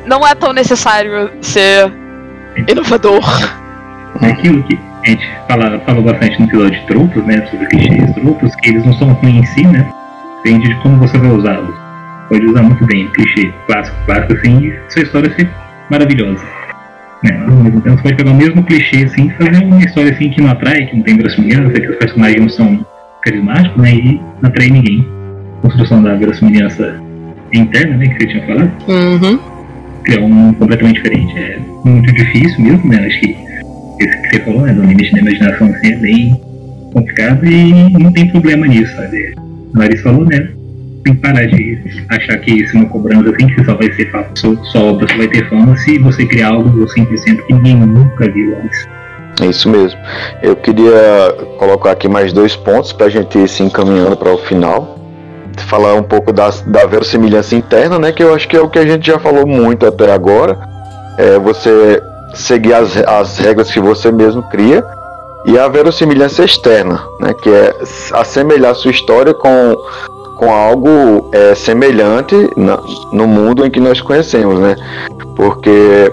não 0.05 0.25
é 0.25 0.35
tão 0.35 0.53
necessário 0.53 1.31
ser 1.41 1.91
inovador. 2.67 3.23
É 4.21 4.27
aquilo 4.27 4.63
que 4.63 4.79
a 5.05 5.09
gente 5.09 5.27
fala, 5.47 5.79
fala 5.85 6.01
bastante 6.01 6.39
no 6.39 6.45
episódio 6.45 6.79
de 6.79 6.87
tropos, 6.87 7.25
né? 7.25 7.45
Sobre 7.49 7.65
clichês, 7.67 8.13
tropos, 8.13 8.55
que 8.55 8.69
eles 8.69 8.85
não 8.85 8.93
são 8.93 9.13
ruins 9.13 9.37
em 9.37 9.45
si, 9.45 9.67
né? 9.67 9.91
Depende 10.43 10.67
de 10.67 10.75
como 10.81 10.97
você 10.97 11.17
vai 11.17 11.29
usá-los. 11.29 11.75
Pode 12.29 12.45
usar 12.45 12.61
muito 12.61 12.85
bem, 12.85 13.07
clichê 13.09 13.53
clássico, 13.67 13.97
clássico, 14.05 14.33
assim, 14.33 14.67
e 14.67 14.91
sua 14.91 15.03
história 15.03 15.33
ser 15.35 15.49
maravilhosa. 15.89 16.43
Né? 17.23 17.31
Tempo, 17.31 17.97
você 17.97 18.03
pode 18.03 18.15
pegar 18.15 18.31
o 18.31 18.35
mesmo 18.35 18.63
clichê, 18.63 19.05
assim, 19.05 19.29
fazer 19.31 19.63
uma 19.63 19.79
história 19.79 20.11
assim 20.11 20.29
que 20.29 20.41
não 20.41 20.51
atrai, 20.51 20.85
que 20.85 20.95
não 20.95 21.03
tem 21.03 21.17
verossimilhança, 21.17 21.79
que 21.79 21.87
os 21.87 21.97
personagens 21.97 22.41
não 22.41 22.49
são 22.49 22.85
carismático, 23.23 23.81
né? 23.81 23.95
E 23.95 24.21
não 24.41 24.49
atrai 24.49 24.69
ninguém. 24.69 25.05
Construção 25.61 26.03
da 26.03 26.15
verossimilhança 26.15 27.01
interna, 27.53 27.97
né? 27.97 28.07
Que 28.07 28.21
você 28.21 28.27
tinha 28.27 28.45
falado. 28.45 28.71
Uhum. 28.87 29.39
É 30.09 30.19
um 30.19 30.53
completamente 30.53 31.01
diferente. 31.01 31.37
É 31.37 31.59
muito 31.85 32.13
difícil 32.13 32.61
mesmo, 32.61 32.89
né? 32.89 33.05
Acho 33.05 33.19
que 33.19 33.37
esse 33.99 34.21
que 34.21 34.29
você 34.29 34.39
falou, 34.41 34.61
né? 34.61 34.73
Do 34.73 34.81
limite 34.83 35.13
da 35.13 35.19
imaginação 35.19 35.67
assim, 35.67 35.93
é 35.93 35.95
bem 35.95 36.41
complicado 36.93 37.45
e 37.45 37.91
não 37.93 38.11
tem 38.11 38.29
problema 38.29 38.67
nisso, 38.67 38.95
sabe? 38.95 39.33
A 39.75 39.79
Larissa 39.79 40.03
falou, 40.03 40.25
né? 40.25 40.49
Tem 41.03 41.15
que 41.15 41.21
parar 41.21 41.45
de 41.45 41.79
achar 42.09 42.37
que 42.37 42.51
isso 42.51 42.77
é 42.77 42.79
uma 42.79 42.89
cobrança 42.89 43.29
assim, 43.29 43.47
que 43.47 43.65
só 43.65 43.75
vai 43.75 43.91
ser 43.93 44.09
só, 44.35 44.55
só 44.65 44.91
obra, 44.91 45.07
só 45.09 45.17
vai 45.17 45.27
ter 45.27 45.49
fama 45.49 45.75
se 45.77 45.97
você 45.99 46.25
criar 46.25 46.49
algo 46.49 46.69
100% 46.69 47.45
que 47.45 47.53
ninguém 47.53 47.75
nunca 47.75 48.29
viu 48.31 48.55
antes. 48.57 48.87
É 49.41 49.45
isso 49.45 49.67
mesmo. 49.67 49.99
Eu 50.41 50.55
queria 50.55 51.35
colocar 51.57 51.91
aqui 51.91 52.07
mais 52.07 52.31
dois 52.31 52.55
pontos 52.55 52.93
para 52.93 53.07
a 53.07 53.09
gente 53.09 53.37
ir 53.37 53.47
se 53.47 53.63
encaminhando 53.63 54.15
para 54.15 54.31
o 54.31 54.37
final. 54.37 54.97
Falar 55.67 55.93
um 55.95 56.03
pouco 56.03 56.31
da, 56.31 56.49
da 56.67 56.85
verossimilhança 56.85 57.55
interna, 57.55 57.97
né? 57.97 58.11
Que 58.11 58.23
eu 58.23 58.33
acho 58.33 58.47
que 58.47 58.55
é 58.55 58.61
o 58.61 58.69
que 58.69 58.79
a 58.79 58.85
gente 58.85 59.07
já 59.07 59.19
falou 59.19 59.45
muito 59.45 59.85
até 59.85 60.11
agora. 60.11 60.57
É 61.17 61.37
você 61.39 62.01
seguir 62.33 62.73
as, 62.73 62.97
as 62.97 63.37
regras 63.37 63.71
que 63.71 63.79
você 63.79 64.11
mesmo 64.11 64.43
cria. 64.49 64.83
E 65.45 65.59
a 65.59 65.67
verossimilhança 65.67 66.43
externa, 66.43 67.03
né? 67.19 67.33
Que 67.33 67.49
é 67.49 67.75
assemelhar 68.13 68.73
sua 68.75 68.91
história 68.91 69.33
com, 69.33 69.75
com 70.37 70.53
algo 70.53 71.29
é, 71.33 71.53
semelhante 71.53 72.35
na, 72.55 72.79
no 73.11 73.27
mundo 73.27 73.65
em 73.65 73.69
que 73.69 73.79
nós 73.79 73.99
conhecemos, 73.99 74.59
né? 74.59 74.75
Porque 75.35 76.11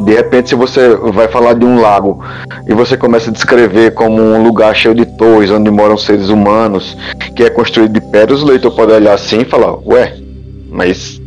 de 0.00 0.12
repente, 0.12 0.48
se 0.48 0.54
você 0.54 0.96
vai 0.96 1.28
falar 1.28 1.54
de 1.54 1.64
um 1.64 1.80
lago 1.80 2.20
e 2.66 2.74
você 2.74 2.96
começa 2.96 3.30
a 3.30 3.32
descrever 3.32 3.92
como 3.94 4.20
um 4.20 4.42
lugar 4.42 4.74
cheio 4.74 4.94
de 4.94 5.06
torres, 5.06 5.50
onde 5.50 5.70
moram 5.70 5.96
seres 5.96 6.28
humanos, 6.28 6.96
que 7.36 7.44
é 7.44 7.50
construído 7.50 7.92
de 7.92 8.00
pedras, 8.00 8.42
o 8.42 8.46
leitor 8.46 8.74
pode 8.74 8.92
olhar 8.92 9.14
assim 9.14 9.42
e 9.42 9.44
falar: 9.44 9.76
Ué, 9.86 10.16
mas 10.70 11.20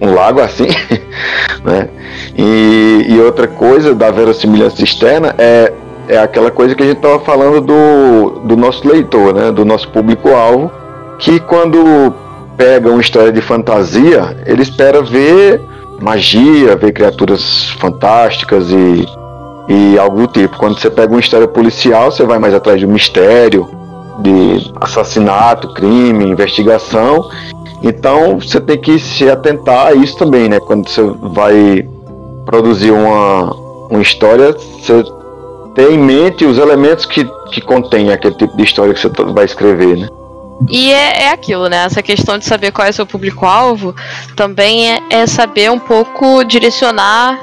um 0.00 0.14
lago 0.14 0.40
assim? 0.40 0.68
né? 1.64 1.88
E, 2.36 3.06
e, 3.08 3.20
outra 3.20 3.46
coisa 3.46 3.94
da 3.94 4.10
verossimilhança 4.10 4.82
externa 4.82 5.34
é, 5.38 5.72
é 6.08 6.18
aquela 6.18 6.50
coisa 6.50 6.74
que 6.74 6.82
a 6.82 6.86
gente 6.86 6.96
estava 6.96 7.18
falando 7.20 7.60
do, 7.60 8.40
do 8.40 8.56
nosso 8.56 8.86
leitor, 8.86 9.34
né? 9.34 9.50
do 9.50 9.64
nosso 9.64 9.88
público-alvo, 9.88 10.70
que 11.18 11.40
quando 11.40 12.14
pega 12.56 12.90
uma 12.90 13.00
história 13.00 13.32
de 13.32 13.40
fantasia, 13.40 14.36
ele 14.46 14.62
espera 14.62 15.02
ver 15.02 15.60
magia, 16.00 16.76
ver 16.76 16.92
criaturas 16.92 17.70
fantásticas 17.78 18.70
e, 18.70 19.06
e 19.68 19.98
algo 19.98 20.18
do 20.18 20.26
tipo. 20.28 20.56
Quando 20.56 20.78
você 20.78 20.90
pega 20.90 21.12
uma 21.12 21.20
história 21.20 21.48
policial, 21.48 22.10
você 22.10 22.24
vai 22.24 22.38
mais 22.38 22.54
atrás 22.54 22.78
de 22.78 22.86
um 22.86 22.92
mistério, 22.92 23.68
de 24.18 24.72
assassinato, 24.80 25.72
crime, 25.74 26.26
investigação. 26.26 27.28
Então 27.82 28.38
você 28.38 28.60
tem 28.60 28.78
que 28.78 28.98
se 28.98 29.28
atentar 29.28 29.88
a 29.88 29.94
isso 29.94 30.16
também, 30.16 30.48
né? 30.48 30.60
Quando 30.60 30.88
você 30.88 31.02
vai 31.02 31.86
produzir 32.44 32.90
uma, 32.90 33.52
uma 33.90 34.00
história, 34.00 34.52
você 34.52 35.04
ter 35.74 35.90
em 35.92 35.98
mente 35.98 36.44
os 36.44 36.58
elementos 36.58 37.04
que, 37.04 37.24
que 37.52 37.60
contém 37.60 38.10
aquele 38.10 38.34
tipo 38.34 38.56
de 38.56 38.64
história 38.64 38.94
que 38.94 39.00
você 39.00 39.10
vai 39.32 39.44
escrever, 39.44 39.98
né? 39.98 40.08
E 40.68 40.92
é, 40.92 41.24
é, 41.24 41.28
aquilo, 41.30 41.68
né? 41.68 41.84
Essa 41.84 42.02
questão 42.02 42.38
de 42.38 42.44
saber 42.44 42.72
qual 42.72 42.86
é 42.86 42.90
o 42.90 42.92
seu 42.92 43.06
público-alvo 43.06 43.94
também 44.34 44.90
é, 44.90 45.02
é, 45.10 45.26
saber 45.26 45.70
um 45.70 45.78
pouco 45.78 46.42
direcionar 46.44 47.38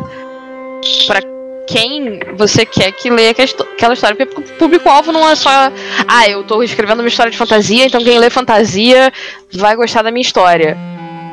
para 1.08 1.22
quem 1.68 2.20
você 2.36 2.66
quer 2.66 2.92
que 2.92 3.10
leia 3.10 3.32
aquela 3.32 3.94
história. 3.94 4.16
Porque 4.16 4.42
o 4.42 4.58
público-alvo 4.58 5.12
não 5.12 5.30
é 5.30 5.36
só, 5.36 5.72
ah, 6.08 6.28
eu 6.28 6.44
tô 6.44 6.64
escrevendo 6.64 7.00
uma 7.00 7.08
história 7.08 7.32
de 7.32 7.38
fantasia, 7.38 7.86
então 7.86 8.04
quem 8.04 8.18
lê 8.18 8.30
fantasia 8.30 9.12
vai 9.54 9.76
gostar 9.76 10.02
da 10.02 10.12
minha 10.12 10.22
história. 10.22 10.78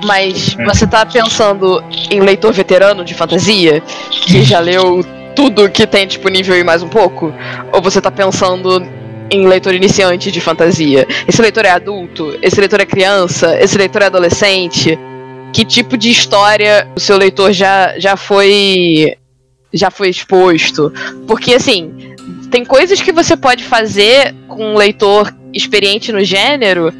Mas 0.05 0.57
é. 0.59 0.65
você 0.65 0.87
tá 0.87 1.05
pensando 1.05 1.83
em 2.11 2.21
leitor 2.21 2.53
veterano 2.53 3.05
de 3.05 3.15
fantasia, 3.15 3.83
que 4.11 4.43
já 4.45 4.61
leu 4.61 5.05
tudo 5.35 5.71
que 5.71 5.87
tem 5.87 6.07
disponível 6.07 6.57
e 6.57 6.63
mais 6.63 6.83
um 6.83 6.89
pouco? 6.89 7.33
Ou 7.73 7.81
você 7.81 8.01
tá 8.01 8.11
pensando 8.11 9.00
em 9.31 9.47
leitor 9.47 9.75
iniciante 9.75 10.31
de 10.31 10.41
fantasia? 10.41 11.07
Esse 11.27 11.41
leitor 11.41 11.65
é 11.65 11.71
adulto? 11.71 12.37
Esse 12.43 12.59
leitor 12.59 12.81
é 12.81 12.87
criança? 12.87 13.59
Esse 13.61 13.79
leitor 13.79 14.03
é 14.03 14.07
adolescente? 14.07 14.99
Que 15.53 15.65
tipo 15.65 15.97
de 15.97 16.11
história 16.11 16.89
o 16.97 17.01
seu 17.01 17.17
leitor 17.17 17.53
já, 17.53 17.99
já 17.99 18.17
foi 18.17 19.17
já 19.73 19.91
foi 19.91 20.09
exposto? 20.09 20.93
Porque 21.27 21.55
assim, 21.55 21.93
tem 22.51 22.65
coisas 22.65 23.01
que 23.01 23.13
você 23.13 23.37
pode 23.37 23.63
fazer 23.65 24.35
com 24.49 24.73
um 24.73 24.77
leitor 24.77 25.33
experiente 25.53 26.13
no 26.13 26.25
gênero, 26.25 26.93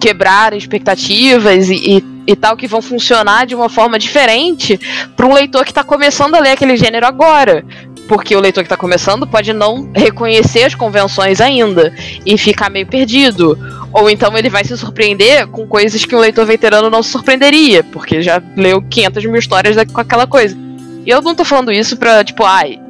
quebrar 0.00 0.54
expectativas 0.54 1.68
e, 1.68 1.74
e, 1.98 2.04
e 2.26 2.36
tal, 2.36 2.56
que 2.56 2.66
vão 2.66 2.80
funcionar 2.80 3.46
de 3.46 3.54
uma 3.54 3.68
forma 3.68 3.98
diferente 3.98 4.78
para 5.14 5.26
um 5.26 5.34
leitor 5.34 5.64
que 5.64 5.70
está 5.70 5.84
começando 5.84 6.34
a 6.34 6.40
ler 6.40 6.50
aquele 6.50 6.76
gênero 6.76 7.06
agora 7.06 7.64
porque 8.08 8.36
o 8.36 8.40
leitor 8.40 8.62
que 8.62 8.66
está 8.66 8.76
começando 8.76 9.26
pode 9.26 9.52
não 9.52 9.90
reconhecer 9.94 10.64
as 10.64 10.74
convenções 10.74 11.40
ainda 11.40 11.94
e 12.24 12.36
ficar 12.36 12.70
meio 12.70 12.86
perdido. 12.86 13.58
Ou 13.92 14.10
então 14.10 14.36
ele 14.36 14.50
vai 14.50 14.64
se 14.64 14.76
surpreender 14.76 15.46
com 15.46 15.66
coisas 15.66 16.04
que 16.04 16.14
um 16.14 16.20
leitor 16.20 16.44
veterano 16.44 16.90
não 16.90 17.02
se 17.02 17.10
surpreenderia, 17.10 17.82
porque 17.84 18.20
já 18.20 18.42
leu 18.56 18.82
500 18.82 19.24
mil 19.24 19.36
histórias 19.36 19.76
com 19.92 20.00
aquela 20.00 20.26
coisa. 20.26 20.56
E 21.06 21.10
eu 21.10 21.22
não 21.22 21.34
tô 21.34 21.44
falando 21.44 21.70
isso 21.70 21.96
pra, 21.96 22.24
tipo, 22.24 22.44
ai, 22.44 22.80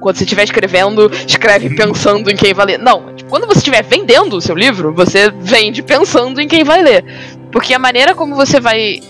quando 0.00 0.16
você 0.16 0.24
estiver 0.24 0.44
escrevendo, 0.44 1.10
escreve 1.26 1.74
pensando 1.74 2.30
em 2.30 2.36
quem 2.36 2.54
vai 2.54 2.66
ler. 2.66 2.78
Não, 2.78 3.14
tipo, 3.14 3.30
quando 3.30 3.46
você 3.46 3.58
estiver 3.58 3.82
vendendo 3.82 4.36
o 4.36 4.40
seu 4.40 4.54
livro, 4.54 4.92
você 4.92 5.30
vende 5.40 5.82
pensando 5.82 6.40
em 6.40 6.48
quem 6.48 6.62
vai 6.62 6.82
ler. 6.82 7.04
Porque 7.50 7.74
a 7.74 7.78
maneira 7.78 8.14
como 8.14 8.34
você 8.34 8.60
vai. 8.60 9.00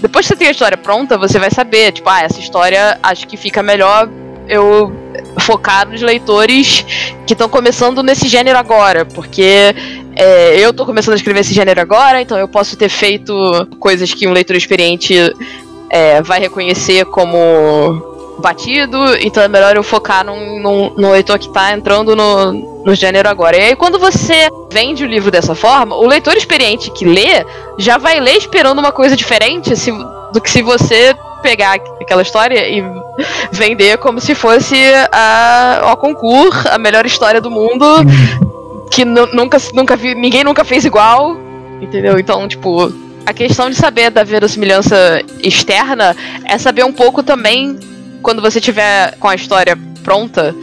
Depois 0.00 0.26
que 0.26 0.32
você 0.32 0.36
tem 0.36 0.48
a 0.48 0.52
história 0.52 0.78
pronta, 0.78 1.18
você 1.18 1.38
vai 1.38 1.50
saber, 1.50 1.92
tipo, 1.92 2.08
ah, 2.08 2.22
essa 2.22 2.38
história 2.38 2.98
acho 3.02 3.26
que 3.26 3.36
fica 3.36 3.62
melhor 3.62 4.08
eu 4.48 4.92
focar 5.40 5.88
nos 5.88 6.02
leitores 6.02 6.84
que 7.26 7.32
estão 7.32 7.48
começando 7.48 8.02
nesse 8.02 8.28
gênero 8.28 8.58
agora, 8.58 9.04
porque 9.04 9.74
é, 10.16 10.58
eu 10.58 10.72
tô 10.72 10.84
começando 10.84 11.14
a 11.14 11.16
escrever 11.16 11.40
esse 11.40 11.54
gênero 11.54 11.80
agora, 11.80 12.20
então 12.20 12.38
eu 12.38 12.48
posso 12.48 12.76
ter 12.76 12.88
feito 12.88 13.32
coisas 13.78 14.12
que 14.12 14.26
um 14.26 14.32
leitor 14.32 14.56
experiente 14.56 15.14
é, 15.90 16.20
vai 16.22 16.40
reconhecer 16.40 17.04
como 17.06 18.16
batido, 18.38 18.98
então 19.20 19.42
é 19.42 19.48
melhor 19.48 19.76
eu 19.76 19.82
focar 19.82 20.24
num, 20.24 20.60
num, 20.60 20.94
num 20.96 21.10
leitor 21.10 21.38
que 21.38 21.48
tá 21.48 21.72
entrando 21.72 22.14
no, 22.14 22.52
no 22.84 22.94
gênero 22.94 23.28
agora. 23.28 23.56
E 23.56 23.60
aí, 23.60 23.76
quando 23.76 23.98
você 23.98 24.48
vende 24.72 25.04
o 25.04 25.06
livro 25.06 25.30
dessa 25.30 25.54
forma, 25.54 25.96
o 25.96 26.06
leitor 26.06 26.36
experiente 26.36 26.90
que 26.90 27.04
lê 27.04 27.44
já 27.78 27.98
vai 27.98 28.20
ler 28.20 28.36
esperando 28.36 28.78
uma 28.78 28.92
coisa 28.92 29.16
diferente 29.16 29.76
se, 29.76 29.90
do 30.32 30.40
que 30.40 30.50
se 30.50 30.62
você 30.62 31.14
pegar 31.42 31.78
aquela 32.00 32.22
história 32.22 32.68
e 32.68 32.82
vender 33.50 33.98
como 33.98 34.20
se 34.20 34.34
fosse 34.34 34.76
a, 35.12 35.92
a 35.92 35.96
concurso, 35.96 36.68
a 36.68 36.78
melhor 36.78 37.04
história 37.06 37.40
do 37.40 37.50
mundo, 37.50 37.84
que 38.90 39.04
nunca, 39.04 39.58
nunca 39.74 39.96
vi, 39.96 40.14
ninguém 40.14 40.44
nunca 40.44 40.64
fez 40.64 40.84
igual, 40.84 41.36
entendeu? 41.80 42.18
Então, 42.18 42.46
tipo, 42.46 42.92
a 43.26 43.32
questão 43.32 43.68
de 43.68 43.76
saber 43.76 44.10
da 44.10 44.24
verossimilhança 44.24 45.22
externa 45.42 46.16
é 46.44 46.56
saber 46.58 46.84
um 46.84 46.92
pouco 46.92 47.22
também 47.22 47.78
quando 48.22 48.42
você 48.42 48.60
tiver 48.60 49.14
com 49.18 49.28
a 49.28 49.34
história 49.34 49.78
pronta, 50.02 50.54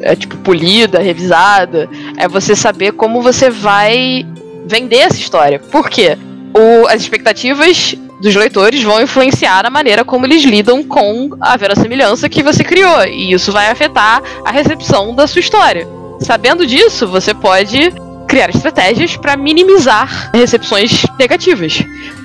é, 0.00 0.14
tipo, 0.14 0.36
polida, 0.38 0.98
revisada, 0.98 1.88
é 2.16 2.28
você 2.28 2.54
saber 2.54 2.92
como 2.92 3.22
você 3.22 3.50
vai 3.50 4.26
vender 4.66 4.98
essa 4.98 5.16
história. 5.16 5.58
Por 5.58 5.88
quê? 5.88 6.16
O, 6.54 6.86
as 6.88 7.00
expectativas 7.00 7.94
dos 8.20 8.34
leitores 8.34 8.82
vão 8.82 9.00
influenciar 9.00 9.64
a 9.64 9.70
maneira 9.70 10.04
como 10.04 10.26
eles 10.26 10.42
lidam 10.42 10.82
com 10.82 11.30
a 11.40 11.56
verossimilhança 11.56 12.28
que 12.28 12.42
você 12.42 12.64
criou. 12.64 13.04
E 13.04 13.32
isso 13.32 13.52
vai 13.52 13.70
afetar 13.70 14.22
a 14.44 14.50
recepção 14.50 15.14
da 15.14 15.26
sua 15.26 15.40
história. 15.40 15.86
Sabendo 16.20 16.66
disso, 16.66 17.06
você 17.06 17.32
pode 17.32 17.92
criar 18.26 18.50
estratégias 18.50 19.16
para 19.16 19.36
minimizar 19.36 20.30
recepções 20.34 21.06
negativas. 21.18 21.82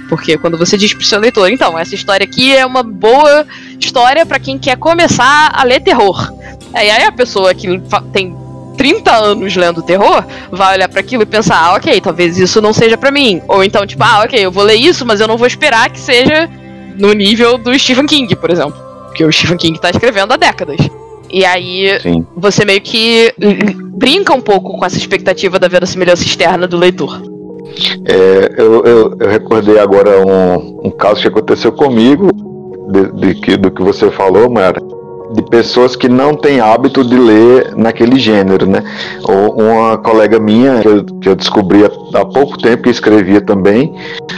Porque 0.10 0.38
quando 0.38 0.58
você 0.58 0.78
diz 0.78 0.94
pro 0.94 1.06
seu 1.06 1.20
leitor, 1.20 1.50
então, 1.50 1.78
essa 1.78 1.96
história 1.96 2.26
aqui 2.26 2.56
é 2.56 2.66
uma 2.66 2.84
boa 2.84 3.46
história 3.80 4.26
para 4.26 4.39
quem 4.39 4.60
quer 4.60 4.78
começar 4.78 5.52
a 5.54 5.64
ler 5.64 5.80
terror. 5.80 6.32
E 6.74 6.78
aí 6.78 7.04
a 7.04 7.12
pessoa 7.12 7.54
que 7.54 7.80
tem 8.12 8.36
30 8.78 9.11
anos 9.11 9.55
lendo 9.55 9.82
terror 9.82 10.24
vai 10.51 10.76
olhar 10.76 10.89
para 10.89 10.99
aquilo 10.99 11.24
e 11.24 11.26
pensar, 11.26 11.57
ah, 11.57 11.74
ok, 11.76 11.99
talvez 12.01 12.38
isso 12.38 12.61
não 12.61 12.74
seja 12.74 12.97
para 12.97 13.11
mim. 13.11 13.41
Ou 13.47 13.63
então, 13.63 13.86
tipo, 13.86 14.03
ah, 14.03 14.24
ok, 14.24 14.45
eu 14.45 14.51
vou 14.51 14.63
ler 14.63 14.76
isso, 14.76 15.05
mas 15.05 15.19
eu 15.19 15.28
não 15.28 15.38
vou 15.38 15.47
esperar 15.47 15.89
que 15.89 15.99
seja 15.99 16.49
no 16.97 17.13
nível 17.13 17.57
do 17.57 17.78
Stephen 17.78 18.05
King, 18.05 18.36
por 18.36 18.49
exemplo. 18.49 18.76
Porque 19.07 19.24
o 19.24 19.32
Stephen 19.32 19.57
King 19.57 19.80
tá 19.80 19.89
escrevendo 19.89 20.34
há 20.34 20.38
décadas. 20.38 20.78
E 21.32 21.43
aí 21.45 21.99
Sim. 21.99 22.26
você 22.36 22.63
meio 22.63 22.82
que 22.82 23.34
brinca 23.95 24.34
um 24.34 24.41
pouco 24.41 24.78
com 24.78 24.86
essa 24.86 24.97
expectativa 24.97 25.57
da 25.57 25.67
verossimilhança 25.67 26.24
externa 26.24 26.67
do 26.67 26.78
leitor. 26.78 27.21
É, 28.05 28.53
eu, 28.57 28.84
eu, 28.86 29.17
eu, 29.19 29.30
recordei 29.30 29.80
agora 29.80 30.24
um, 30.24 30.88
um 30.88 30.91
caso 30.91 31.21
que 31.21 31.28
aconteceu 31.28 31.71
comigo, 31.71 32.30
de, 32.91 33.11
de, 33.13 33.41
de, 33.41 33.57
do 33.57 33.71
que 33.71 33.82
você 33.82 34.11
falou, 34.11 34.49
Mara, 34.49 34.80
de 35.34 35.42
pessoas 35.42 35.96
que 35.96 36.08
não 36.08 36.36
têm 36.36 36.60
hábito 36.60 37.04
de 37.04 37.18
ler 37.18 37.74
naquele 37.76 38.20
gênero, 38.20 38.66
né? 38.66 38.84
Uma 39.28 39.98
colega 39.98 40.40
minha, 40.40 40.80
que 40.80 40.88
eu, 40.88 41.04
que 41.22 41.30
eu 41.30 41.36
descobri 41.36 41.84
há 41.86 42.26
pouco 42.26 42.58
tempo, 42.58 42.84
que 42.84 42.90
escrevia 42.90 43.42
também, 43.42 43.96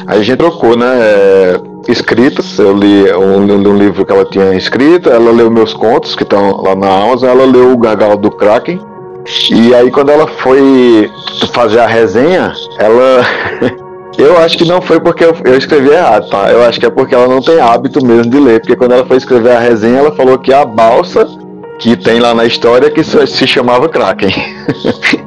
a 0.08 0.18
gente 0.18 0.38
trocou, 0.38 0.78
né? 0.78 0.86
É, 0.88 1.62
escritas, 1.88 2.58
eu 2.58 2.76
li 2.76 3.12
um, 3.14 3.44
um, 3.44 3.78
livro 3.78 4.06
que 4.06 4.12
ela 4.12 4.26
tinha 4.26 4.54
escrito, 4.56 5.10
ela 5.10 5.32
leu 5.32 5.52
meus 5.52 5.74
contos, 5.74 6.16
que 6.16 6.24
estão 6.24 6.62
lá 6.62 6.76
na 6.76 6.88
Amazon, 6.88 7.30
ela 7.30 7.46
leu 7.46 7.74
o 7.74 7.78
Gargalo 7.78 8.18
do 8.18 8.32
Kraken, 8.32 8.80
e 9.52 9.74
aí 9.74 9.92
quando 9.92 10.10
ela 10.10 10.28
foi 10.28 11.10
fazer 11.54 11.80
a 11.80 11.88
resenha, 11.88 12.54
ela 12.80 13.22
Eu 14.18 14.38
acho 14.38 14.58
que 14.58 14.66
não 14.66 14.82
foi 14.82 15.00
porque 15.00 15.24
eu, 15.24 15.36
eu, 15.44 15.58
escrevi 15.58 15.90
errado, 15.90 16.30
tá? 16.30 16.50
Eu 16.52 16.64
acho 16.64 16.80
que 16.80 16.86
é 16.86 16.90
porque 16.90 17.14
ela 17.14 17.28
não 17.28 17.42
tem 17.42 17.60
hábito 17.60 18.04
mesmo 18.06 18.32
de 18.32 18.40
ler. 18.40 18.60
Porque 18.60 18.76
quando 18.76 18.94
ela 18.94 19.06
foi 19.06 19.18
escrever 19.18 19.52
a 19.52 19.60
resenha, 19.60 20.00
ela 20.00 20.12
falou 20.12 20.38
que 20.38 20.54
a 20.54 20.66
balsa 20.66 21.28
que 21.80 21.96
tem 21.96 22.20
lá 22.20 22.34
na 22.34 22.46
história 22.46 22.90
que 22.90 23.04
se 23.04 23.48
chamava 23.48 23.90
Kraken. 23.90 24.32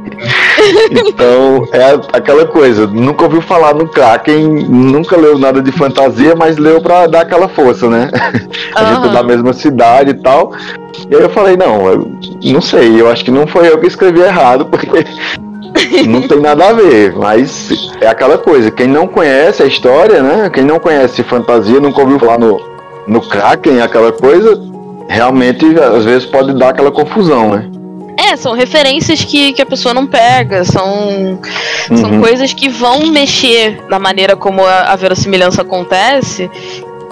então, 0.91 1.68
é 1.72 2.16
aquela 2.16 2.47
coisa, 2.47 2.86
nunca 2.86 3.24
ouviu 3.24 3.43
falar 3.43 3.74
no 3.74 3.89
Kraken, 3.89 4.66
nunca 4.68 5.16
leu 5.16 5.39
nada 5.39 5.61
de 5.62 5.70
fantasia, 5.70 6.34
mas 6.34 6.57
leu 6.57 6.80
pra 6.80 7.07
dar 7.07 7.22
aquela 7.22 7.49
força, 7.49 7.89
né? 7.89 8.11
a 8.74 8.82
uhum. 8.82 8.95
gente 8.95 9.09
é 9.09 9.12
da 9.12 9.22
mesma 9.22 9.53
cidade 9.53 10.11
e 10.11 10.14
tal. 10.14 10.53
E 11.11 11.14
aí 11.14 11.22
eu 11.22 11.30
falei, 11.30 11.57
não, 11.57 11.89
eu 11.89 12.11
não 12.45 12.61
sei, 12.61 13.01
eu 13.01 13.11
acho 13.11 13.24
que 13.24 13.30
não 13.30 13.47
foi 13.47 13.68
eu 13.68 13.78
que 13.78 13.86
escrevi 13.86 14.20
errado, 14.20 14.66
porque 14.70 15.05
não 16.07 16.27
tem 16.27 16.41
nada 16.41 16.69
a 16.69 16.73
ver, 16.73 17.14
mas 17.16 17.71
é 18.01 18.07
aquela 18.07 18.39
coisa, 18.39 18.71
quem 18.71 18.87
não 18.87 19.07
conhece 19.07 19.62
a 19.62 19.66
história, 19.66 20.23
né? 20.23 20.51
Quem 20.51 20.64
não 20.64 20.79
conhece 20.79 21.23
fantasia, 21.23 21.81
nunca 21.81 22.01
ouviu 22.01 22.19
falar 22.19 22.39
no, 22.39 22.61
no 23.07 23.21
Kraken, 23.21 23.81
aquela 23.81 24.12
coisa, 24.12 24.61
realmente 25.09 25.64
às 25.79 26.05
vezes 26.05 26.27
pode 26.27 26.53
dar 26.55 26.71
aquela 26.71 26.91
confusão, 26.91 27.51
né? 27.51 27.71
É, 28.31 28.37
são 28.37 28.53
referências 28.53 29.25
que, 29.25 29.53
que 29.53 29.62
a 29.62 29.66
pessoa 29.66 29.95
não 29.95 30.07
pega, 30.07 30.64
são, 30.64 31.39
uhum. 31.89 31.97
são 31.97 32.21
coisas 32.21 32.53
que 32.53 32.69
vão 32.69 33.07
mexer 33.07 33.81
na 33.89 33.99
maneira 33.99 34.35
como 34.35 34.64
a, 34.64 34.93
a 34.93 34.97
verossimilhança 34.97 35.62
acontece 35.62 36.51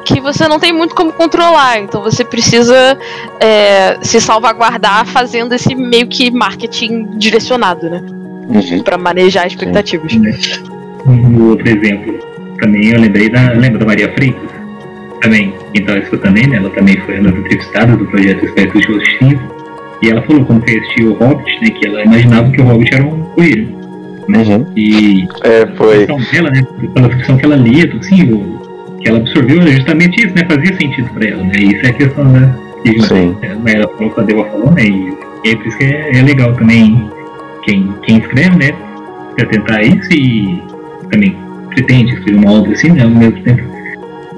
que 0.07 0.21
você 0.21 0.47
não 0.47 0.61
tem 0.61 0.73
muito 0.73 0.95
como 0.95 1.13
controlar. 1.13 1.81
Então 1.81 2.01
você 2.01 2.25
precisa 2.25 2.97
é, 3.41 3.99
se 4.03 4.21
salvaguardar 4.21 5.05
fazendo 5.07 5.53
esse 5.53 5.75
meio 5.75 6.07
que 6.07 6.31
marketing 6.31 7.19
direcionado, 7.19 7.91
né? 7.91 8.03
Uhum. 8.49 8.83
para 8.83 8.99
manejar 8.99 9.47
expectativas. 9.47 10.13
Um 11.07 11.51
outro 11.51 11.69
exemplo 11.69 12.19
também 12.59 12.91
eu 12.91 13.01
lembrei 13.01 13.29
da 13.29 13.53
lembra 13.53 13.79
da 13.79 13.87
Maria 13.87 14.13
Freitas 14.15 14.51
também. 15.23 15.55
Então 15.75 15.97
isso 15.97 16.17
também 16.19 16.47
né? 16.47 16.57
Ela 16.57 16.71
também 16.71 16.97
foi 17.05 17.19
uma 17.19 17.31
das 17.31 17.41
entrevistadas 17.41 17.97
do 17.97 18.07
projeto 18.07 18.41
de 18.41 18.83
Justiça 18.83 19.41
e 20.03 20.11
ela 20.11 20.23
falou 20.23 20.45
quando 20.45 20.65
foi 20.65 20.79
assistir 20.79 21.05
o 21.05 21.15
Hobbit 21.15 21.61
né? 21.61 21.71
Que 21.71 21.87
ela 21.87 22.05
imaginava 22.05 22.51
que 22.51 22.61
o 22.61 22.65
Hobbit 22.65 22.95
era 22.95 23.05
um 23.05 23.23
coelho. 23.23 23.77
Né 24.29 24.43
uhum. 24.43 24.67
e 24.77 25.29
é, 25.45 25.67
foi. 25.77 26.03
a 26.03 26.07
dela 26.07 26.51
né? 26.51 26.67
Pela 26.95 27.11
ficção 27.11 27.37
que 27.37 27.45
ela 27.45 27.57
lia 27.57 27.89
tudo 27.89 28.01
assim 28.01 28.33
o, 28.33 28.99
que 29.01 29.09
ela 29.09 29.19
absorveu 29.19 29.61
era 29.61 29.71
justamente 29.71 30.27
isso 30.27 30.35
né? 30.35 30.45
Fazia 30.49 30.77
sentido 30.77 31.09
para 31.11 31.29
ela 31.29 31.45
né? 31.45 31.53
E 31.59 31.75
isso 31.75 31.87
é 31.87 31.89
a 31.89 31.93
questão 31.93 32.25
né? 32.25 32.55
Sim. 33.09 33.37
ela 33.67 33.89
falou 33.89 34.11
que 34.11 34.21
a 34.21 34.23
Deva 34.23 34.45
falou 34.45 34.73
né? 34.73 34.85
E, 34.85 35.15
e 35.45 35.51
é 35.51 35.57
por 35.57 35.67
isso 35.67 35.79
que 35.79 35.85
é, 35.85 36.19
é 36.19 36.23
legal 36.23 36.53
também 36.55 37.11
quem, 37.67 37.93
quem 38.05 38.19
escreve, 38.19 38.57
né? 38.57 38.73
Pra 39.37 39.47
tentar 39.47 39.83
isso 39.83 40.11
e 40.13 40.63
também 41.11 41.37
pretende 41.71 42.15
escrever 42.15 42.39
uma 42.39 42.53
obra 42.53 42.73
assim, 42.73 42.91
né? 42.91 43.03
Ao 43.03 43.11
mesmo 43.11 43.43
tempo. 43.43 43.63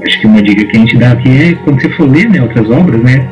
Acho 0.05 0.21
que 0.21 0.27
uma 0.27 0.43
dica 0.43 0.65
que 0.65 0.77
a 0.77 0.81
gente 0.81 0.97
dá 0.97 1.13
aqui 1.13 1.29
é 1.29 1.55
quando 1.55 1.81
você 1.81 1.89
for 1.91 2.11
ler 2.11 2.29
né, 2.31 2.43
outras 2.43 2.69
obras, 2.71 3.01
né? 3.03 3.29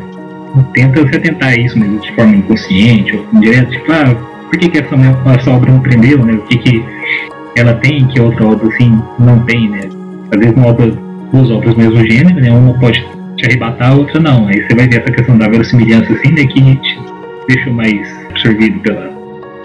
Tenta 0.74 1.02
você 1.02 1.18
tentar 1.18 1.56
isso 1.56 1.78
mesmo 1.78 1.98
de 1.98 2.12
forma 2.14 2.36
inconsciente 2.36 3.16
ou 3.16 3.40
direto, 3.40 3.70
tipo, 3.70 3.92
ah, 3.92 4.14
por 4.48 4.58
que, 4.58 4.68
que 4.68 4.78
essa, 4.78 4.94
essa 5.34 5.50
obra 5.50 5.70
não 5.70 5.80
prendeu, 5.80 6.24
né? 6.24 6.34
O 6.34 6.42
que, 6.42 6.58
que 6.58 6.84
ela 7.56 7.74
tem 7.74 8.06
que 8.08 8.20
outra 8.20 8.46
obra 8.46 8.68
assim 8.68 9.00
não 9.18 9.38
tem, 9.40 9.68
né? 9.68 9.80
Às 10.32 10.40
vezes 10.40 10.56
uma 10.56 10.68
obra, 10.68 10.92
duas 11.32 11.50
obras 11.50 11.74
do 11.74 11.80
mesmo 11.80 12.10
gênero, 12.10 12.40
né? 12.40 12.50
Uma 12.50 12.74
pode 12.78 13.04
te 13.36 13.46
arrebatar, 13.46 13.92
a 13.92 13.94
outra 13.94 14.20
não. 14.20 14.48
Aí 14.48 14.62
você 14.62 14.74
vai 14.74 14.88
ver 14.88 15.02
essa 15.02 15.12
questão 15.12 15.38
da 15.38 15.48
verossimilhança 15.48 16.12
assim, 16.12 16.32
né? 16.32 16.44
Que 16.46 16.76
te 16.76 16.98
deixa 17.48 17.70
mais 17.70 18.00
absorvido 18.30 18.80
pela, 18.80 19.15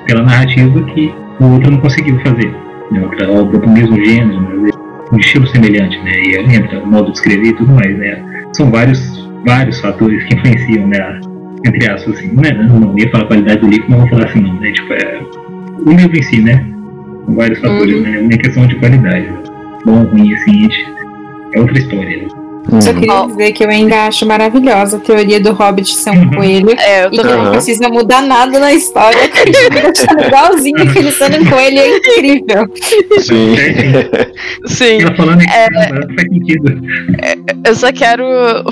pela 0.06 0.24
narrativa 0.24 0.82
que 0.84 1.14
o 1.40 1.46
outro 1.46 1.72
não 1.72 1.80
conseguiu 1.80 2.20
fazer. 2.22 2.54
Né? 2.92 3.02
Outra 3.02 3.32
obra 3.32 3.60
do 3.60 3.70
mesmo 3.70 3.96
gênero, 4.04 4.62
né? 4.62 4.72
um 5.12 5.18
estilo 5.18 5.48
semelhante, 5.48 5.98
né? 6.00 6.12
E 6.12 6.36
entra 6.38 6.80
o 6.80 6.88
modo 6.88 7.12
de 7.12 7.18
escrever 7.18 7.48
e 7.48 7.54
tudo 7.54 7.74
mais, 7.74 7.98
né? 7.98 8.24
São 8.54 8.72
vários, 8.72 9.30
vários 9.46 9.80
fatores 9.82 10.24
que 10.26 10.36
influenciam, 10.36 10.88
né? 10.88 11.20
Entre 11.66 11.90
aspas, 11.90 12.16
assim, 12.16 12.32
né? 12.34 12.52
não 12.54 12.98
ia 12.98 13.10
falar 13.12 13.26
qualidade 13.26 13.62
do 13.62 13.68
livro, 13.68 13.86
mas 13.90 14.00
vou 14.00 14.10
falar 14.10 14.26
assim, 14.26 14.42
não, 14.42 14.60
né? 14.60 14.72
Tipo, 14.72 14.94
é, 14.94 15.22
o 15.86 15.92
livro 15.92 16.18
em 16.18 16.24
si, 16.24 16.42
né? 16.42 16.66
São 17.26 17.36
vários 17.36 17.60
fatores, 17.60 17.96
uhum. 17.96 18.02
né? 18.02 18.22
Não 18.22 18.30
é 18.30 18.38
questão 18.38 18.66
de 18.66 18.76
qualidade. 18.76 19.30
Bom, 19.86 20.04
ruim, 20.04 20.34
assim, 20.34 20.70
é 21.54 21.60
outra 21.60 21.78
história, 21.78 22.18
né? 22.18 22.41
Só 22.80 22.94
queria 22.94 23.26
dizer 23.28 23.52
que 23.54 23.64
eu 23.64 23.70
ainda 23.70 24.06
acho 24.08 24.26
maravilhosa 24.26 24.98
a 24.98 25.00
teoria 25.00 25.40
do 25.42 25.52
Hobbit 25.52 25.94
ser 25.94 26.12
um 26.12 26.30
coelho. 26.32 26.72
É, 26.80 27.06
eu 27.06 27.08
E 27.08 27.12
que 27.12 27.18
também. 27.18 27.44
não 27.44 27.52
precisa 27.52 27.90
mudar 27.90 28.22
nada 28.22 28.60
na 28.60 28.72
história. 28.74 29.20
Tá 29.28 30.26
igualzinho 30.28 30.92
que 30.92 31.00
ele 31.00 31.12
sendo 31.12 31.38
um 31.42 31.46
coelho 31.50 31.80
é 31.80 31.98
incrível. 31.98 32.68
Sim. 33.20 33.56
Sim. 34.68 35.00
Falando 35.18 35.44
cara, 35.46 36.08
faz 36.16 36.30
sentido. 36.32 36.82
Eu 37.66 37.76
só 37.76 37.92
quero 37.92 38.24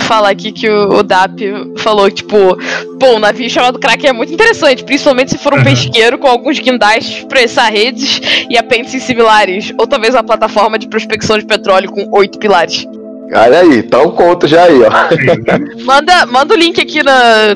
falar 0.02 0.30
aqui 0.30 0.52
que 0.52 0.70
o, 0.70 1.00
o 1.00 1.04
Dap 1.04 1.38
falou, 1.78 2.10
tipo, 2.10 2.58
pô, 3.00 3.16
um 3.16 3.20
navio 3.20 3.50
chamado 3.50 3.80
Kraken 3.80 4.10
é 4.12 4.14
muito 4.14 4.34
interessante, 4.34 4.84
principalmente 4.84 5.32
se 5.32 5.38
for 5.38 5.54
um 5.54 5.58
Uhum. 5.60 5.64
pesqueiro 5.66 6.18
com 6.18 6.28
alguns 6.28 6.58
guindastes 6.60 7.26
pra 7.26 7.41
içar 7.43 7.70
redes 7.72 8.22
e 8.50 8.58
apêndices 8.58 9.04
similares, 9.04 9.74
ou 9.78 9.86
talvez 9.86 10.14
uma 10.16 10.24
plataforma 10.24 10.80
de 10.80 10.88
prospecção 10.88 11.38
de 11.38 11.45
petróleo 11.45 11.91
com 11.91 12.08
oito 12.18 12.39
pilares. 12.39 12.88
Olha 13.32 13.59
aí, 13.59 13.84
tá 13.84 14.01
um 14.01 14.11
conto 14.11 14.47
já 14.47 14.63
aí, 14.63 14.80
ó. 14.82 14.89
Manda, 15.86 16.25
manda 16.25 16.53
o 16.53 16.57
link 16.57 16.82
aqui 16.82 17.03
na, 17.03 17.55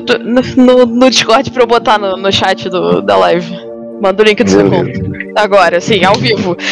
no, 0.56 0.86
no 0.86 1.10
Discord 1.10 1.50
pra 1.50 1.62
eu 1.62 1.66
botar 1.66 1.98
no, 1.98 2.16
no 2.16 2.32
chat 2.32 2.68
do, 2.68 3.00
da 3.02 3.16
live. 3.16 3.52
Manda 4.00 4.22
o 4.22 4.26
link 4.26 4.42
do 4.44 4.50
seu 4.50 4.68
conto. 4.70 5.00
Agora, 5.36 5.80
sim, 5.80 6.04
ao 6.04 6.14
vivo. 6.14 6.56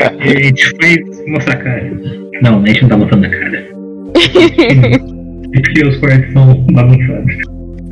A 0.00 0.28
gente 0.28 0.70
vai 0.80 0.96
mostrar 1.28 1.54
a 1.54 1.56
cara. 1.56 1.90
Não, 2.42 2.62
a 2.62 2.66
gente 2.66 2.82
não 2.82 2.88
tá 2.90 2.96
mostrando 2.96 3.26
a 3.26 3.30
cara. 3.30 3.70
É 5.52 5.60
porque 5.62 5.84
os 5.84 5.96
cortes 5.96 6.32
são 6.32 6.54
bagunçados. 6.72 7.34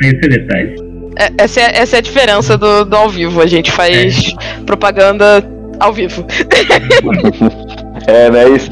Esse 0.01 0.27
é 0.27 0.29
detalhe. 0.29 0.77
É- 1.19 1.33
Essa 1.39 1.61
é, 1.61 1.79
essa 1.79 1.97
é 1.97 1.99
a 1.99 2.03
diferença 2.03 2.57
do, 2.57 2.85
do 2.85 2.97
ao 2.97 3.09
vivo. 3.09 3.41
A 3.43 3.47
gente 3.49 3.73
faz 3.73 4.33
propaganda 4.65 5.45
ao 5.81 5.93
vivo. 5.93 6.25
É, 8.09 8.31
né? 8.31 8.49
Isso. 8.49 8.71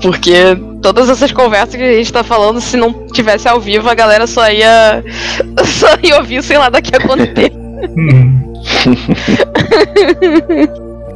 Porque 0.00 0.56
todas 0.80 1.10
essas 1.10 1.32
conversas 1.32 1.74
que 1.74 1.82
a 1.82 1.92
gente 1.94 2.12
tá 2.12 2.22
falando, 2.22 2.60
se 2.60 2.76
não 2.76 2.92
tivesse 3.08 3.48
ao 3.48 3.60
vivo, 3.60 3.88
a 3.88 3.94
galera 3.94 4.28
só 4.28 4.48
ia. 4.48 5.04
só 5.66 5.88
ia 6.02 6.18
ouvir 6.18 6.42
sei 6.42 6.56
lá 6.56 6.70
daqui 6.70 6.94
a 6.94 7.00
quanto 7.00 7.26
tempo. 7.34 7.58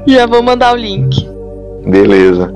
Já 0.07 0.27
vou 0.27 0.43
mandar 0.43 0.75
o 0.75 0.77
link. 0.77 1.27
Beleza. 1.87 2.53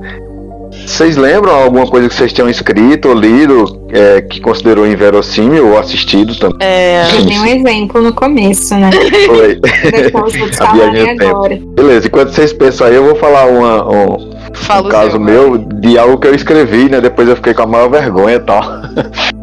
Vocês 0.85 1.17
lembram 1.17 1.53
alguma 1.53 1.85
coisa 1.87 2.07
que 2.07 2.15
vocês 2.15 2.31
tenham 2.31 2.49
escrito 2.49 3.09
ou 3.09 3.15
lido 3.15 3.81
é, 3.89 4.21
que 4.21 4.39
considerou 4.39 4.87
inverossímil 4.87 5.67
ou 5.67 5.77
assistido 5.77 6.33
também? 6.35 6.57
É. 6.61 7.03
Eu 7.17 7.25
dei 7.25 7.39
um 7.39 7.45
exemplo 7.45 8.01
no 8.01 8.13
começo, 8.13 8.73
né? 8.75 8.89
Foi. 9.25 9.59
Depois 9.91 10.35
vou 10.35 10.47
A 10.59 10.73
viagem 10.73 10.75
falarem 10.77 11.01
no 11.13 11.19
tempo. 11.19 11.29
agora. 11.29 11.59
Beleza, 11.75 12.07
enquanto 12.07 12.29
vocês 12.29 12.53
pensam 12.53 12.87
aí, 12.87 12.95
eu 12.95 13.03
vou 13.03 13.15
falar 13.15 13.47
uma, 13.47 13.85
um, 13.89 14.26
Fala 14.53 14.87
um 14.87 14.89
caso 14.89 15.11
seu. 15.11 15.19
meu 15.19 15.57
de 15.57 15.97
algo 15.97 16.17
que 16.17 16.27
eu 16.27 16.35
escrevi, 16.35 16.89
né? 16.89 17.01
Depois 17.01 17.27
eu 17.27 17.35
fiquei 17.35 17.53
com 17.53 17.63
a 17.63 17.67
maior 17.67 17.89
vergonha 17.89 18.35
e 18.35 18.39
tal. 18.39 18.61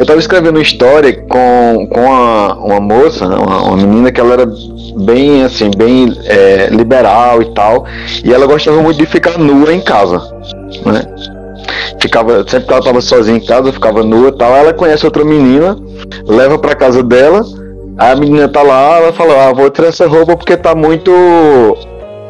Eu 0.00 0.06
tava 0.06 0.18
escrevendo 0.18 0.56
uma 0.56 0.62
história 0.62 1.12
com, 1.28 1.86
com 1.90 2.00
uma, 2.00 2.54
uma 2.54 2.80
moça, 2.80 3.28
né, 3.28 3.36
uma, 3.36 3.64
uma 3.64 3.76
menina 3.76 4.10
que 4.10 4.18
ela 4.18 4.32
era 4.32 4.46
bem 4.96 5.44
assim, 5.44 5.70
bem 5.76 6.10
é, 6.24 6.68
liberal 6.70 7.42
e 7.42 7.52
tal. 7.52 7.84
E 8.24 8.32
ela 8.32 8.46
gostava 8.46 8.80
muito 8.80 8.96
de 8.96 9.04
ficar 9.04 9.36
nua 9.36 9.74
em 9.74 9.80
casa. 9.82 10.18
Né? 10.86 11.02
Ficava, 12.00 12.48
sempre 12.48 12.66
que 12.66 12.72
ela 12.72 12.82
tava 12.82 13.02
sozinha 13.02 13.36
em 13.36 13.44
casa, 13.44 13.74
ficava 13.74 14.02
nua 14.02 14.28
e 14.28 14.32
tal. 14.32 14.56
Ela 14.56 14.72
conhece 14.72 15.04
outra 15.04 15.22
menina, 15.22 15.76
leva 16.26 16.58
pra 16.58 16.74
casa 16.74 17.02
dela. 17.02 17.44
Aí 17.98 18.12
a 18.12 18.16
menina 18.16 18.48
tá 18.48 18.62
lá, 18.62 18.96
ela 18.96 19.12
fala, 19.12 19.48
ah, 19.48 19.52
vou 19.52 19.68
tirar 19.68 19.88
essa 19.88 20.06
roupa 20.06 20.34
porque 20.34 20.56
tá 20.56 20.74
muito. 20.74 21.12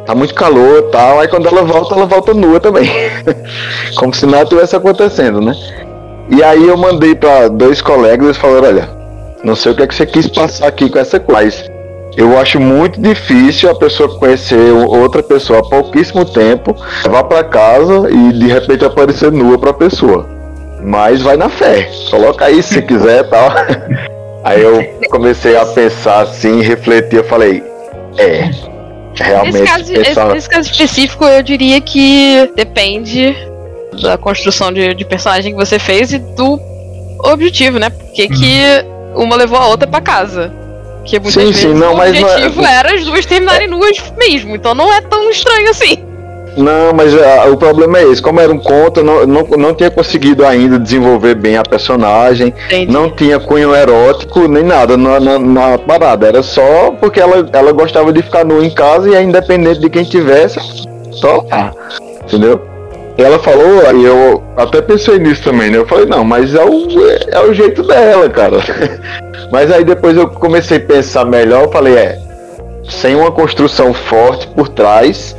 Tá 0.06 0.14
muito 0.14 0.34
calor 0.34 0.78
e 0.78 0.90
tal. 0.90 1.20
Aí 1.20 1.28
quando 1.28 1.46
ela 1.46 1.62
volta, 1.62 1.94
ela 1.94 2.06
volta 2.06 2.34
nua 2.34 2.60
também. 2.60 2.90
Como 3.96 4.14
se 4.14 4.26
nada 4.26 4.46
tivesse 4.46 4.74
acontecendo, 4.74 5.40
né? 5.40 5.54
E 6.30 6.42
aí 6.42 6.68
eu 6.68 6.76
mandei 6.76 7.14
pra 7.14 7.48
dois 7.48 7.82
colegas 7.82 8.24
eles 8.26 8.36
falaram, 8.36 8.68
olha, 8.68 8.88
não 9.42 9.56
sei 9.56 9.72
o 9.72 9.74
que 9.74 9.82
é 9.82 9.86
que 9.86 9.94
você 9.94 10.06
quis 10.06 10.28
passar 10.28 10.68
aqui 10.68 10.88
com 10.88 10.98
essa 10.98 11.22
mas 11.30 11.68
Eu 12.16 12.38
acho 12.38 12.60
muito 12.60 13.00
difícil 13.00 13.68
a 13.68 13.74
pessoa 13.74 14.16
conhecer 14.16 14.72
outra 14.72 15.22
pessoa 15.22 15.58
há 15.58 15.62
pouquíssimo 15.62 16.24
tempo, 16.24 16.76
levar 17.04 17.24
pra 17.24 17.42
casa 17.42 18.08
e 18.10 18.32
de 18.32 18.46
repente 18.46 18.84
aparecer 18.84 19.32
nua 19.32 19.58
pra 19.58 19.72
pessoa. 19.72 20.26
Mas 20.82 21.20
vai 21.20 21.36
na 21.36 21.48
fé. 21.48 21.90
Coloca 22.10 22.44
aí 22.44 22.62
se 22.62 22.80
quiser 22.82 23.28
tal. 23.28 23.50
Aí 24.42 24.62
eu 24.62 24.82
comecei 25.10 25.54
a 25.54 25.66
pensar 25.66 26.22
assim, 26.22 26.62
refletir, 26.62 27.18
eu 27.18 27.24
falei, 27.24 27.62
é. 28.16 28.48
Realmente, 29.14 29.52
Nesse 29.60 29.64
caso, 29.72 29.92
pessoal- 29.92 30.26
esse- 30.28 30.34
nesse 30.34 30.48
caso 30.48 30.70
específico, 30.70 31.24
eu 31.24 31.42
diria 31.42 31.80
que 31.80 32.50
depende 32.56 33.34
da 34.00 34.16
construção 34.16 34.72
de, 34.72 34.94
de 34.94 35.04
personagem 35.04 35.52
que 35.52 35.58
você 35.58 35.78
fez 35.78 36.12
e 36.12 36.18
do 36.18 36.58
objetivo, 37.24 37.78
né? 37.78 37.90
Porque 37.90 38.28
que 38.28 38.60
uma 39.14 39.36
levou 39.36 39.58
a 39.58 39.66
outra 39.66 39.86
pra 39.86 40.00
casa. 40.00 40.52
Porque 40.98 41.18
muitas 41.18 41.34
Sim, 41.34 41.40
vezes 41.48 41.60
sim, 41.62 41.74
não, 41.74 41.94
o 41.94 41.96
mas 41.96 42.18
não 42.20 42.28
é- 42.28 42.32
objetivo 42.34 42.64
era 42.64 42.94
as 42.94 43.04
duas 43.04 43.26
terminarem 43.26 43.66
nuas 43.66 44.00
mesmo. 44.16 44.54
Então 44.54 44.74
não 44.74 44.92
é 44.92 45.00
tão 45.00 45.28
estranho 45.30 45.68
assim. 45.70 45.96
Não, 46.56 46.92
mas 46.92 47.14
ah, 47.14 47.48
o 47.50 47.56
problema 47.56 47.98
é 47.98 48.04
esse. 48.04 48.20
Como 48.20 48.40
era 48.40 48.52
um 48.52 48.58
conto, 48.58 49.02
não, 49.02 49.26
não, 49.26 49.42
não 49.42 49.74
tinha 49.74 49.90
conseguido 49.90 50.44
ainda 50.44 50.78
desenvolver 50.78 51.34
bem 51.34 51.56
a 51.56 51.62
personagem. 51.62 52.54
Entendi. 52.66 52.92
Não 52.92 53.10
tinha 53.10 53.38
cunho 53.38 53.74
erótico 53.74 54.48
nem 54.48 54.62
nada 54.62 54.96
na, 54.96 55.20
na, 55.20 55.38
na 55.38 55.78
parada. 55.78 56.26
Era 56.26 56.42
só 56.42 56.90
porque 57.00 57.20
ela, 57.20 57.48
ela 57.52 57.72
gostava 57.72 58.12
de 58.12 58.22
ficar 58.22 58.44
nua 58.44 58.64
em 58.64 58.70
casa 58.70 59.08
e 59.08 59.16
aí, 59.16 59.24
independente 59.24 59.80
de 59.80 59.88
quem 59.88 60.04
tivesse, 60.04 60.58
só 61.12 61.44
lá. 61.50 61.72
Entendeu? 62.24 62.60
Ela 63.18 63.38
falou, 63.38 63.82
e 63.94 64.04
eu 64.04 64.42
até 64.56 64.80
pensei 64.80 65.18
nisso 65.18 65.42
também, 65.42 65.70
né? 65.70 65.78
Eu 65.78 65.86
falei, 65.86 66.06
não, 66.06 66.24
mas 66.24 66.54
é 66.54 66.64
o, 66.64 66.86
é 67.30 67.40
o 67.40 67.52
jeito 67.52 67.82
dela, 67.82 68.28
cara. 68.30 68.56
mas 69.52 69.70
aí 69.70 69.84
depois 69.84 70.16
eu 70.16 70.28
comecei 70.28 70.78
a 70.78 70.80
pensar 70.80 71.26
melhor, 71.26 71.64
eu 71.64 71.70
falei, 71.70 71.96
é, 71.96 72.18
sem 72.88 73.14
uma 73.14 73.30
construção 73.30 73.92
forte 73.92 74.46
por 74.48 74.68
trás, 74.68 75.36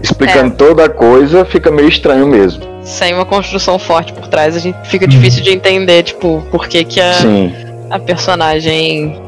explicando 0.00 0.54
toda 0.54 0.84
a 0.84 0.88
coisa, 0.88 1.44
fica 1.44 1.70
meio 1.70 1.88
estranho 1.88 2.26
mesmo. 2.26 2.62
Sem 2.82 3.12
uma 3.14 3.24
construção 3.24 3.78
forte 3.78 4.12
por 4.12 4.28
trás, 4.28 4.56
a 4.56 4.58
gente 4.58 4.76
fica 4.84 5.06
difícil 5.06 5.42
de 5.42 5.50
entender, 5.50 6.02
tipo, 6.02 6.42
por 6.50 6.66
que, 6.68 6.84
que 6.84 7.00
a, 7.00 7.12
Sim. 7.14 7.52
a 7.90 7.98
personagem. 7.98 9.20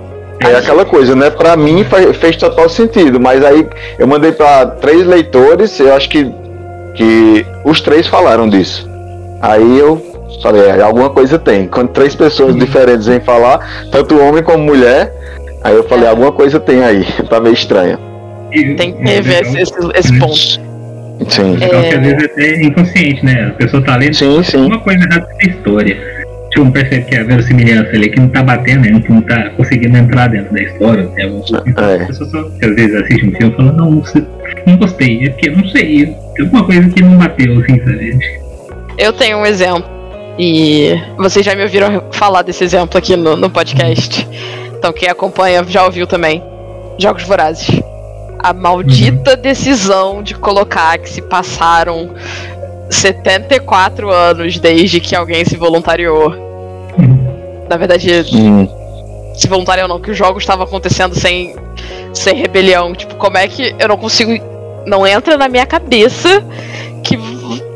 É 0.42 0.54
aquela 0.54 0.86
coisa, 0.86 1.14
né? 1.14 1.28
Pra 1.28 1.54
mim 1.56 1.84
fez 2.18 2.36
total 2.36 2.68
sentido, 2.68 3.20
mas 3.20 3.44
aí 3.44 3.68
eu 3.98 4.06
mandei 4.06 4.32
pra 4.32 4.64
três 4.66 5.06
leitores, 5.06 5.78
eu 5.78 5.94
acho 5.94 6.08
que, 6.08 6.32
que 6.94 7.44
os 7.64 7.80
três 7.82 8.06
falaram 8.06 8.48
disso. 8.48 8.88
Aí 9.42 9.78
eu 9.78 10.00
falei, 10.42 10.62
é, 10.62 10.80
alguma 10.80 11.10
coisa 11.10 11.38
tem. 11.38 11.66
Quando 11.68 11.88
três 11.90 12.14
pessoas 12.14 12.56
diferentes 12.56 13.06
vêm 13.06 13.20
falar, 13.20 13.88
tanto 13.92 14.18
homem 14.18 14.42
como 14.42 14.64
mulher, 14.64 15.12
aí 15.62 15.74
eu 15.74 15.84
falei, 15.84 16.06
É. 16.06 16.08
alguma 16.08 16.32
coisa 16.32 16.58
tem 16.58 16.82
aí, 16.82 17.04
tá 17.28 17.38
meio 17.38 17.52
estranho. 17.54 17.98
E- 18.52 18.74
Tem 18.74 18.92
que 18.92 19.02
e- 19.02 19.06
rever 19.06 19.40
esse, 19.42 19.58
esse, 19.60 19.72
esse 19.94 20.18
ponto. 20.18 20.70
Sim. 21.30 21.56
Legal 21.56 21.82
que 21.82 21.94
às 21.94 22.00
vezes 22.00 22.24
até 22.24 22.42
é 22.46 22.62
inconsciente, 22.64 23.24
né? 23.24 23.46
A 23.48 23.50
pessoa 23.50 23.82
tá 23.84 23.96
lendo 23.96 24.14
Sim, 24.14 24.42
sim. 24.42 24.56
uma 24.56 24.78
coisa 24.80 25.04
errada 25.04 25.26
com 25.26 25.36
a 25.46 25.50
história. 25.50 26.20
Tipo, 26.50 26.64
não 26.64 26.70
percebe 26.72 27.04
que 27.04 27.16
a 27.16 27.22
verossimilhança 27.24 27.90
ali 27.90 28.08
que 28.10 28.18
não 28.18 28.28
tá 28.28 28.42
batendo, 28.42 28.90
né? 28.90 29.02
não 29.08 29.20
tá 29.22 29.50
conseguindo 29.50 29.96
entrar 29.96 30.28
dentro 30.28 30.52
da 30.52 30.62
história. 30.62 31.06
Coisa. 31.06 31.62
Então, 31.66 31.84
É. 31.88 32.02
A 32.02 32.06
pessoa 32.06 32.30
só, 32.30 32.42
que 32.58 32.64
às 32.64 32.74
vezes 32.74 32.94
assiste 32.96 33.26
um 33.26 33.32
filme 33.32 33.52
e 33.52 33.56
fala, 33.56 33.72
não, 33.72 34.02
não 34.66 34.76
gostei, 34.78 35.26
é 35.26 35.30
porque 35.30 35.50
não 35.50 35.68
sei, 35.68 36.06
tem 36.34 36.44
alguma 36.44 36.64
coisa 36.64 36.88
que 36.88 37.02
não 37.02 37.16
bateu, 37.18 37.52
assim, 37.60 37.78
sabe? 37.78 38.18
Eu 38.98 39.12
tenho 39.12 39.38
um 39.38 39.46
exemplo. 39.46 39.84
E 40.38 40.98
vocês 41.18 41.44
já 41.44 41.54
me 41.54 41.62
ouviram 41.62 42.02
falar 42.12 42.42
desse 42.42 42.64
exemplo 42.64 42.96
aqui 42.98 43.14
no, 43.14 43.36
no 43.36 43.50
podcast. 43.50 44.26
Então 44.76 44.92
quem 44.92 45.08
acompanha 45.08 45.62
já 45.68 45.84
ouviu 45.84 46.06
também. 46.06 46.42
Jogos 46.98 47.22
Vorazes. 47.24 47.68
A 48.42 48.52
maldita 48.52 49.36
decisão 49.36 50.22
de 50.22 50.34
colocar 50.34 50.98
que 50.98 51.08
se 51.08 51.22
passaram 51.22 52.14
74 52.88 54.10
anos 54.10 54.58
desde 54.58 55.00
que 55.00 55.14
alguém 55.14 55.44
se 55.44 55.56
voluntariou. 55.56 56.34
Na 57.68 57.76
verdade, 57.76 58.24
Hum, 58.32 58.68
se 59.34 59.46
voluntariou 59.46 59.88
não, 59.88 60.00
que 60.00 60.10
o 60.10 60.14
jogo 60.14 60.38
estava 60.38 60.64
acontecendo 60.64 61.18
sem, 61.18 61.54
sem 62.12 62.34
rebelião. 62.34 62.92
Tipo, 62.94 63.14
como 63.16 63.38
é 63.38 63.48
que 63.48 63.74
eu 63.78 63.88
não 63.88 63.96
consigo. 63.96 64.32
Não 64.86 65.06
entra 65.06 65.36
na 65.36 65.48
minha 65.48 65.66
cabeça 65.66 66.42
que 67.02 67.16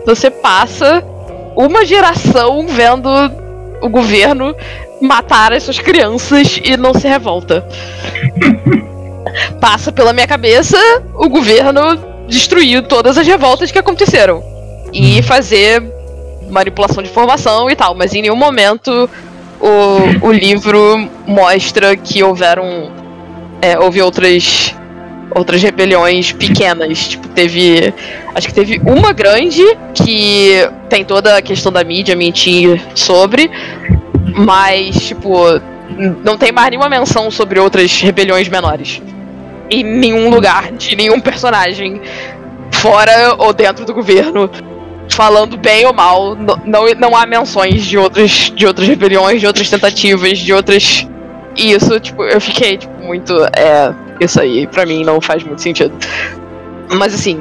você 0.06 0.30
passa 0.30 1.04
uma 1.54 1.84
geração 1.84 2.66
vendo 2.66 3.08
o 3.80 3.88
governo 3.88 4.54
matar 5.00 5.52
as 5.52 5.62
suas 5.62 5.78
crianças 5.78 6.58
e 6.62 6.76
não 6.76 6.94
se 6.94 7.06
revolta. 7.06 7.66
Passa 9.60 9.92
pela 9.92 10.12
minha 10.12 10.26
cabeça 10.26 10.76
o 11.14 11.28
governo 11.28 11.96
destruir 12.28 12.82
todas 12.86 13.18
as 13.18 13.26
revoltas 13.26 13.70
que 13.70 13.78
aconteceram. 13.78 14.42
E 14.92 15.22
fazer 15.22 15.82
manipulação 16.50 17.02
de 17.02 17.10
informação 17.10 17.68
e 17.70 17.74
tal, 17.74 17.94
mas 17.94 18.14
em 18.14 18.22
nenhum 18.22 18.36
momento 18.36 19.08
o, 19.60 20.28
o 20.28 20.32
livro 20.32 21.08
mostra 21.26 21.96
que 21.96 22.22
houveram. 22.22 22.92
é, 23.62 23.78
houve 23.78 24.02
outras. 24.02 24.74
outras 25.34 25.62
rebeliões 25.62 26.32
pequenas. 26.32 27.08
Tipo, 27.08 27.28
teve. 27.28 27.94
Acho 28.34 28.48
que 28.48 28.54
teve 28.54 28.80
uma 28.84 29.12
grande 29.12 29.62
que 29.94 30.68
tem 30.88 31.04
toda 31.04 31.36
a 31.36 31.42
questão 31.42 31.72
da 31.72 31.82
mídia 31.82 32.14
mentir 32.14 32.80
sobre. 32.94 33.50
Mas, 34.36 35.08
tipo, 35.08 35.34
não 36.24 36.36
tem 36.36 36.52
mais 36.52 36.70
nenhuma 36.70 36.88
menção 36.88 37.30
sobre 37.30 37.58
outras 37.60 38.00
rebeliões 38.00 38.48
menores. 38.48 39.00
Em 39.70 39.82
nenhum 39.82 40.30
lugar, 40.30 40.72
de 40.72 40.94
nenhum 40.96 41.20
personagem. 41.20 42.00
Fora 42.72 43.34
ou 43.38 43.52
dentro 43.52 43.84
do 43.84 43.94
governo 43.94 44.50
falando 45.10 45.56
bem 45.56 45.86
ou 45.86 45.92
mal, 45.92 46.34
não, 46.34 46.86
não 46.98 47.16
há 47.16 47.26
menções 47.26 47.84
de 47.84 47.98
outras, 47.98 48.52
de 48.54 48.66
outras 48.66 48.88
rebeliões, 48.88 49.40
de 49.40 49.46
outras 49.46 49.68
tentativas, 49.68 50.38
de 50.38 50.52
outras. 50.52 51.06
Isso, 51.56 52.00
tipo, 52.00 52.24
eu 52.24 52.40
fiquei, 52.40 52.78
tipo, 52.78 53.02
muito. 53.02 53.32
É, 53.56 53.94
isso 54.20 54.40
aí, 54.40 54.66
pra 54.66 54.84
mim, 54.84 55.04
não 55.04 55.20
faz 55.20 55.42
muito 55.44 55.62
sentido. 55.62 55.94
Mas 56.90 57.14
assim, 57.14 57.40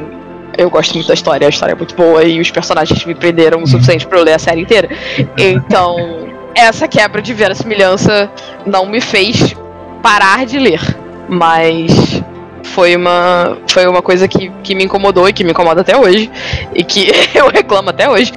eu 0.58 0.70
gosto 0.70 0.94
muito 0.94 1.08
da 1.08 1.14
história, 1.14 1.48
a 1.48 1.50
história 1.50 1.74
é 1.74 1.76
muito 1.76 1.96
boa 1.96 2.24
e 2.24 2.40
os 2.40 2.52
personagens 2.52 3.04
me 3.06 3.16
prenderam 3.16 3.62
o 3.62 3.68
suficiente 3.68 4.06
pra 4.06 4.20
eu 4.20 4.24
ler 4.24 4.34
a 4.34 4.40
série 4.40 4.62
inteira. 4.62 4.90
Então, 5.38 6.28
essa 6.56 6.88
quebra 6.88 7.22
de 7.22 7.34
verossimilhança 7.34 8.30
não 8.66 8.86
me 8.86 9.02
fez 9.02 9.56
parar 10.02 10.46
de 10.46 10.60
ler. 10.60 11.03
Mas 11.30 12.22
foi 12.64 12.96
uma, 12.96 13.58
foi 13.68 13.86
uma 13.88 14.02
coisa 14.02 14.28
que, 14.28 14.52
que 14.64 14.74
me 14.74 14.84
incomodou 14.84 15.28
e 15.28 15.34
que 15.34 15.44
me 15.44 15.52
incomoda 15.52 15.82
até 15.82 15.98
hoje. 15.98 16.32
E 16.74 16.84
que 16.84 17.12
eu 17.36 17.50
reclamo 17.50 17.90
até 17.90 18.10
hoje. 18.10 18.34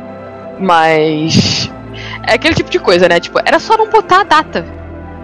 Mas. 0.58 1.70
É 2.26 2.34
aquele 2.34 2.54
tipo 2.54 2.70
de 2.70 2.78
coisa, 2.78 3.08
né? 3.08 3.20
Tipo, 3.20 3.38
era 3.44 3.58
só 3.58 3.76
não 3.76 3.88
botar 3.88 4.20
a 4.20 4.24
data. 4.24 4.66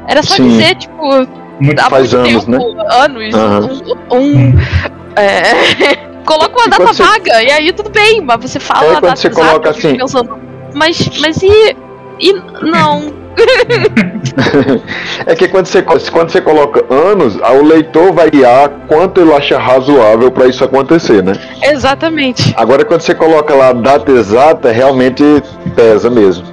Era 0.07 0.23
só 0.23 0.35
Sim. 0.37 0.49
dizer, 0.49 0.77
tipo. 0.77 1.27
Muito 1.61 1.83
faz 1.83 2.15
anos, 2.15 2.45
tempo, 2.45 2.51
né? 2.51 2.59
Anos. 2.91 3.35
Uhum. 3.35 3.95
Um. 4.11 4.49
um 4.49 4.55
é, 5.17 5.97
coloca 6.25 6.57
uma 6.57 6.67
e 6.67 6.71
data 6.71 6.87
você... 6.87 7.03
vaga, 7.03 7.43
e 7.43 7.51
aí 7.51 7.73
tudo 7.73 7.91
bem, 7.91 8.21
mas 8.21 8.41
você 8.41 8.59
fala 8.59 8.85
é, 8.85 8.97
a 8.97 9.01
data 9.01 9.17
você 9.17 9.29
exata, 9.29 9.47
coloca 9.49 9.71
assim. 9.71 9.97
Pensando, 9.97 10.39
mas, 10.75 11.11
mas 11.21 11.43
e. 11.43 11.77
E 12.19 12.33
não. 12.63 13.22
é 15.27 15.35
que 15.35 15.49
quando 15.49 15.67
você, 15.67 15.83
quando 15.83 16.31
você 16.31 16.41
coloca 16.41 16.85
anos, 16.93 17.37
o 17.37 17.63
leitor 17.63 18.13
vai 18.13 18.31
guiar 18.31 18.71
quanto 18.87 19.21
ele 19.21 19.33
acha 19.33 19.59
razoável 19.59 20.31
para 20.31 20.47
isso 20.47 20.65
acontecer, 20.65 21.23
né? 21.23 21.33
Exatamente. 21.63 22.55
Agora, 22.57 22.85
quando 22.85 23.01
você 23.01 23.15
coloca 23.15 23.55
lá 23.55 23.69
a 23.69 23.73
data 23.73 24.11
exata, 24.13 24.71
realmente 24.71 25.25
pesa 25.75 26.11
mesmo. 26.11 26.53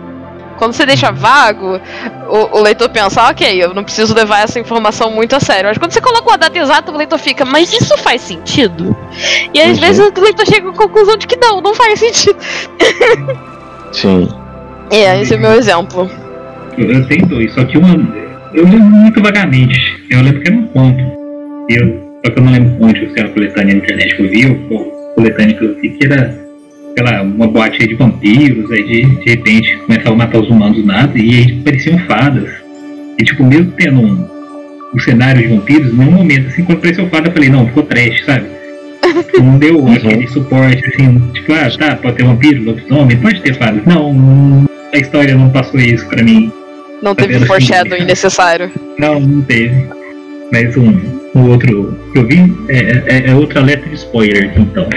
Quando 0.57 0.73
você 0.73 0.85
deixa 0.85 1.09
vago, 1.09 1.79
o, 2.27 2.57
o, 2.57 2.61
leitor 2.61 2.89
pensa, 2.89 3.29
ok, 3.29 3.63
eu 3.63 3.73
não 3.73 3.81
preciso 3.81 4.13
levar 4.13 4.43
essa 4.43 4.59
informação 4.59 5.09
muito 5.09 5.33
a 5.33 5.39
sério. 5.39 5.69
Mas 5.69 5.77
quando 5.77 5.93
você 5.93 6.01
coloca 6.01 6.29
uma 6.29 6.37
data 6.37 6.59
exata, 6.59 6.91
o 6.91 6.97
leitor 6.97 7.17
fica, 7.17 7.45
mas 7.45 7.71
isso 7.71 7.97
faz 7.97 8.21
sentido? 8.21 8.93
E 9.53 9.61
às 9.61 9.77
uhum. 9.77 9.79
vezes 9.85 10.05
o 10.05 10.19
leitor 10.19 10.45
chega 10.45 10.69
à 10.69 10.73
conclusão 10.73 11.15
de 11.15 11.27
que 11.27 11.37
não, 11.37 11.61
não 11.61 11.73
faz 11.73 11.99
sentido. 11.99 12.37
Sim. 13.93 14.29
É, 14.91 15.21
esse 15.21 15.35
é 15.35 15.37
o 15.37 15.39
meu 15.39 15.51
exemplo. 15.53 16.09
Eu 16.79 17.05
tenho 17.07 17.25
dois, 17.27 17.53
só 17.53 17.63
que 17.65 17.77
uma. 17.77 17.89
Eu 18.53 18.63
lembro 18.63 18.85
muito 18.85 19.21
vagamente. 19.21 19.79
Eu 20.09 20.21
lembro 20.21 20.41
que 20.41 20.47
era 20.47 20.57
um 20.57 20.67
conto. 20.67 21.03
Eu, 21.69 22.09
só 22.25 22.31
que 22.31 22.39
eu 22.39 22.43
não 22.43 22.51
lembro 22.51 22.75
onde 22.79 22.99
se 23.11 23.19
era 23.19 23.29
coletânea 23.29 23.75
na 23.75 23.79
internet 23.79 24.15
que 24.15 24.23
eu 24.23 24.29
vi, 24.29 24.57
ou 24.69 25.13
coletânea 25.15 25.55
que 25.55 25.63
eu 25.63 25.75
vi, 25.75 25.89
que 25.89 26.05
era, 26.05 26.35
sei 26.97 27.05
lá, 27.05 27.21
uma 27.21 27.47
boate 27.47 27.85
de 27.85 27.95
vampiros, 27.95 28.71
aí 28.71 28.83
de, 28.83 29.01
de 29.01 29.29
repente 29.29 29.77
começavam 29.77 30.13
a 30.13 30.17
matar 30.17 30.39
os 30.39 30.49
humanos 30.49 30.77
do 30.77 30.85
nada, 30.85 31.17
e 31.17 31.35
aí 31.35 31.61
pareciam 31.63 31.99
fadas. 31.99 32.49
E 33.19 33.23
tipo, 33.23 33.43
mesmo 33.43 33.71
tendo 33.73 33.99
um, 33.99 34.27
um 34.95 34.99
cenário 34.99 35.41
de 35.41 35.47
vampiros, 35.49 35.93
em 35.93 35.97
nenhum 35.97 36.11
momento, 36.11 36.47
assim, 36.47 36.63
quando 36.63 36.77
apareceu 36.77 37.07
fada, 37.09 37.27
eu 37.27 37.33
falei, 37.33 37.49
não, 37.49 37.67
ficou 37.67 37.83
trash, 37.83 38.25
sabe? 38.25 38.45
Não 39.39 39.57
deu 39.57 39.79
uhum. 39.79 39.93
aquele 39.93 40.27
suporte, 40.27 40.85
assim, 40.87 41.19
tipo, 41.33 41.53
ah, 41.53 41.69
tá, 41.77 41.95
pode 41.95 42.17
ter 42.17 42.23
vampiro, 42.25 42.63
lobisomem, 42.63 43.17
pode 43.17 43.41
ter 43.41 43.53
fadas. 43.55 43.83
Não, 43.85 44.67
a 44.93 44.97
história 44.97 45.35
não 45.35 45.49
passou 45.49 45.79
isso 45.79 46.07
pra 46.07 46.21
mim. 46.21 46.51
Não 47.01 47.15
teve 47.15 47.45
foreshadowing 47.45 48.05
necessário. 48.05 48.71
Não, 48.97 49.19
não 49.19 49.41
teve. 49.41 49.87
Mas 50.51 50.75
um, 50.75 50.99
um 51.35 51.49
outro 51.49 51.97
que 52.11 52.19
eu 52.19 52.27
vi 52.27 52.53
é, 52.67 53.03
é, 53.05 53.29
é 53.29 53.35
outro 53.35 53.59
alerta 53.59 53.87
de 53.87 53.95
spoiler, 53.95 54.51
então. 54.57 54.87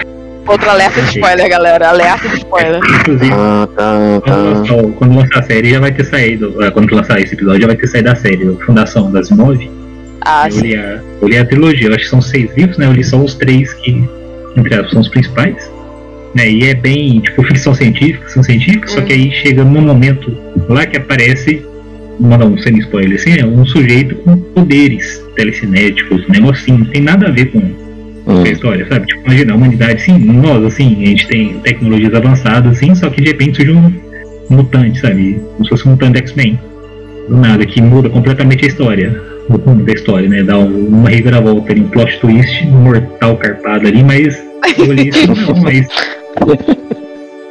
Outro 0.46 0.68
alerta 0.68 1.00
de 1.00 1.08
spoiler, 1.08 1.48
galera. 1.48 1.88
Alerta 1.88 2.28
de 2.28 2.36
spoiler. 2.36 2.80
Inclusive, 3.00 3.32
ah, 3.32 3.68
tá, 3.76 4.20
tá. 4.20 4.20
Quando, 4.24 4.44
lançar, 4.44 4.92
quando, 4.98 5.16
lançar, 5.16 5.38
a 5.38 5.42
série 5.42 5.70
já 5.70 5.80
vai 5.80 5.92
ter 5.92 6.04
saído. 6.04 6.56
Ah, 6.60 6.70
quando 6.70 6.94
lançar 6.94 7.20
esse 7.20 7.34
episódio 7.34 7.60
já 7.60 7.66
vai 7.68 7.76
ter 7.76 7.86
saído 7.86 8.10
a 8.10 8.16
série, 8.16 8.56
Fundação 8.66 9.10
das 9.12 9.30
Imóveis. 9.30 9.70
Ah, 10.24 10.48
eu, 10.48 10.60
li 10.60 10.76
a, 10.76 11.00
eu 11.20 11.28
li 11.28 11.38
a 11.38 11.44
trilogia, 11.44 11.88
eu 11.88 11.94
acho 11.94 12.04
que 12.04 12.10
são 12.10 12.22
seis 12.22 12.50
livros, 12.56 12.78
né? 12.78 12.86
Eu 12.86 12.92
li 12.92 13.04
só 13.04 13.16
os 13.18 13.34
três 13.34 13.72
que, 13.74 14.08
entre 14.56 14.74
aspas, 14.74 14.90
são 14.90 15.00
os 15.00 15.08
principais. 15.08 15.70
Né? 16.34 16.48
E 16.48 16.64
é 16.64 16.74
bem, 16.74 17.20
tipo, 17.20 17.42
ficção 17.42 17.74
científica, 17.74 18.24
ficção 18.24 18.42
científica, 18.42 18.86
hum. 18.86 18.94
só 18.94 19.00
que 19.02 19.12
aí 19.12 19.30
chega 19.30 19.64
num 19.64 19.82
momento 19.82 20.36
lá 20.68 20.86
que 20.86 20.96
aparece 20.96 21.64
mandar 22.20 22.46
um 22.46 22.58
sem 22.58 22.78
spoiler 22.78 23.18
assim, 23.18 23.38
é 23.38 23.44
um 23.44 23.64
sujeito 23.64 24.14
com 24.16 24.36
poderes 24.36 25.22
telecinéticos, 25.36 26.24
um 26.28 26.32
negocinho, 26.32 26.78
não 26.78 26.86
tem 26.86 27.02
nada 27.02 27.28
a 27.28 27.30
ver 27.30 27.46
com, 27.46 27.58
hum. 27.58 28.42
a 28.44 28.48
história, 28.48 28.86
sabe? 28.88 29.06
Tipo, 29.06 29.22
imagina, 29.26 29.52
a 29.52 29.56
humanidade, 29.56 30.02
sim, 30.02 30.18
nós, 30.18 30.64
assim, 30.64 31.02
a 31.02 31.06
gente 31.06 31.26
tem 31.26 31.58
tecnologias 31.60 32.14
avançadas, 32.14 32.76
assim, 32.76 32.94
só 32.94 33.10
que 33.10 33.20
de 33.20 33.28
repente 33.28 33.56
surge 33.56 33.72
um 33.72 33.92
mutante, 34.50 35.00
sabe? 35.00 35.40
Como 35.52 35.64
se 35.64 35.70
fosse 35.70 35.88
um 35.88 35.92
mutante 35.92 36.18
X-Men. 36.18 36.58
Do 37.28 37.36
nada, 37.36 37.64
que 37.64 37.80
muda 37.80 38.10
completamente 38.10 38.64
a 38.64 38.68
história, 38.68 39.20
o 39.48 39.56
rumo 39.56 39.84
da 39.84 39.92
história, 39.92 40.28
né? 40.28 40.42
Dá 40.42 40.58
uma 40.58 41.08
reviravolta 41.08 41.72
ali, 41.72 41.80
um 41.80 41.88
plot 41.88 42.18
twist 42.20 42.66
mortal 42.66 43.36
carpado 43.36 43.86
ali, 43.86 44.02
mas 44.02 44.36
eu 44.78 44.88
olhei 44.88 45.08
isso, 45.08 45.26
não, 45.28 45.62
mas. 45.62 45.86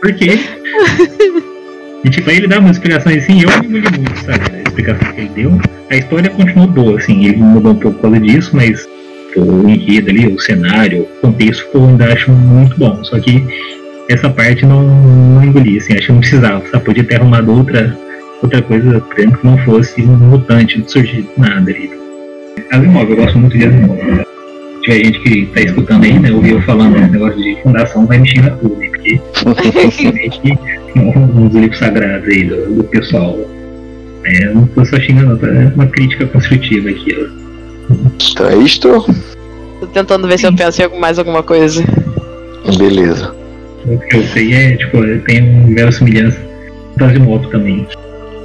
Por 0.01 0.13
quê? 0.15 0.31
E 2.03 2.09
tipo, 2.09 2.29
aí 2.29 2.37
ele 2.37 2.47
dá 2.47 2.59
umas 2.59 2.77
explicações 2.77 3.23
assim, 3.23 3.41
eu 3.41 3.49
me 3.61 3.79
engoli 3.79 3.99
muito, 3.99 4.19
sabe? 4.25 4.39
A 4.55 4.61
explicação 4.61 5.13
que 5.13 5.21
ele 5.21 5.29
deu. 5.35 5.61
A 5.89 5.95
história 5.95 6.29
continuou 6.29 6.67
boa, 6.67 6.97
assim, 6.97 7.25
ele 7.25 7.37
mudou 7.37 7.73
um 7.73 7.75
pouco 7.75 7.97
por 7.97 8.09
causa 8.09 8.19
disso, 8.19 8.55
mas 8.55 8.87
pô, 9.33 9.41
o 9.41 9.69
enredo 9.69 10.09
ali, 10.09 10.27
o 10.27 10.39
cenário, 10.39 11.03
o 11.03 11.05
contexto, 11.21 11.65
pô, 11.71 11.85
ainda 11.85 12.11
acho 12.11 12.31
muito 12.31 12.77
bom. 12.77 13.03
Só 13.03 13.19
que 13.19 13.45
essa 14.09 14.29
parte 14.29 14.65
não, 14.65 14.83
não 14.83 15.43
engoli, 15.43 15.77
assim, 15.77 15.93
acho 15.93 16.07
que 16.07 16.11
não 16.11 16.19
precisava, 16.19 16.63
sabe? 16.71 16.83
Podia 16.83 17.03
ter 17.03 17.15
arrumado 17.15 17.51
outra, 17.55 17.95
outra 18.41 18.61
coisa, 18.61 18.99
por 18.99 19.19
exemplo, 19.19 19.37
que 19.37 19.45
não 19.45 19.57
fosse 19.59 20.01
um 20.01 20.17
mutante 20.17 20.81
de 20.81 20.91
surgir 20.91 21.27
nada 21.37 21.69
ali. 21.69 21.91
Asimov, 22.71 23.09
eu 23.09 23.15
gosto 23.15 23.37
muito 23.37 23.57
de 23.57 23.65
Asimov. 23.65 24.30
Se 24.81 24.85
tiver 24.85 25.05
gente 25.05 25.19
que 25.19 25.45
tá 25.47 25.61
escutando 25.61 26.03
aí, 26.03 26.19
né, 26.19 26.31
ouviu 26.31 26.59
falando 26.63 26.97
esse 26.97 27.11
negócio 27.11 27.37
de 27.37 27.61
fundação, 27.61 28.07
vai 28.07 28.17
me 28.17 28.27
xingar 28.27 28.57
tudo, 28.57 28.75
né? 28.77 28.87
Porque 28.87 29.21
simplesmente 29.91 30.59
uns 30.95 31.53
livros 31.53 31.77
sagrados 31.77 32.27
aí 32.27 32.45
do, 32.45 32.75
do 32.75 32.83
pessoal. 32.85 33.37
É, 34.25 34.45
não 34.53 34.65
tô 34.67 34.83
só 34.85 34.99
xingando, 34.99 35.45
é 35.45 35.71
uma 35.75 35.87
crítica 35.87 36.25
construtiva 36.27 36.89
aqui, 36.89 37.15
ó. 37.15 38.35
Tá 38.35 38.55
isto? 38.55 39.05
Tô 39.79 39.87
tentando 39.87 40.27
ver 40.27 40.39
se 40.39 40.47
eu 40.47 40.55
penso 40.55 40.81
em 40.81 40.99
mais 40.99 41.19
alguma 41.19 41.43
coisa. 41.43 41.83
Beleza. 42.77 43.33
O 43.85 43.97
que 43.97 44.17
eu 44.17 44.23
sei 44.23 44.53
é, 44.53 44.77
tipo, 44.77 44.97
tem 45.25 45.43
um 45.43 45.73
bela 45.73 45.91
semelhança 45.91 46.39
das 46.97 47.13
de 47.13 47.19
moto 47.19 47.49
também. 47.49 47.87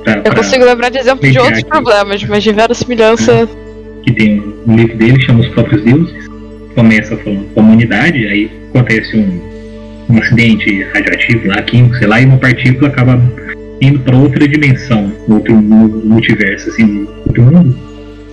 Pra, 0.04 0.22
eu 0.24 0.34
consigo 0.34 0.64
lembrar 0.64 0.88
de 0.88 0.98
exemplos 0.98 1.30
de 1.30 1.38
outros 1.38 1.58
aqui. 1.58 1.68
problemas, 1.68 2.24
mas 2.24 2.42
de 2.42 2.54
semelhança. 2.74 3.32
É. 3.32 3.48
Que 4.02 4.12
tem 4.12 4.54
um 4.66 4.76
livro 4.76 4.96
dele, 4.96 5.20
chama 5.20 5.40
Os 5.40 5.48
Próprios 5.48 5.82
Deuses. 5.82 6.25
Começa 6.76 7.16
falando 7.16 7.52
com 7.52 7.60
a 7.60 7.64
humanidade, 7.64 8.24
aí 8.28 8.48
acontece 8.70 9.16
um 9.16 9.56
um 10.08 10.18
acidente 10.18 10.82
radioativo 10.94 11.48
lá, 11.48 11.62
químico, 11.62 11.96
sei 11.96 12.06
lá, 12.06 12.20
e 12.20 12.24
uma 12.24 12.38
partícula 12.38 12.88
acaba 12.88 13.20
indo 13.80 13.98
para 14.00 14.16
outra 14.16 14.46
dimensão, 14.46 15.12
outro 15.28 15.54
multiverso, 15.54 16.70
assim, 16.70 17.06
outro 17.26 17.42
mundo, 17.42 17.78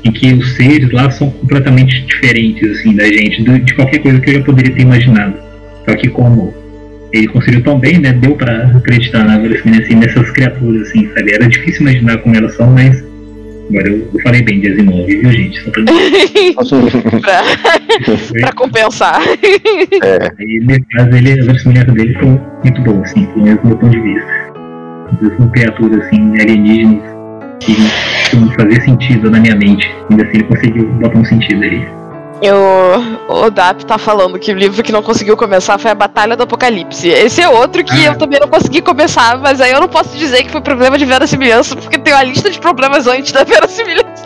em 0.04 0.12
que 0.12 0.34
os 0.34 0.56
seres 0.56 0.92
lá 0.92 1.10
são 1.10 1.30
completamente 1.30 2.02
diferentes, 2.06 2.80
assim, 2.80 2.96
da 2.96 3.06
gente, 3.06 3.44
de 3.44 3.74
qualquer 3.74 4.00
coisa 4.00 4.20
que 4.20 4.30
eu 4.30 4.34
já 4.36 4.42
poderia 4.42 4.74
ter 4.74 4.82
imaginado. 4.82 5.36
Só 5.88 5.96
que 5.96 6.10
como 6.10 6.54
ele 7.12 7.28
conseguiu 7.28 7.62
tão 7.62 7.80
bem, 7.80 8.00
né, 8.00 8.14
deu 8.14 8.36
para 8.36 8.68
acreditar 8.68 9.24
na 9.24 9.36
assim, 9.36 9.96
nessas 9.96 10.30
criaturas, 10.32 10.88
assim, 10.88 11.08
sabe? 11.14 11.34
Era 11.34 11.48
difícil 11.48 11.82
imaginar 11.82 12.18
como 12.18 12.36
elas 12.36 12.56
são, 12.56 12.72
mas 12.72 13.04
Agora 13.70 13.88
eu, 13.88 14.08
eu, 14.14 14.22
falei 14.22 14.42
bem 14.42 14.60
de 14.60 14.72
Asimov, 14.72 15.06
viu, 15.06 15.32
gente? 15.32 15.62
Só 15.62 15.72
pra, 15.72 15.84
pra, 17.22 17.44
pra 18.40 18.54
compensar. 18.54 19.22
É. 19.22 20.32
Aí, 20.40 20.60
nesse 20.62 20.86
caso, 20.92 21.16
ele, 21.16 21.32
a 21.32 21.46
verossimilhança 21.46 21.92
dele 21.92 22.14
foi 22.16 22.40
muito 22.64 22.82
boa, 22.82 23.02
assim, 23.02 23.26
pelo 23.26 23.44
menos 23.44 23.62
do 23.62 23.68
meu 23.68 23.78
ponto 23.78 23.92
de 23.92 24.00
vista. 24.02 24.44
São 25.38 25.50
criaturas, 25.50 26.06
assim, 26.06 26.42
alienígenas 26.42 27.14
que 27.60 28.36
não 28.36 28.52
fazer 28.52 28.82
sentido 28.82 29.32
na 29.32 29.40
minha 29.40 29.56
mente. 29.56 29.90
Ainda 30.10 30.24
assim, 30.24 30.34
ele 30.36 30.44
conseguiu 30.44 30.86
botar 30.94 31.20
um 31.20 31.26
sentido 31.26 31.64
ali. 31.64 32.03
O, 32.52 33.46
o 33.46 33.50
Dap 33.50 33.84
tá 33.86 33.98
falando 33.98 34.38
que 34.38 34.52
o 34.52 34.56
livro 34.56 34.84
que 34.84 34.92
não 34.92 35.02
conseguiu 35.02 35.38
começar 35.38 35.78
foi 35.78 35.92
a 35.92 35.96
Batalha 35.96 36.36
do 36.36 36.44
Apocalipse. 36.44 37.08
Esse 37.08 37.42
é 37.42 37.48
outro 37.48 37.84
que 37.84 37.94
ah. 37.94 38.12
eu 38.12 38.18
também 38.18 38.40
não 38.40 38.48
consegui 38.48 38.82
começar, 38.82 39.38
mas 39.38 39.62
aí 39.62 39.72
eu 39.72 39.80
não 39.80 39.88
posso 39.88 40.18
dizer 40.18 40.44
que 40.44 40.52
foi 40.52 40.62
problema 40.62 40.98
de 40.98 41.06
verossimilhança, 41.06 41.76
porque 41.76 41.98
tem 41.98 42.14
uma 42.14 42.24
lista 42.24 42.50
de 42.50 42.60
problemas 42.60 43.08
antes 43.08 43.32
da 43.32 43.44
verossimilhança. 43.44 44.24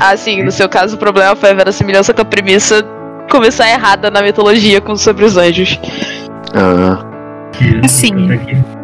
Assim, 0.00 0.42
no 0.44 0.52
seu 0.52 0.68
caso, 0.68 0.96
o 0.96 0.98
problema 0.98 1.34
foi 1.34 1.50
a 1.50 1.54
verossimilhança 1.54 2.14
com 2.14 2.22
a 2.22 2.24
premissa 2.24 2.84
começar 3.30 3.68
errada 3.68 4.10
na 4.10 4.22
mitologia 4.22 4.80
com 4.80 4.96
sobre 4.96 5.24
os 5.24 5.36
anjos. 5.36 5.78
Ah, 6.54 7.04
Assim. 7.84 8.14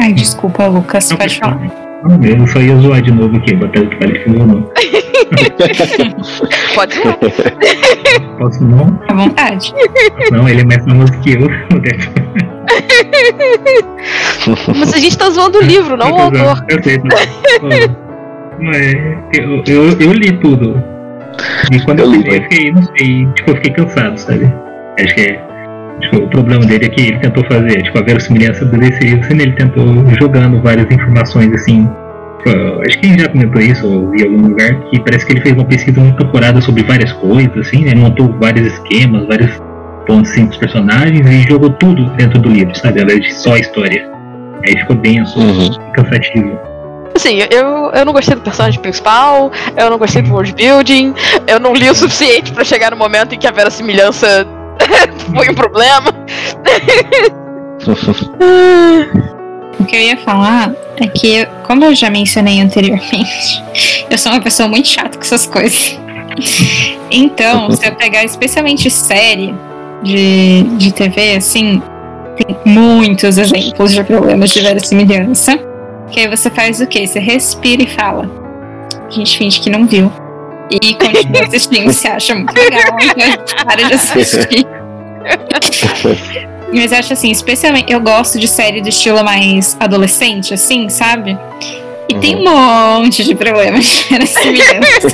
Ai, 0.01 0.13
desculpa, 0.13 0.67
Lucas, 0.67 1.11
Não, 1.11 1.17
pode 1.17 1.39
falar. 1.39 1.84
Não, 2.05 2.23
eu 2.23 2.47
só 2.47 2.61
ia 2.61 2.77
zoar 2.77 3.01
de 3.01 3.11
novo 3.11 3.35
aqui, 3.37 3.57
que 3.57 3.97
falei 3.97 4.23
que 4.23 4.31
não. 4.31 4.71
Pode 6.75 6.95
ser. 6.95 7.57
Posso 8.39 8.63
não? 8.65 9.01
À 9.09 9.15
vontade. 9.15 9.73
Não, 10.31 10.47
ele 10.49 10.61
é 10.61 10.65
mais 10.65 10.85
famoso 10.85 11.13
que 11.21 11.33
eu. 11.33 11.49
Mas 14.77 14.93
a 14.93 14.99
gente 14.99 15.17
tá 15.17 15.31
zoando 15.31 15.59
o 15.59 15.63
livro, 15.63 15.97
não 15.97 16.13
o 16.13 16.21
autor. 16.21 16.65
Eu 16.69 16.83
sei, 16.83 16.99
não. 16.99 17.09
Não 18.61 18.71
é, 18.71 19.19
eu, 19.39 19.63
eu, 19.67 19.99
eu 19.99 20.13
li 20.13 20.33
tudo. 20.39 20.83
E 21.73 21.81
quando 21.85 22.01
eu, 22.01 22.07
Eu 22.07 22.13
li, 22.13 22.19
li, 22.19 22.37
eu 22.37 22.43
fiquei, 22.43 22.73
não 22.73 22.83
sei, 22.83 23.27
tipo, 23.35 23.51
eu 23.51 23.57
fiquei 23.57 23.73
cansado, 23.73 24.19
sabe? 24.19 24.53
Acho 25.01 25.15
que 25.15 25.21
é. 25.23 25.54
Tipo, 26.01 26.17
o 26.25 26.29
problema 26.29 26.65
dele 26.67 26.87
é 26.87 26.89
que 26.89 27.01
ele 27.01 27.19
tentou 27.19 27.45
fazer, 27.47 27.83
tipo, 27.83 27.99
a 27.99 28.03
verossimilhança 28.03 28.65
do 28.65 28.77
DC 28.79 28.99
ele 29.31 29.53
tentou 29.53 29.87
jogando 30.21 30.61
várias 30.63 30.87
informações 30.91 31.53
assim. 31.55 31.89
tipo, 32.45 32.81
Acho 32.87 32.99
que 32.99 33.07
a 33.07 33.09
gente 33.11 33.23
já 33.23 33.29
comentou 33.29 33.61
isso, 33.63 33.87
ou 33.87 34.11
vi 34.11 34.23
em 34.23 34.25
algum 34.27 34.49
lugar, 34.49 34.75
que 34.91 35.01
parece 35.01 35.25
que 35.27 35.33
ele 35.33 35.41
fez 35.41 35.55
uma 35.55 35.65
pesquisa 35.65 36.01
muito 36.01 36.23
apurada 36.23 36.61
sobre 36.61 36.83
várias 36.83 37.13
coisas, 37.13 37.57
assim, 37.57 37.85
né? 37.85 37.95
Montou 37.95 38.35
vários 38.41 38.67
esquemas, 38.73 39.27
vários 39.27 39.51
pontos 40.07 40.31
assim, 40.33 40.47
dos 40.47 40.57
personagens 40.59 41.27
e 41.27 41.49
jogou 41.49 41.71
tudo 41.71 42.05
dentro 42.17 42.39
do 42.41 42.51
livro, 42.51 42.75
sabe? 42.77 43.01
Ao 43.01 43.05
invés 43.07 43.21
de 43.23 43.33
só 43.35 43.55
a 43.55 43.59
história. 43.59 44.07
Aí 44.67 44.77
ficou 44.79 44.97
denso, 44.97 45.39
Uhum. 45.39 45.71
cansativo. 45.95 46.59
Assim, 47.15 47.39
eu, 47.51 47.91
eu 47.95 48.05
não 48.05 48.13
gostei 48.13 48.35
do 48.35 48.41
personagem 48.41 48.81
principal, 48.81 49.53
eu 49.77 49.89
não 49.89 49.99
gostei 49.99 50.21
do 50.21 50.33
world 50.33 50.53
building, 50.55 51.15
eu 51.47 51.61
não 51.61 51.73
li 51.73 51.89
o 51.89 51.95
suficiente 51.95 52.53
pra 52.53 52.65
chegar 52.65 52.91
no 52.91 52.97
momento 52.97 53.35
em 53.35 53.39
que 53.39 53.47
a 53.47 53.53
verossimilhança 53.53 54.45
foi 55.35 55.51
um 55.51 55.55
problema. 55.55 56.15
O 59.79 59.85
que 59.85 59.97
eu 59.97 60.01
ia 60.01 60.17
falar 60.17 60.73
é 60.97 61.07
que, 61.09 61.47
como 61.65 61.85
eu 61.85 61.95
já 61.95 62.09
mencionei 62.09 62.61
anteriormente, 62.61 63.63
eu 64.09 64.17
sou 64.17 64.33
uma 64.33 64.41
pessoa 64.41 64.69
muito 64.69 64.89
chata 64.89 65.19
com 65.19 65.25
essas 65.25 65.47
coisas. 65.47 65.99
Então, 67.11 67.71
se 67.71 67.87
eu 67.87 67.95
pegar 67.95 68.25
especialmente 68.25 68.91
série 68.91 69.55
de, 70.03 70.63
de 70.79 70.93
TV, 70.93 71.37
assim, 71.37 71.83
tem 72.37 72.57
muitos 72.65 73.39
exemplos 73.39 73.93
de 73.93 74.03
problemas 74.05 74.51
de 74.51 74.61
verossimilhança. 74.61 75.59
Que 76.11 76.21
aí 76.21 76.29
você 76.29 76.51
faz 76.51 76.81
o 76.81 76.87
quê? 76.87 77.07
Você 77.07 77.19
respira 77.19 77.83
e 77.83 77.87
fala. 77.87 78.31
A 79.07 79.11
gente 79.11 79.37
finge 79.37 79.61
que 79.61 79.71
não 79.71 79.87
viu. 79.87 80.11
E 80.71 80.95
continua 80.95 81.45
assistindo, 81.47 81.93
se 81.93 82.09
acha 82.09 82.35
muito 82.35 82.55
legal, 82.59 82.97
então 83.03 83.25
a 83.25 83.31
gente 83.31 83.55
para 83.65 83.83
de 83.83 83.95
assistir. 83.95 84.67
Mas 86.73 86.91
eu 86.91 86.99
acho 86.99 87.13
assim, 87.13 87.31
especialmente 87.31 87.93
eu 87.93 88.01
gosto 88.01 88.39
de 88.39 88.49
série 88.49 88.81
do 88.81 88.89
estilo 88.89 89.23
mais 89.23 89.77
adolescente, 89.79 90.55
assim, 90.55 90.89
sabe? 90.89 91.39
E 92.09 92.15
tem 92.15 92.37
um 92.37 92.45
monte 92.45 93.23
de 93.23 93.35
problemas 93.35 93.85
de 93.87 94.05
verossimilhança. 94.09 95.09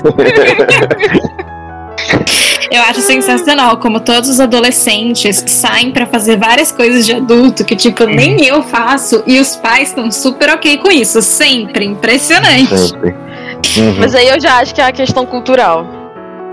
Eu 2.70 2.82
acho 2.82 3.01
sensacional 3.01 3.76
como 3.78 4.01
todos 4.01 4.30
os 4.30 4.40
adolescentes 4.40 5.44
saem 5.46 5.90
pra 5.90 6.07
fazer 6.07 6.36
várias 6.38 6.70
coisas 6.72 7.05
de 7.05 7.12
adulto 7.12 7.64
que, 7.64 7.74
tipo, 7.76 8.05
nem 8.05 8.44
eu 8.44 8.62
faço 8.62 9.22
e 9.26 9.38
os 9.38 9.57
pais 9.57 9.88
estão 9.88 10.11
super 10.11 10.51
ok 10.51 10.78
com 10.78 10.90
isso. 10.90 11.20
Sempre. 11.20 11.84
Impressionante. 11.84 12.78
Sempre. 12.78 13.29
Uhum. 13.76 13.96
Mas 13.98 14.14
aí 14.14 14.28
eu 14.28 14.40
já 14.40 14.58
acho 14.58 14.74
que 14.74 14.80
é 14.80 14.84
a 14.84 14.92
questão 14.92 15.24
cultural. 15.26 15.86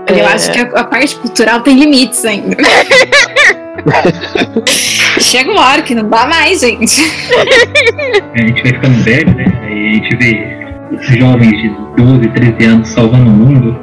Eu 0.06 0.16
É, 0.16 0.24
acho 0.24 0.50
que 0.52 0.58
a, 0.58 0.62
a 0.80 0.84
parte 0.84 1.16
cultural 1.16 1.60
tem 1.60 1.78
limites 1.78 2.24
ainda. 2.24 2.56
Chega 5.20 5.50
uma 5.50 5.66
hora 5.68 5.82
que 5.82 5.94
não 5.94 6.08
dá 6.08 6.26
mais, 6.26 6.60
gente. 6.60 7.00
A 8.34 8.38
gente 8.38 8.62
vai 8.62 8.72
ficando 8.72 9.02
velho, 9.02 9.34
né? 9.34 9.44
Aí 9.64 9.88
a 9.88 9.92
gente 9.94 10.16
vê 10.16 10.58
esses 10.94 11.18
jovens 11.18 11.50
de 11.50 11.68
12, 11.96 12.28
13 12.28 12.64
anos 12.66 12.88
salvando 12.88 13.28
o 13.28 13.32
mundo 13.32 13.76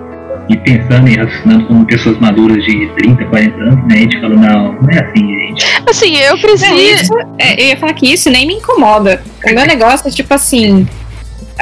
e 0.50 0.58
pensando 0.58 1.10
e 1.10 1.16
raciocinando 1.18 1.66
como 1.66 1.86
pessoas 1.86 2.18
maduras 2.20 2.64
de 2.64 2.88
30, 2.98 3.26
40 3.26 3.58
anos, 3.62 3.88
né? 3.88 3.96
A 3.96 3.98
gente 3.98 4.22
fala, 4.22 4.36
não, 4.36 4.74
não 4.74 4.90
é 4.90 5.00
assim, 5.00 5.28
gente. 5.28 5.66
Assim, 5.90 6.18
eu 6.18 6.38
cresci. 6.40 6.70
Não, 6.70 6.78
isso, 6.78 7.14
é, 7.40 7.62
eu 7.62 7.68
ia 7.68 7.78
falar 7.78 7.94
que 7.94 8.12
isso 8.12 8.30
nem 8.30 8.48
me 8.48 8.56
incomoda. 8.56 9.22
O 9.46 9.54
meu 9.54 9.66
negócio 9.66 10.08
é 10.08 10.12
tipo 10.12 10.34
assim. 10.34 10.88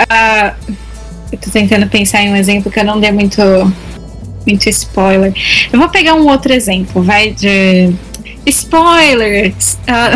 ah, 0.09 0.53
eu 1.33 1.39
tô 1.39 1.49
tentando 1.49 1.87
pensar 1.87 2.21
em 2.21 2.31
um 2.31 2.35
exemplo 2.35 2.71
que 2.71 2.79
eu 2.79 2.83
não 2.83 2.99
dei 2.99 3.11
muito, 3.11 3.41
muito 4.45 4.69
spoiler. 4.69 5.33
Eu 5.71 5.79
vou 5.79 5.89
pegar 5.89 6.13
um 6.13 6.27
outro 6.27 6.53
exemplo, 6.53 7.01
vai 7.01 7.31
de. 7.31 7.91
Spoilers! 8.45 9.77
Ah, 9.87 10.11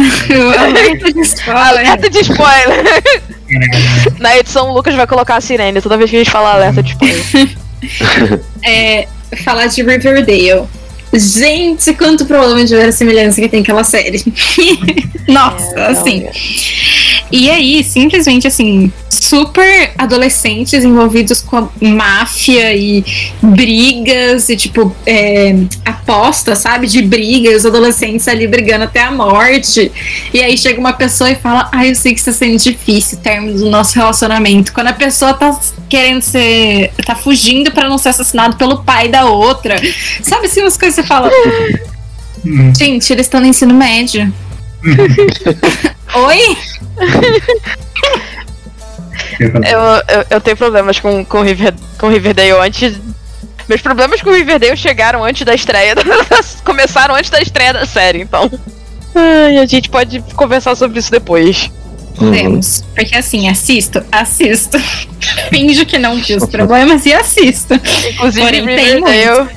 alerta 0.61 1.11
de 1.11 1.21
spoiler. 1.21 1.67
Alerta 1.67 2.09
de 2.09 2.19
spoiler. 2.19 3.03
Na 4.19 4.37
edição, 4.37 4.69
o 4.69 4.73
Lucas 4.73 4.95
vai 4.95 5.07
colocar 5.07 5.37
a 5.37 5.41
sirene 5.41 5.81
toda 5.81 5.97
vez 5.97 6.09
que 6.09 6.15
a 6.15 6.19
gente 6.19 6.31
falar 6.31 6.53
alerta 6.53 6.83
de 6.83 6.91
spoiler. 6.91 7.57
É, 8.63 9.07
falar 9.43 9.67
de 9.67 9.83
Riverdale. 9.83 10.67
Gente, 11.13 11.93
quanto 11.93 12.25
problema 12.25 12.63
de 12.63 12.75
verossimilhança 12.75 13.41
que 13.41 13.47
tem 13.47 13.61
aquela 13.61 13.83
série. 13.83 14.23
Nossa, 15.27 15.79
É, 15.79 15.87
assim. 15.87 16.23
não, 16.23 16.31
E 17.31 17.49
aí, 17.49 17.83
simplesmente 17.83 18.47
assim, 18.47 18.91
super 19.09 19.91
adolescentes 19.97 20.83
envolvidos 20.83 21.41
com 21.41 21.57
a 21.57 21.69
máfia 21.81 22.75
e 22.75 23.03
brigas 23.41 24.49
e 24.49 24.55
tipo, 24.55 24.95
é, 25.05 25.55
aposta, 25.83 26.55
sabe? 26.55 26.87
De 26.87 27.01
briga, 27.01 27.49
e 27.49 27.55
os 27.55 27.65
adolescentes 27.65 28.27
ali 28.27 28.47
brigando 28.47 28.85
até 28.85 29.01
a 29.01 29.11
morte. 29.11 29.91
E 30.33 30.41
aí 30.41 30.57
chega 30.57 30.79
uma 30.79 30.93
pessoa 30.93 31.29
e 31.31 31.35
fala: 31.35 31.69
Ah, 31.71 31.85
eu 31.85 31.95
sei 31.95 32.13
que 32.13 32.19
está 32.19 32.31
sendo 32.31 32.57
difícil 32.57 33.17
o 33.17 33.21
término 33.21 33.57
do 33.57 33.69
nosso 33.69 33.95
relacionamento. 33.95 34.71
Quando 34.73 34.87
a 34.87 34.93
pessoa 34.93 35.33
tá 35.33 35.57
querendo 35.89 36.21
ser. 36.21 36.86
Tá 37.03 37.15
fugindo 37.15 37.71
pra 37.71 37.87
não 37.89 37.97
ser 37.97 38.09
assassinado 38.09 38.55
pelo 38.57 38.83
pai 38.83 39.07
da 39.09 39.25
outra. 39.25 39.75
Sabe 40.23 40.47
assim, 40.47 40.61
umas 40.61 40.77
coisas 40.77 40.95
que 40.95 41.01
você 41.01 41.07
fala. 41.07 41.29
Hum, 42.45 42.73
Gente, 42.75 43.11
eles 43.11 43.25
estão 43.25 43.39
no 43.39 43.47
ensino 43.47 43.73
médio. 43.73 44.31
Oi? 46.13 46.57
eu 49.39 49.51
falo, 49.51 49.65
Eu, 49.65 49.79
eu, 50.19 50.25
eu 50.31 50.41
tenho 50.41 50.57
problemas 50.57 50.99
com, 50.99 51.23
com, 51.25 51.41
River, 51.41 51.73
com 51.97 52.07
Riverdale 52.09 52.51
antes. 52.51 52.97
Meus 53.67 53.81
problemas 53.81 54.21
com 54.21 54.31
Riverdale 54.31 54.77
chegaram 54.77 55.23
antes 55.23 55.43
da 55.45 55.53
estreia. 55.53 55.93
da- 55.95 56.03
começaram 56.63 57.15
antes 57.15 57.29
da 57.29 57.41
estreia 57.41 57.73
da 57.73 57.85
série, 57.85 58.21
então. 58.21 58.49
Ai, 59.13 59.57
a 59.57 59.65
gente 59.65 59.89
pode 59.89 60.21
conversar 60.35 60.75
sobre 60.75 60.99
isso 60.99 61.11
depois. 61.11 61.69
Uhum. 62.19 62.31
Temos. 62.31 62.83
Porque 62.95 63.15
assim, 63.15 63.47
assisto, 63.47 64.03
assisto. 64.11 64.77
Finjo 65.49 65.85
que 65.85 65.97
não 65.97 66.15
vi 66.15 66.35
os 66.35 66.45
problemas 66.49 67.05
e 67.05 67.13
assisto. 67.13 67.73
Inclusive, 67.75 68.45
Porém, 68.45 68.65
tem 68.65 68.95
Riverdale. 68.95 69.49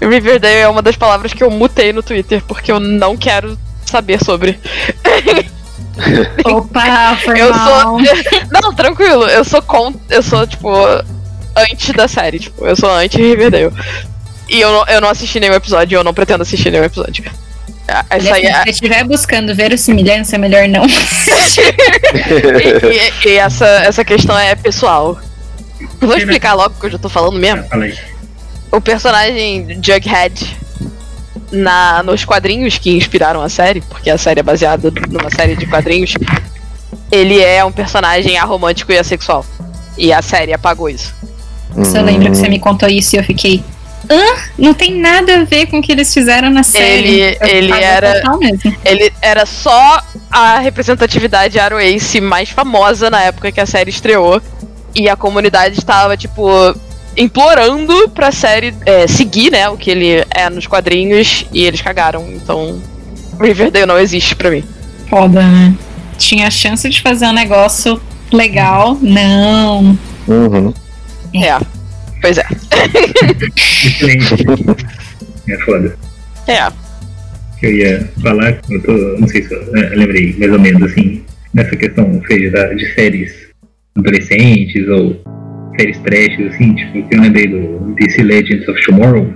Riverdale 0.00 0.54
é 0.56 0.68
uma 0.68 0.82
das 0.82 0.96
palavras 0.96 1.32
que 1.32 1.42
eu 1.42 1.50
mutei 1.50 1.92
no 1.92 2.02
Twitter, 2.02 2.42
porque 2.46 2.70
eu 2.70 2.78
não 2.78 3.16
quero 3.16 3.58
saber 3.84 4.22
sobre. 4.22 4.58
Opa, 6.44 7.16
foi 7.24 7.40
Eu 7.40 7.50
mal. 7.50 7.98
sou. 7.98 8.00
Não, 8.50 8.74
tranquilo, 8.74 9.26
eu 9.26 9.44
sou 9.44 9.62
com. 9.62 9.94
Eu 10.10 10.22
sou, 10.22 10.46
tipo, 10.46 10.70
anti 11.56 11.92
da 11.92 12.08
série, 12.08 12.38
tipo, 12.38 12.66
eu 12.66 12.76
sou 12.76 12.90
anti-Riverdale. 12.90 13.72
E 14.48 14.60
eu 14.60 14.70
não, 14.72 14.86
eu 14.86 15.00
não 15.00 15.08
assisti 15.08 15.40
nenhum 15.40 15.54
episódio, 15.54 15.96
eu 15.96 16.04
não 16.04 16.12
pretendo 16.12 16.42
assistir 16.42 16.70
nenhum 16.70 16.84
episódio. 16.84 17.24
Essa 18.10 18.34
aí 18.34 18.44
é, 18.46 18.52
Se 18.54 18.62
você 18.64 18.70
estiver 18.70 19.04
buscando 19.04 19.54
verossimilhança, 19.54 20.36
é 20.36 20.38
melhor 20.38 20.66
não. 20.68 20.84
e, 20.86 23.26
e- 23.26 23.28
e 23.28 23.36
essa, 23.36 23.66
essa 23.66 24.04
questão 24.04 24.38
é 24.38 24.54
pessoal. 24.54 25.18
Eu 26.00 26.08
Vou 26.08 26.16
explicar 26.16 26.54
logo 26.54 26.74
que 26.78 26.86
eu 26.86 26.90
já 26.90 26.98
tô 26.98 27.08
falando 27.08 27.38
mesmo. 27.38 27.64
aí. 27.72 27.94
O 28.72 28.80
personagem 28.80 29.78
Jughead 29.82 30.56
na, 31.52 32.02
nos 32.02 32.24
quadrinhos 32.24 32.78
que 32.78 32.96
inspiraram 32.96 33.40
a 33.42 33.48
série, 33.48 33.80
porque 33.82 34.10
a 34.10 34.18
série 34.18 34.40
é 34.40 34.42
baseada 34.42 34.90
numa 35.08 35.30
série 35.30 35.54
de 35.54 35.66
quadrinhos, 35.66 36.14
ele 37.12 37.40
é 37.40 37.64
um 37.64 37.70
personagem 37.72 38.38
aromântico 38.38 38.92
e 38.92 38.98
assexual. 38.98 39.44
E 39.96 40.12
a 40.12 40.22
série 40.22 40.52
apagou 40.52 40.88
isso. 40.88 41.14
Você 41.70 42.00
lembra 42.00 42.30
que 42.30 42.36
você 42.36 42.48
me 42.48 42.58
contou 42.58 42.88
isso 42.88 43.14
e 43.14 43.18
eu 43.18 43.24
fiquei. 43.24 43.62
Hã? 44.10 44.22
Não 44.58 44.74
tem 44.74 45.00
nada 45.00 45.40
a 45.40 45.44
ver 45.44 45.66
com 45.66 45.78
o 45.78 45.82
que 45.82 45.90
eles 45.92 46.12
fizeram 46.12 46.50
na 46.50 46.62
série. 46.62 47.08
Ele- 47.20 47.38
Eu 47.40 47.46
ele 47.48 47.72
era-. 47.72 48.22
Ele 48.84 49.12
era 49.22 49.46
só 49.46 50.00
a 50.30 50.58
representatividade 50.58 51.58
Arrow 51.58 51.80
Ace 51.80 52.20
mais 52.20 52.50
famosa 52.50 53.08
na 53.10 53.22
época 53.22 53.50
que 53.50 53.60
a 53.60 53.66
série 53.66 53.90
estreou. 53.90 54.40
E 54.94 55.08
a 55.08 55.16
comunidade 55.16 55.78
estava, 55.78 56.16
tipo, 56.16 56.48
implorando 57.16 58.08
pra 58.10 58.30
série 58.30 58.74
é, 58.86 59.06
seguir, 59.06 59.50
né, 59.50 59.68
o 59.68 59.76
que 59.76 59.90
ele 59.90 60.24
é 60.30 60.48
nos 60.50 60.66
quadrinhos. 60.66 61.46
E 61.52 61.64
eles 61.64 61.80
cagaram. 61.80 62.28
Então, 62.32 62.80
Riverdale 63.40 63.86
não 63.86 63.98
existe 63.98 64.34
pra 64.36 64.50
mim. 64.50 64.62
Foda, 65.08 65.42
né? 65.42 65.74
Tinha 66.18 66.46
a 66.46 66.50
chance 66.50 66.88
de 66.88 67.00
fazer 67.02 67.26
um 67.26 67.32
negócio 67.32 68.00
legal. 68.32 68.96
Não. 69.00 69.98
Uhum. 70.28 70.72
É. 71.34 71.58
Pois 72.24 72.38
é. 72.38 72.44
É 75.46 75.58
foda. 75.58 75.94
É. 76.48 76.72
Que 77.60 77.66
eu 77.66 77.72
ia 77.76 78.08
falar, 78.22 78.58
eu 78.70 78.82
tô, 78.82 78.92
não 79.18 79.28
sei 79.28 79.42
se 79.42 79.52
eu 79.52 79.76
é, 79.76 79.90
lembrei 79.90 80.34
mais 80.38 80.50
ou 80.52 80.58
menos 80.58 80.82
assim, 80.84 81.22
nessa 81.52 81.76
questão, 81.76 82.22
seja 82.26 82.50
da, 82.50 82.72
de 82.72 82.94
séries 82.94 83.30
adolescentes 83.98 84.88
ou 84.88 85.22
séries 85.78 85.98
trash, 85.98 86.40
assim, 86.48 86.74
tipo, 86.74 87.06
que 87.06 87.14
eu 87.14 87.20
lembrei 87.20 87.46
do 87.46 87.94
DC 87.96 88.22
Legends 88.22 88.66
of 88.68 88.82
Tomorrow, 88.86 89.30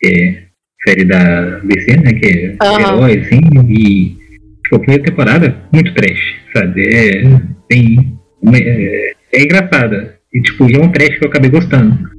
que 0.00 0.08
é 0.08 0.42
série 0.88 1.04
da 1.04 1.58
DC, 1.64 1.96
né, 1.98 2.12
que 2.14 2.26
é 2.26 2.56
Aham. 2.62 2.80
herói, 2.80 3.18
assim, 3.18 3.40
e 3.68 4.16
tipo, 4.62 4.76
a 4.76 4.78
primeira 4.78 5.04
temporada, 5.04 5.56
muito 5.70 5.92
trash, 5.92 6.20
sabe, 6.54 6.82
é, 6.82 7.22
tem, 7.68 8.18
uma- 8.40 8.56
é, 8.56 9.12
é 9.34 9.42
engraçada, 9.42 10.16
e 10.32 10.40
tipo, 10.40 10.68
e 10.70 10.76
é 10.76 10.80
um 10.80 10.90
trash 10.90 11.18
que 11.18 11.24
eu 11.26 11.28
acabei 11.28 11.50
gostando, 11.50 12.10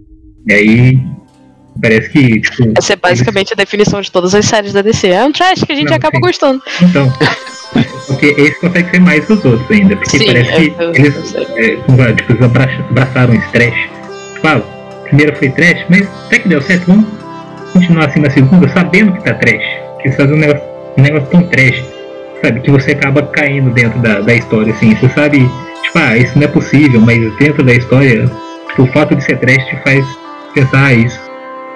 e 0.48 0.54
aí, 0.54 1.00
parece 1.82 2.10
que, 2.10 2.40
tipo... 2.42 2.74
Essa 2.78 2.94
é 2.94 2.96
basicamente 2.96 3.54
a 3.54 3.56
definição 3.56 4.02
de 4.02 4.12
todas 4.12 4.34
as 4.36 4.46
séries 4.46 4.74
da 4.74 4.82
DC. 4.82 5.08
É 5.08 5.24
um 5.24 5.32
trash 5.32 5.64
que 5.64 5.72
a 5.72 5.76
gente 5.76 5.90
Não, 5.90 5.96
acaba 5.98 6.16
sim. 6.16 6.22
gostando. 6.22 6.62
Então, 6.82 7.12
porque 8.08 8.28
esse 8.38 8.60
consegue 8.60 8.90
ser 8.92 9.00
mais 9.02 9.26
que 9.26 9.34
os 9.34 9.44
outros 9.46 9.72
ainda, 9.72 9.96
porque 9.96 10.18
Sim, 10.18 10.26
parece 10.26 10.52
que 10.52 10.68
eu- 10.68 10.76
eu- 10.88 10.96
eles, 10.96 11.16
eu 11.16 11.24
sei. 11.26 11.44
é, 11.56 11.76
tipo, 12.14 12.32
eles 12.32 12.42
abra- 12.44 12.86
abraçaram 12.90 13.34
esse 13.34 13.48
trash. 13.50 13.90
Tipo, 14.36 14.48
ah, 14.48 14.58
a 14.58 15.04
primeira 15.08 15.36
foi 15.36 15.50
trash, 15.50 15.86
mas 15.90 16.08
até 16.26 16.40
que 16.40 16.48
deu 16.50 16.62
certo, 16.62 16.86
vamos 16.88 17.06
continuar 17.72 18.06
assim 18.08 18.20
na 18.20 18.30
segunda, 18.30 18.68
sabendo 18.70 19.14
que 19.14 19.24
tá 19.24 19.34
trash. 19.36 19.64
Que 20.02 20.08
eles 20.10 20.16
fazem 20.18 20.36
um 20.36 20.40
negócio, 20.40 20.64
um 20.98 21.02
negócio 21.02 21.28
tão 21.30 21.44
trash, 21.44 21.84
sabe, 22.44 22.60
que 22.60 22.70
você 22.72 22.92
acaba 22.92 23.24
caindo 23.24 23.72
dentro 23.72 24.00
da, 24.00 24.20
da 24.20 24.34
história, 24.36 24.74
assim, 24.74 24.94
você 24.96 25.10
sabe, 25.10 25.40
tipo, 25.40 25.98
ah, 25.98 26.18
isso 26.18 26.38
não 26.38 26.44
é 26.44 26.48
possível, 26.48 27.00
mas 27.02 27.20
dentro 27.38 27.64
da 27.64 27.74
história, 27.74 28.30
tipo, 28.70 28.84
o 28.84 28.88
fato 28.88 29.16
de 29.16 29.24
ser 29.24 29.38
trash 29.40 29.66
te 29.66 29.76
faz 29.84 30.06
pensar, 30.54 30.94
isso 30.94 31.20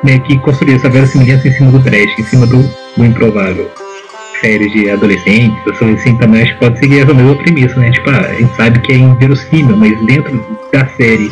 meio 0.04 0.22
que 0.22 0.38
construir 0.40 0.76
essa 0.76 0.90
verossimilhança 0.90 1.48
em 1.48 1.52
cima 1.52 1.72
do 1.72 1.80
trash, 1.82 2.20
em 2.20 2.24
cima 2.24 2.46
do, 2.46 2.64
do 2.96 3.06
improvável 3.06 3.70
séries 4.42 4.72
de 4.72 4.90
adolescentes, 4.90 5.64
pessoas 5.64 6.00
assim, 6.00 6.16
também 6.18 6.44
acho 6.44 6.54
que 6.54 6.60
pode 6.60 6.80
seguir 6.80 7.00
essa 7.02 7.14
mesma 7.14 7.36
premissa, 7.36 7.80
né? 7.80 7.92
Tipo, 7.92 8.10
a 8.10 8.34
gente 8.34 8.56
sabe 8.56 8.80
que 8.80 8.92
é 8.92 8.96
inverossímil, 8.96 9.76
mas 9.76 10.00
dentro 10.06 10.60
da 10.72 10.86
série, 10.90 11.32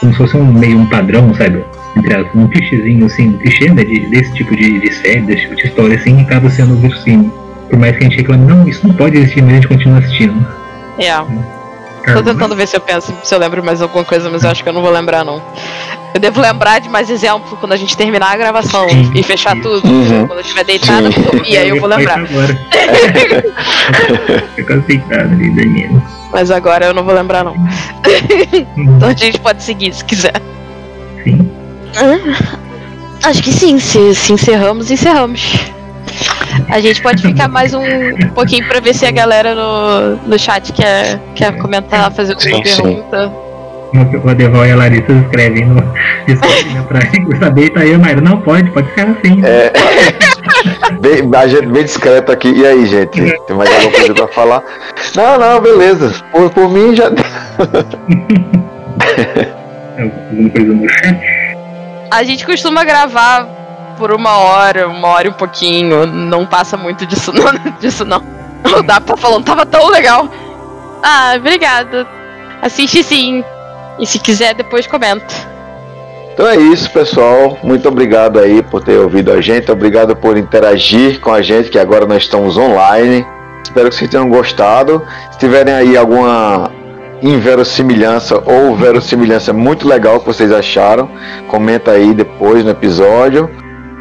como 0.00 0.12
se 0.12 0.18
fosse 0.18 0.36
um 0.36 0.52
meio 0.52 0.78
um 0.78 0.86
padrão, 0.86 1.34
sabe? 1.34 1.64
Entre 1.96 2.16
um 2.34 2.48
clichêzinho, 2.48 3.06
assim, 3.06 3.28
um 3.30 3.38
clichê, 3.38 3.70
né? 3.70 3.84
De, 3.84 4.06
desse 4.06 4.32
tipo 4.34 4.54
de, 4.54 4.80
de 4.80 4.94
série, 4.94 5.22
desse 5.22 5.42
tipo 5.42 5.56
de 5.56 5.66
história, 5.66 5.96
assim, 5.96 6.20
acaba 6.20 6.48
sendo 6.50 6.76
verossímil. 6.76 7.32
Por 7.70 7.78
mais 7.78 7.96
que 7.96 8.04
a 8.04 8.08
gente 8.08 8.16
reclame, 8.18 8.46
não, 8.46 8.68
isso 8.68 8.86
não 8.86 8.94
pode 8.94 9.16
existir, 9.16 9.42
mas 9.42 9.52
a 9.52 9.54
gente 9.56 9.68
continua 9.68 9.98
assistindo. 9.98 10.46
É. 10.98 11.10
Cara, 12.02 12.22
Tô 12.22 12.22
tentando 12.22 12.54
ver 12.54 12.68
se 12.68 12.76
eu 12.76 12.80
penso, 12.80 13.14
se 13.22 13.34
eu 13.34 13.38
lembro 13.38 13.64
mais 13.64 13.80
alguma 13.80 14.04
coisa, 14.04 14.28
mas 14.28 14.44
eu 14.44 14.50
acho 14.50 14.62
que 14.62 14.68
eu 14.68 14.74
não 14.74 14.82
vou 14.82 14.90
lembrar, 14.90 15.24
não. 15.24 15.42
Eu 16.14 16.20
devo 16.20 16.40
lembrar 16.40 16.80
de 16.80 16.88
mais 16.88 17.10
exemplo 17.10 17.56
quando 17.56 17.72
a 17.72 17.76
gente 17.76 17.96
terminar 17.96 18.30
a 18.30 18.36
gravação 18.36 18.88
Sim, 18.88 19.10
e 19.16 19.22
fechar 19.24 19.60
tudo. 19.60 19.84
Uhum. 19.84 20.28
Quando 20.28 20.38
eu 20.38 20.42
estiver 20.42 20.62
deitada, 20.62 21.10
Sim. 21.10 21.20
dormir, 21.22 21.56
aí 21.58 21.68
eu 21.68 21.80
vou 21.80 21.88
lembrar. 21.88 22.20
Agora. 22.20 22.56
Eu 24.56 24.80
deitado 24.82 25.34
ali, 25.34 25.50
dormindo. 25.50 26.00
Mas 26.30 26.50
agora 26.50 26.86
eu 26.86 26.94
não 26.94 27.04
vou 27.04 27.14
lembrar, 27.14 27.44
não. 27.44 27.54
Então 28.76 29.08
a 29.08 29.14
gente 29.14 29.40
pode 29.40 29.62
seguir 29.62 29.92
se 29.92 30.04
quiser. 30.04 30.40
Sim. 31.24 31.50
Acho 33.22 33.42
que 33.42 33.52
sim, 33.52 33.78
se, 33.78 34.14
se 34.14 34.32
encerramos, 34.32 34.90
encerramos. 34.90 35.42
A 36.68 36.80
gente 36.80 37.02
pode 37.02 37.22
ficar 37.22 37.48
mais 37.48 37.74
um, 37.74 37.82
um 37.82 38.28
pouquinho 38.34 38.66
pra 38.68 38.80
ver 38.80 38.94
se 38.94 39.04
a 39.06 39.10
galera 39.10 39.54
no, 39.54 40.16
no 40.28 40.38
chat 40.38 40.72
quer, 40.72 41.20
quer 41.34 41.56
comentar, 41.58 42.12
fazer 42.12 42.34
alguma 42.34 42.64
Sim, 42.64 42.72
sim. 42.72 43.02
Pergunta. 43.94 44.26
O 44.26 44.30
Adeval 44.30 44.66
e 44.66 44.72
a 44.72 44.76
Larissa 44.76 45.12
escrevem 45.12 45.66
no 45.66 45.82
Discord 46.26 46.74
né, 46.74 46.84
pra 46.88 47.00
saber, 47.38 47.70
tá 47.70 47.80
aí, 47.80 47.96
Mayra. 47.96 48.20
Não 48.20 48.40
pode, 48.40 48.70
pode 48.70 48.92
ser 48.94 49.02
assim. 49.02 49.42
É. 49.44 49.72
Bem, 51.00 51.30
a 51.34 51.46
gente 51.46 51.66
bem 51.66 51.84
discreto 51.84 52.32
aqui. 52.32 52.50
E 52.50 52.66
aí, 52.66 52.86
gente? 52.86 53.38
Tem 53.46 53.56
mais 53.56 53.70
alguma 53.70 53.92
coisa 53.92 54.14
pra 54.14 54.28
falar? 54.28 54.62
Não, 55.14 55.38
não, 55.38 55.60
beleza. 55.60 56.14
Por, 56.32 56.50
por 56.50 56.70
mim 56.70 56.94
já. 56.94 57.10
Alguma 59.96 60.50
coisa 60.50 60.72
no 60.72 60.88
chat? 60.88 61.20
A 62.10 62.22
gente 62.24 62.44
costuma 62.44 62.84
gravar 62.84 63.46
por 63.96 64.12
uma 64.12 64.38
hora, 64.38 64.88
uma 64.88 65.08
hora 65.08 65.26
e 65.28 65.30
um 65.30 65.34
pouquinho. 65.34 66.06
Não 66.06 66.44
passa 66.46 66.76
muito 66.76 67.06
disso 67.06 67.32
não. 67.34 67.72
Disso 67.78 68.04
não. 68.04 68.22
O 68.78 68.82
Dap 68.82 69.04
tá 69.04 69.16
falando, 69.16 69.44
tava 69.44 69.66
tão 69.66 69.88
legal. 69.88 70.28
Ah, 71.02 71.34
obrigada. 71.36 72.06
Assiste 72.62 73.02
sim. 73.02 73.44
E 73.98 74.06
se 74.06 74.18
quiser, 74.18 74.54
depois 74.54 74.86
comenta. 74.86 75.54
Então 76.32 76.48
é 76.48 76.56
isso, 76.56 76.90
pessoal. 76.90 77.56
Muito 77.62 77.88
obrigado 77.88 78.40
aí 78.40 78.60
por 78.62 78.82
ter 78.82 78.98
ouvido 78.98 79.32
a 79.32 79.40
gente. 79.40 79.70
Obrigado 79.70 80.16
por 80.16 80.36
interagir 80.36 81.20
com 81.20 81.32
a 81.32 81.40
gente, 81.40 81.70
que 81.70 81.78
agora 81.78 82.06
nós 82.06 82.24
estamos 82.24 82.56
online. 82.56 83.24
Espero 83.62 83.88
que 83.88 83.94
vocês 83.94 84.10
tenham 84.10 84.28
gostado. 84.28 85.02
Se 85.30 85.38
tiverem 85.38 85.72
aí 85.72 85.96
alguma 85.96 86.70
inverossimilhança 87.22 88.42
ou 88.44 88.76
verossimilhança 88.76 89.52
muito 89.52 89.86
legal 89.86 90.20
que 90.20 90.26
vocês 90.26 90.52
acharam, 90.52 91.08
comenta 91.48 91.92
aí 91.92 92.12
depois 92.12 92.64
no 92.64 92.70
episódio. 92.70 93.48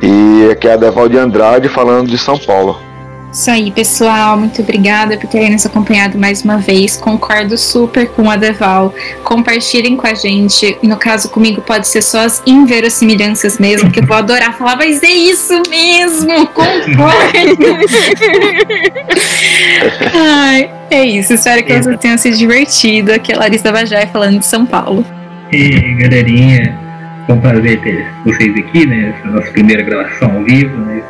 E 0.01 0.49
aqui 0.51 0.67
é 0.67 0.73
a 0.73 0.75
Devalde 0.75 1.17
Andrade 1.17 1.69
falando 1.69 2.09
de 2.09 2.17
São 2.17 2.37
Paulo. 2.37 2.92
Isso 3.33 3.49
aí, 3.49 3.71
pessoal. 3.71 4.37
Muito 4.37 4.61
obrigada 4.61 5.17
por 5.17 5.27
terem 5.27 5.51
nos 5.51 5.65
acompanhado 5.65 6.19
mais 6.19 6.43
uma 6.43 6.57
vez. 6.57 6.95
Concordo 6.95 7.57
super 7.57 8.07
com 8.09 8.29
a 8.29 8.35
Deval. 8.35 8.93
Compartilhem 9.23 9.97
com 9.97 10.05
a 10.05 10.13
gente. 10.13 10.77
No 10.83 10.97
caso, 10.97 11.29
comigo 11.29 11.59
pode 11.59 11.87
ser 11.87 12.03
só 12.03 12.19
as 12.19 12.43
inverossimilhanças 12.45 13.57
mesmo, 13.57 13.89
que 13.89 14.01
eu 14.01 14.05
vou 14.05 14.17
adorar 14.17 14.55
falar, 14.55 14.75
mas 14.75 15.01
é 15.01 15.09
isso 15.09 15.63
mesmo! 15.67 16.45
Concordo! 16.47 16.93
Ai, 20.13 20.69
é 20.91 21.03
isso. 21.03 21.33
Espero 21.33 21.63
que 21.63 21.73
vocês 21.73 21.99
tenham 21.99 22.17
se 22.19 22.29
divertido. 22.37 23.13
Aqui 23.13 23.31
é 23.31 23.35
a 23.35 23.39
Larissa 23.39 23.71
Bajai 23.71 24.05
falando 24.07 24.37
de 24.39 24.45
São 24.45 24.63
Paulo. 24.63 25.03
E 25.51 25.95
galerinha, 25.95 26.77
foi 27.25 27.35
um 27.35 27.41
prazer 27.41 27.81
ter 27.81 28.13
vocês 28.23 28.55
aqui, 28.59 28.85
né? 28.85 29.15
Essa 29.17 29.27
nossa 29.27 29.49
primeira 29.51 29.81
gravação 29.81 30.35
ao 30.35 30.43
vivo, 30.43 30.77
né? 30.77 31.01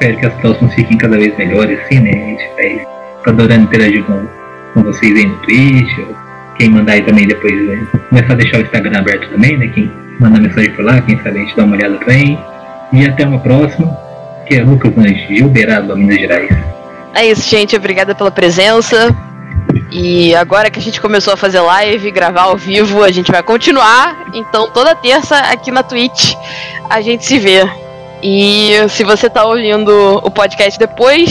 Espero 0.00 0.18
que 0.18 0.26
as 0.26 0.34
próximas 0.40 0.74
fiquem 0.74 0.96
cada 0.96 1.18
vez 1.18 1.36
melhores, 1.36 1.78
assim, 1.80 1.98
né? 2.00 2.10
Gente 2.10 2.42
vai 2.56 2.86
tá 3.22 3.30
adorando 3.32 3.64
interagir 3.64 4.02
com, 4.04 4.26
com 4.72 4.82
vocês 4.82 5.14
aí 5.14 5.26
no 5.26 5.36
Twitch, 5.40 5.98
ou 5.98 6.16
quem 6.56 6.70
mandar 6.70 6.92
aí 6.92 7.02
também 7.02 7.26
depois, 7.26 7.52
né? 7.52 7.86
Começar 8.08 8.32
a 8.32 8.36
deixar 8.36 8.58
o 8.58 8.60
Instagram 8.62 8.98
aberto 8.98 9.28
também, 9.28 9.58
né? 9.58 9.66
Quem 9.68 9.92
mandar 10.18 10.40
mensagem 10.40 10.70
por 10.70 10.86
lá, 10.86 11.02
quem 11.02 11.18
sabe 11.18 11.36
a 11.36 11.40
gente 11.42 11.54
dá 11.54 11.64
uma 11.64 11.76
olhada 11.76 11.98
também. 11.98 12.38
E 12.94 13.04
até 13.04 13.26
uma 13.26 13.40
próxima, 13.40 13.94
que 14.48 14.54
é 14.54 14.62
Lucas 14.62 14.90
Lange, 14.96 15.26
de 15.34 15.44
Uberaba, 15.44 15.94
Minas 15.94 16.18
Gerais. 16.18 16.50
É 17.14 17.26
isso, 17.26 17.50
gente. 17.50 17.76
Obrigada 17.76 18.14
pela 18.14 18.30
presença. 18.30 19.14
E 19.92 20.34
agora 20.34 20.70
que 20.70 20.78
a 20.78 20.82
gente 20.82 20.98
começou 20.98 21.34
a 21.34 21.36
fazer 21.36 21.60
live, 21.60 22.10
gravar 22.10 22.44
ao 22.44 22.56
vivo, 22.56 23.04
a 23.04 23.10
gente 23.10 23.30
vai 23.30 23.42
continuar. 23.42 24.16
Então, 24.32 24.70
toda 24.70 24.94
terça 24.94 25.36
aqui 25.36 25.70
na 25.70 25.82
Twitch 25.82 26.32
a 26.88 27.02
gente 27.02 27.26
se 27.26 27.38
vê. 27.38 27.89
E 28.22 28.72
se 28.88 29.02
você 29.04 29.28
tá 29.30 29.44
ouvindo 29.44 29.90
o 30.22 30.30
podcast 30.30 30.78
depois, 30.78 31.30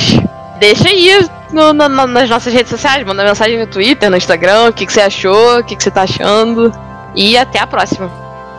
deixa 0.59 0.87
aí 0.89 1.27
no- 1.51 1.73
no- 1.73 2.07
nas 2.07 2.29
nossas 2.29 2.53
redes 2.53 2.69
sociais. 2.69 3.05
Manda 3.05 3.23
mensagem 3.23 3.59
no 3.59 3.67
Twitter, 3.67 4.09
no 4.09 4.17
Instagram, 4.17 4.69
o 4.69 4.73
que, 4.73 4.85
que 4.85 4.93
você 4.93 5.01
achou, 5.01 5.59
o 5.59 5.63
que, 5.63 5.75
que 5.75 5.83
você 5.83 5.91
tá 5.91 6.03
achando. 6.03 6.71
E 7.15 7.37
até 7.37 7.59
a 7.59 7.67
próxima. 7.67 8.09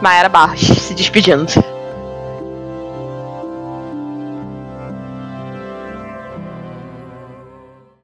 Maera 0.00 0.28
Barros, 0.28 0.60
se 0.60 0.94
despedindo. 0.94 1.46